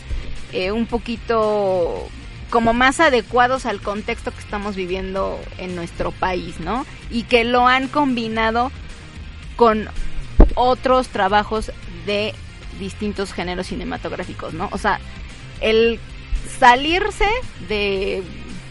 eh, 0.52 0.72
un 0.72 0.86
poquito 0.86 2.08
como 2.50 2.72
más 2.72 2.98
adecuados 3.00 3.66
al 3.66 3.80
contexto 3.80 4.30
que 4.32 4.40
estamos 4.40 4.74
viviendo 4.74 5.38
en 5.58 5.76
nuestro 5.76 6.12
país, 6.12 6.58
¿no? 6.60 6.86
Y 7.10 7.24
que 7.24 7.44
lo 7.44 7.66
han 7.66 7.88
combinado 7.88 8.72
con 9.56 9.88
otros 10.54 11.08
trabajos 11.08 11.72
de 12.06 12.34
distintos 12.80 13.32
géneros 13.34 13.66
cinematográficos, 13.66 14.54
¿no? 14.54 14.68
O 14.72 14.78
sea, 14.78 14.98
el 15.60 16.00
salirse 16.58 17.26
de, 17.68 18.22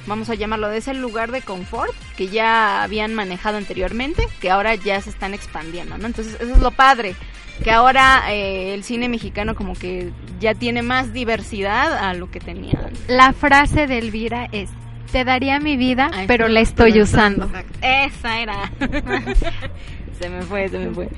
vamos 0.08 0.30
a 0.30 0.36
llamarlo, 0.36 0.70
de 0.70 0.78
ese 0.78 0.94
lugar 0.94 1.32
de 1.32 1.42
confort 1.42 1.94
que 2.16 2.28
ya 2.28 2.84
habían 2.84 3.14
manejado 3.14 3.58
anteriormente, 3.58 4.28
que 4.42 4.50
ahora 4.50 4.76
ya 4.76 5.00
se 5.02 5.10
están 5.10 5.34
expandiendo, 5.34 5.98
¿no? 5.98 6.08
Entonces, 6.08 6.36
eso 6.40 6.54
es 6.54 6.60
lo 6.60 6.72
padre, 6.72 7.16
que 7.64 7.72
ahora 7.72 8.24
eh, 8.32 8.74
el 8.74 8.84
cine 8.84 9.10
mexicano 9.10 9.56
como 9.56 9.74
que 9.74 10.12
ya 10.40 10.54
tiene 10.54 10.82
más 10.82 11.14
diversidad 11.14 11.98
a 11.98 12.14
lo 12.14 12.32
que 12.32 12.40
tenía 12.40 12.80
antes. 12.80 13.04
La 13.08 13.34
frase 13.34 13.88
de 13.88 13.98
Elvira 13.98 14.48
es, 14.52 14.70
te 15.12 15.24
daría 15.24 15.60
mi 15.60 15.78
vida, 15.78 16.10
Ay, 16.14 16.28
pero 16.28 16.48
sí, 16.48 16.54
la 16.54 16.60
estoy 16.62 17.02
usando. 17.02 17.46
Exacto. 17.46 17.80
Esa 17.82 18.40
era. 18.40 18.72
se 20.20 20.30
me 20.30 20.42
fue, 20.44 20.70
se 20.70 20.80
me 20.80 20.92
fue. 20.92 21.10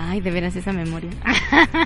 Ay, 0.00 0.20
de 0.20 0.30
veras 0.30 0.54
esa 0.54 0.72
memoria. 0.72 1.10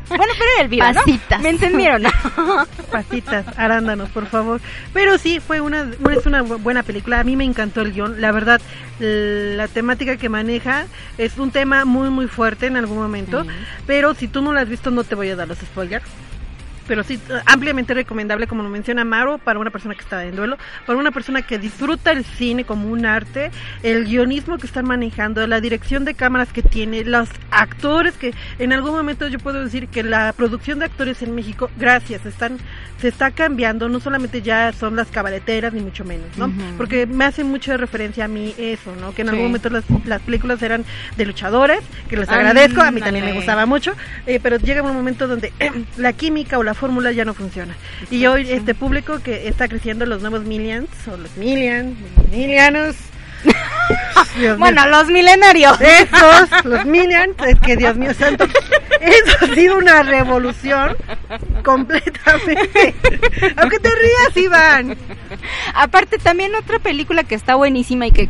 bueno, 0.08 0.32
pero 0.38 0.50
Elvira, 0.60 0.92
¿no? 0.92 1.00
Pasitas. 1.00 1.40
¿Me 1.40 1.48
entendieron? 1.48 2.02
Pasitas, 2.92 3.46
arándanos, 3.56 4.10
por 4.10 4.26
favor. 4.26 4.60
Pero 4.92 5.16
sí, 5.16 5.40
fue 5.40 5.62
una, 5.62 5.90
es 6.10 6.26
una 6.26 6.42
bu- 6.44 6.58
buena 6.62 6.82
película. 6.82 7.20
A 7.20 7.24
mí 7.24 7.36
me 7.36 7.44
encantó 7.44 7.80
el 7.80 7.92
guion. 7.94 8.20
La 8.20 8.30
verdad, 8.30 8.60
la 9.00 9.66
temática 9.66 10.18
que 10.18 10.28
maneja 10.28 10.84
es 11.16 11.38
un 11.38 11.50
tema 11.52 11.86
muy, 11.86 12.10
muy 12.10 12.26
fuerte 12.28 12.66
en 12.66 12.76
algún 12.76 12.98
momento. 12.98 13.46
Pero 13.86 14.12
si 14.14 14.28
tú 14.28 14.42
no 14.42 14.52
la 14.52 14.60
has 14.60 14.68
visto, 14.68 14.90
no 14.90 15.04
te 15.04 15.14
voy 15.14 15.30
a 15.30 15.36
dar 15.36 15.48
los 15.48 15.58
spoilers. 15.58 16.04
Pero 16.86 17.04
sí, 17.04 17.18
ampliamente 17.46 17.94
recomendable, 17.94 18.46
como 18.46 18.62
lo 18.62 18.68
menciona 18.68 19.04
Maro, 19.04 19.38
para 19.38 19.58
una 19.58 19.70
persona 19.70 19.94
que 19.94 20.00
está 20.00 20.24
en 20.24 20.36
duelo, 20.36 20.56
para 20.86 20.98
una 20.98 21.10
persona 21.10 21.42
que 21.42 21.58
disfruta 21.58 22.10
el 22.12 22.24
cine 22.24 22.64
como 22.64 22.88
un 22.88 23.06
arte, 23.06 23.50
el 23.82 24.04
guionismo 24.04 24.58
que 24.58 24.66
están 24.66 24.84
manejando, 24.86 25.46
la 25.46 25.60
dirección 25.60 26.04
de 26.04 26.14
cámaras 26.14 26.52
que 26.52 26.62
tiene, 26.62 27.04
los 27.04 27.28
actores 27.50 28.14
que 28.16 28.34
en 28.58 28.72
algún 28.72 28.92
momento 28.92 29.28
yo 29.28 29.38
puedo 29.38 29.62
decir 29.62 29.88
que 29.88 30.02
la 30.02 30.32
producción 30.32 30.78
de 30.78 30.86
actores 30.86 31.22
en 31.22 31.34
México, 31.34 31.70
gracias, 31.78 32.26
están 32.26 32.58
se 33.00 33.08
está 33.08 33.32
cambiando, 33.32 33.88
no 33.88 33.98
solamente 33.98 34.42
ya 34.42 34.72
son 34.72 34.94
las 34.94 35.08
cabareteras 35.08 35.72
ni 35.72 35.80
mucho 35.80 36.04
menos, 36.04 36.26
¿no? 36.36 36.52
Porque 36.76 37.04
me 37.04 37.24
hace 37.24 37.42
mucho 37.42 37.76
referencia 37.76 38.26
a 38.26 38.28
mí 38.28 38.54
eso, 38.58 38.94
¿no? 39.00 39.12
Que 39.12 39.22
en 39.22 39.28
Sí. 39.28 39.30
algún 39.30 39.46
momento 39.48 39.70
las, 39.70 39.82
las 40.04 40.22
películas 40.22 40.62
eran 40.62 40.84
de 41.16 41.26
luchadores, 41.26 41.80
que 42.08 42.16
les 42.16 42.28
agradezco, 42.28 42.80
a 42.80 42.92
mí 42.92 43.00
también 43.00 43.24
me 43.24 43.32
gustaba 43.32 43.66
mucho, 43.66 43.92
eh, 44.26 44.38
pero 44.40 44.56
llega 44.58 44.82
un 44.82 44.94
momento 44.94 45.26
donde 45.26 45.52
la 45.96 46.12
química 46.12 46.58
o 46.58 46.62
la 46.62 46.71
fórmula 46.74 47.12
ya 47.12 47.24
no 47.24 47.34
funciona. 47.34 47.74
Y 48.10 48.26
hoy 48.26 48.50
este 48.50 48.74
público 48.74 49.20
que 49.20 49.48
está 49.48 49.68
creciendo, 49.68 50.06
los 50.06 50.20
nuevos 50.20 50.44
millions, 50.44 50.88
o 51.06 51.16
los 51.16 51.36
millions, 51.36 51.96
millianos, 52.30 52.96
Dios 54.36 54.56
mío. 54.56 54.58
bueno, 54.58 54.86
los 54.88 55.08
milenarios. 55.08 55.80
Esos, 55.80 56.64
los 56.64 56.84
Minions, 56.92 57.36
es 57.46 57.58
que 57.60 57.76
Dios 57.76 57.96
mío 57.96 58.14
santo, 58.14 58.44
eso 59.00 59.36
ha 59.40 59.54
sido 59.54 59.78
una 59.78 60.02
revolución 60.02 60.96
completamente. 61.64 62.94
Aunque 63.56 63.78
te 63.78 63.88
rías, 63.88 64.36
Iván. 64.36 64.96
Aparte 65.74 66.18
también 66.18 66.54
otra 66.54 66.78
película 66.78 67.24
que 67.24 67.34
está 67.34 67.54
buenísima 67.54 68.06
y 68.06 68.12
que, 68.12 68.28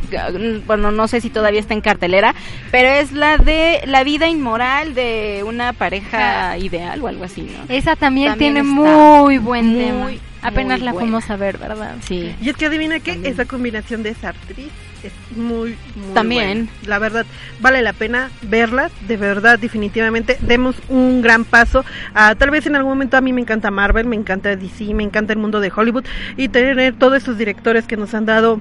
bueno, 0.67 0.93
no 0.93 1.09
sé 1.09 1.21
si 1.21 1.31
todavía 1.31 1.61
está 1.61 1.75
en 1.75 1.81
cartelera, 1.81 2.35
pero 2.71 2.89
es 2.89 3.13
la 3.13 3.39
de 3.39 3.83
La 3.87 4.05
vida 4.05 4.29
inmoral 4.29 4.95
de 4.95 5.43
una 5.47 5.73
pareja 5.73 6.57
ideal 6.59 7.03
o 7.03 7.09
algo 7.09 7.25
así, 7.25 7.43
¿no? 7.43 7.75
Esa 7.75 7.97
también, 7.97 8.31
También 8.31 8.55
tiene 8.55 8.63
muy 8.63 9.39
buen 9.39 9.67
muy, 9.67 9.85
tema. 9.85 10.11
Apenas 10.43 10.80
la 10.80 10.93
buena. 10.93 11.07
fuimos 11.07 11.30
a 11.30 11.36
ver, 11.36 11.59
¿verdad? 11.59 11.97
Sí. 12.03 12.34
Y 12.40 12.49
es 12.51 12.57
que 12.57 12.66
adivina 12.66 13.01
qué, 13.01 13.12
También. 13.12 13.32
esa 13.32 13.45
combinación 13.45 14.03
de 14.03 14.11
esa 14.11 14.30
actriz 14.30 14.68
es 15.03 15.12
muy, 15.36 15.76
muy 15.97 16.14
También. 16.14 16.66
buena. 16.66 16.86
La 16.86 16.99
verdad, 16.99 17.26
vale 17.61 17.82
la 17.82 17.93
pena 17.93 18.30
verla, 18.43 18.90
de 19.09 19.16
verdad, 19.16 19.59
definitivamente. 19.59 20.38
Demos 20.40 20.76
un 20.88 21.22
gran 21.22 21.45
paso. 21.45 21.84
a 22.14 22.34
tal 22.34 22.51
vez 22.51 22.66
en 22.66 22.76
algún 22.76 22.93
momento 22.93 23.16
a 23.16 23.20
mí 23.20 23.32
me 23.32 23.40
encanta 23.40 23.70
Marvel, 23.70 24.07
me 24.07 24.16
encanta 24.16 24.55
DC, 24.57 24.95
me 24.95 25.03
encanta 25.05 25.32
el 25.32 25.38
mundo 25.38 25.61
de 25.61 25.72
Hollywood 25.74 26.05
y 26.36 26.49
tener 26.49 26.95
todos 26.95 27.22
esos 27.22 27.38
directores 27.38 27.86
que 27.86 27.97
nos 27.97 28.14
han 28.14 28.26
dado 28.26 28.61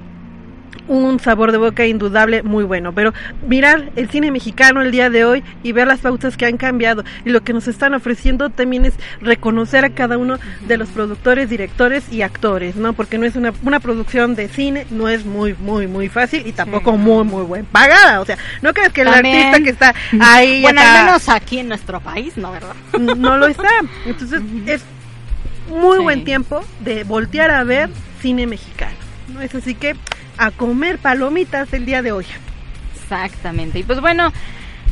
un 0.87 1.19
sabor 1.19 1.51
de 1.51 1.57
boca 1.57 1.85
indudable 1.85 2.43
muy 2.43 2.63
bueno. 2.63 2.93
Pero 2.93 3.13
mirar 3.47 3.91
el 3.95 4.09
cine 4.09 4.31
mexicano 4.31 4.81
el 4.81 4.91
día 4.91 5.09
de 5.09 5.25
hoy 5.25 5.43
y 5.63 5.71
ver 5.71 5.87
las 5.87 5.99
pautas 5.99 6.37
que 6.37 6.45
han 6.45 6.57
cambiado 6.57 7.03
y 7.25 7.29
lo 7.29 7.41
que 7.43 7.53
nos 7.53 7.67
están 7.67 7.93
ofreciendo 7.93 8.49
también 8.49 8.85
es 8.85 8.93
reconocer 9.21 9.85
a 9.85 9.89
cada 9.91 10.17
uno 10.17 10.37
de 10.67 10.77
los 10.77 10.89
productores, 10.89 11.49
directores 11.49 12.11
y 12.11 12.21
actores, 12.23 12.75
¿no? 12.75 12.93
Porque 12.93 13.17
no 13.17 13.25
es 13.25 13.35
una, 13.35 13.53
una 13.63 13.79
producción 13.79 14.35
de 14.35 14.47
cine, 14.47 14.85
no 14.89 15.07
es 15.07 15.25
muy, 15.25 15.53
muy, 15.55 15.87
muy 15.87 16.09
fácil 16.09 16.45
y 16.45 16.51
tampoco 16.51 16.97
muy, 16.97 17.23
muy 17.23 17.43
buen 17.43 17.65
pagada. 17.65 18.19
O 18.21 18.25
sea, 18.25 18.37
no 18.61 18.73
crees 18.73 18.91
que 18.91 19.01
el 19.01 19.09
También. 19.11 19.47
artista 19.55 19.63
que 19.63 19.69
está 19.69 19.95
ahí. 20.19 20.61
Bueno, 20.61 20.81
está- 20.81 20.99
al 20.99 21.05
menos 21.05 21.29
aquí 21.29 21.59
en 21.59 21.67
nuestro 21.69 21.99
país, 21.99 22.35
¿no, 22.37 22.51
verdad? 22.51 22.75
no 23.17 23.37
lo 23.37 23.47
está. 23.47 23.69
Entonces 24.05 24.41
es 24.65 24.83
muy 25.69 25.97
Sí. 25.97 26.03
buen 26.03 26.23
tiempo 26.25 26.63
de 26.81 27.03
voltear 27.03 27.51
a 27.51 27.63
ver 27.63 27.89
cine 28.21 28.45
mexicano. 28.47 28.95
¿no? 29.33 29.41
Es 29.41 29.55
así 29.55 29.73
que 29.75 29.95
a 30.41 30.49
comer 30.49 30.97
palomitas 30.97 31.71
el 31.71 31.85
día 31.85 32.01
de 32.01 32.11
hoy. 32.11 32.25
Exactamente. 32.95 33.77
Y 33.77 33.83
pues 33.83 34.01
bueno, 34.01 34.33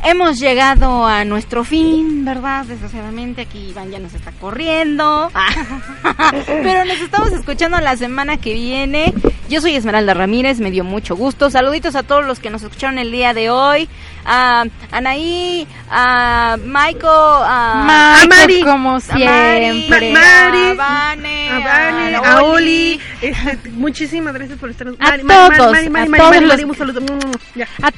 hemos 0.03 0.39
llegado 0.39 1.07
a 1.07 1.25
nuestro 1.25 1.63
fin, 1.63 2.23
¿verdad? 2.23 2.65
Desgraciadamente 2.65 3.41
aquí 3.41 3.69
Iván 3.71 3.89
ya 3.89 3.97
nos 3.97 4.13
está 4.13 4.31
corriendo. 4.33 5.31
Pero 6.45 6.85
nos 6.85 7.01
estamos 7.01 7.31
escuchando 7.31 7.79
la 7.79 7.97
semana 7.97 8.37
que 8.37 8.53
viene. 8.53 9.11
Yo 9.49 9.61
soy 9.61 9.75
Esmeralda 9.75 10.13
Ramírez, 10.13 10.59
me 10.59 10.69
dio 10.69 10.83
mucho 10.83 11.15
gusto. 11.15 11.49
Saluditos 11.49 11.95
a 11.95 12.03
todos 12.03 12.23
los 12.23 12.39
que 12.39 12.51
nos 12.51 12.61
escucharon 12.61 12.99
el 12.99 13.11
día 13.11 13.33
de 13.33 13.49
hoy. 13.49 13.89
A 14.23 14.65
Anaí, 14.91 15.67
a 15.89 16.55
Michael, 16.63 17.03
a, 17.05 18.19
A 18.21 18.25
Mari. 18.27 18.61
como 18.61 18.97
a 18.97 18.99
siempre. 18.99 20.13
Ma- 20.13 20.19
Mari, 20.19 20.63
a 20.69 20.73
Vane, 20.75 21.49
A 21.49 21.59
Vane, 21.59 22.15
a 22.15 22.19
a 22.37 22.43
Oli, 22.43 22.99
este, 23.21 23.69
muchísimas 23.71 24.33
gracias 24.35 24.59
por 24.59 24.69
estar. 24.69 24.87
A 24.87 25.17
todos, 25.17 25.49
a 25.57 25.57
todos 26.17 26.41
los 26.43 26.55
que-. 27.55 27.65
A 27.81 27.91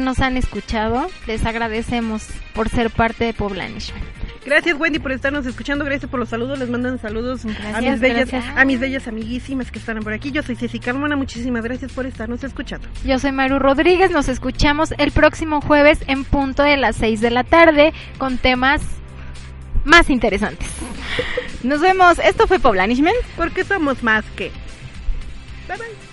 nos 0.00 0.20
han 0.20 0.38
escuchado, 0.38 1.10
les 1.26 1.44
agradecemos 1.44 2.24
por 2.54 2.70
ser 2.70 2.88
parte 2.90 3.24
de 3.26 3.34
Poblanishment. 3.34 4.04
Gracias 4.44 4.78
Wendy 4.78 4.98
por 4.98 5.12
estarnos 5.12 5.46
escuchando, 5.46 5.84
gracias 5.84 6.10
por 6.10 6.20
los 6.20 6.28
saludos, 6.28 6.58
les 6.58 6.68
mandan 6.68 6.98
saludos 6.98 7.44
a 7.44 7.80
mis 7.80 8.00
bellas, 8.00 8.30
gracias. 8.30 8.56
a 8.56 8.64
mis 8.64 8.78
bellas 8.78 9.08
amiguísimas 9.08 9.70
que 9.70 9.78
están 9.78 10.00
por 10.00 10.12
aquí. 10.12 10.32
Yo 10.32 10.42
soy 10.42 10.56
Ceci 10.56 10.80
Carmona, 10.80 11.16
muchísimas 11.16 11.64
gracias 11.64 11.92
por 11.92 12.06
estarnos 12.06 12.44
escuchando. 12.44 12.86
Yo 13.04 13.18
soy 13.18 13.32
Maru 13.32 13.58
Rodríguez, 13.58 14.10
nos 14.10 14.28
escuchamos 14.28 14.92
el 14.98 15.12
próximo 15.12 15.60
jueves 15.60 16.00
en 16.06 16.24
punto 16.24 16.62
de 16.62 16.76
las 16.76 16.96
6 16.96 17.20
de 17.20 17.30
la 17.30 17.44
tarde 17.44 17.92
con 18.18 18.38
temas 18.38 18.82
más 19.84 20.10
interesantes. 20.10 20.68
Nos 21.62 21.80
vemos. 21.80 22.18
Esto 22.18 22.46
fue 22.46 22.58
Poblanishment. 22.58 23.16
Porque 23.36 23.64
somos 23.64 24.02
más 24.02 24.24
que. 24.36 24.50
Bye 25.68 25.78
bye. 25.78 26.03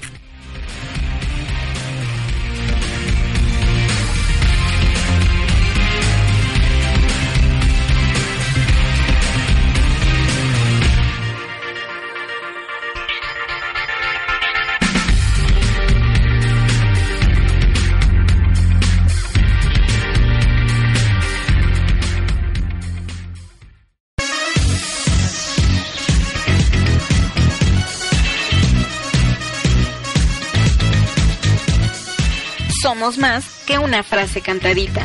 Somos 33.01 33.17
más 33.17 33.45
que 33.65 33.79
una 33.79 34.03
frase 34.03 34.41
cantadita. 34.41 35.01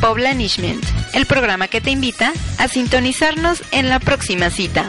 Poblanishment, 0.00 0.84
el 1.14 1.24
programa 1.26 1.68
que 1.68 1.80
te 1.80 1.92
invita 1.92 2.32
a 2.58 2.66
sintonizarnos 2.66 3.62
en 3.70 3.88
la 3.88 4.00
próxima 4.00 4.50
cita. 4.50 4.88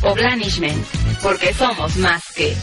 Poblanishment, 0.00 0.82
porque 1.22 1.52
somos 1.52 1.94
más 1.98 2.22
que. 2.34 2.56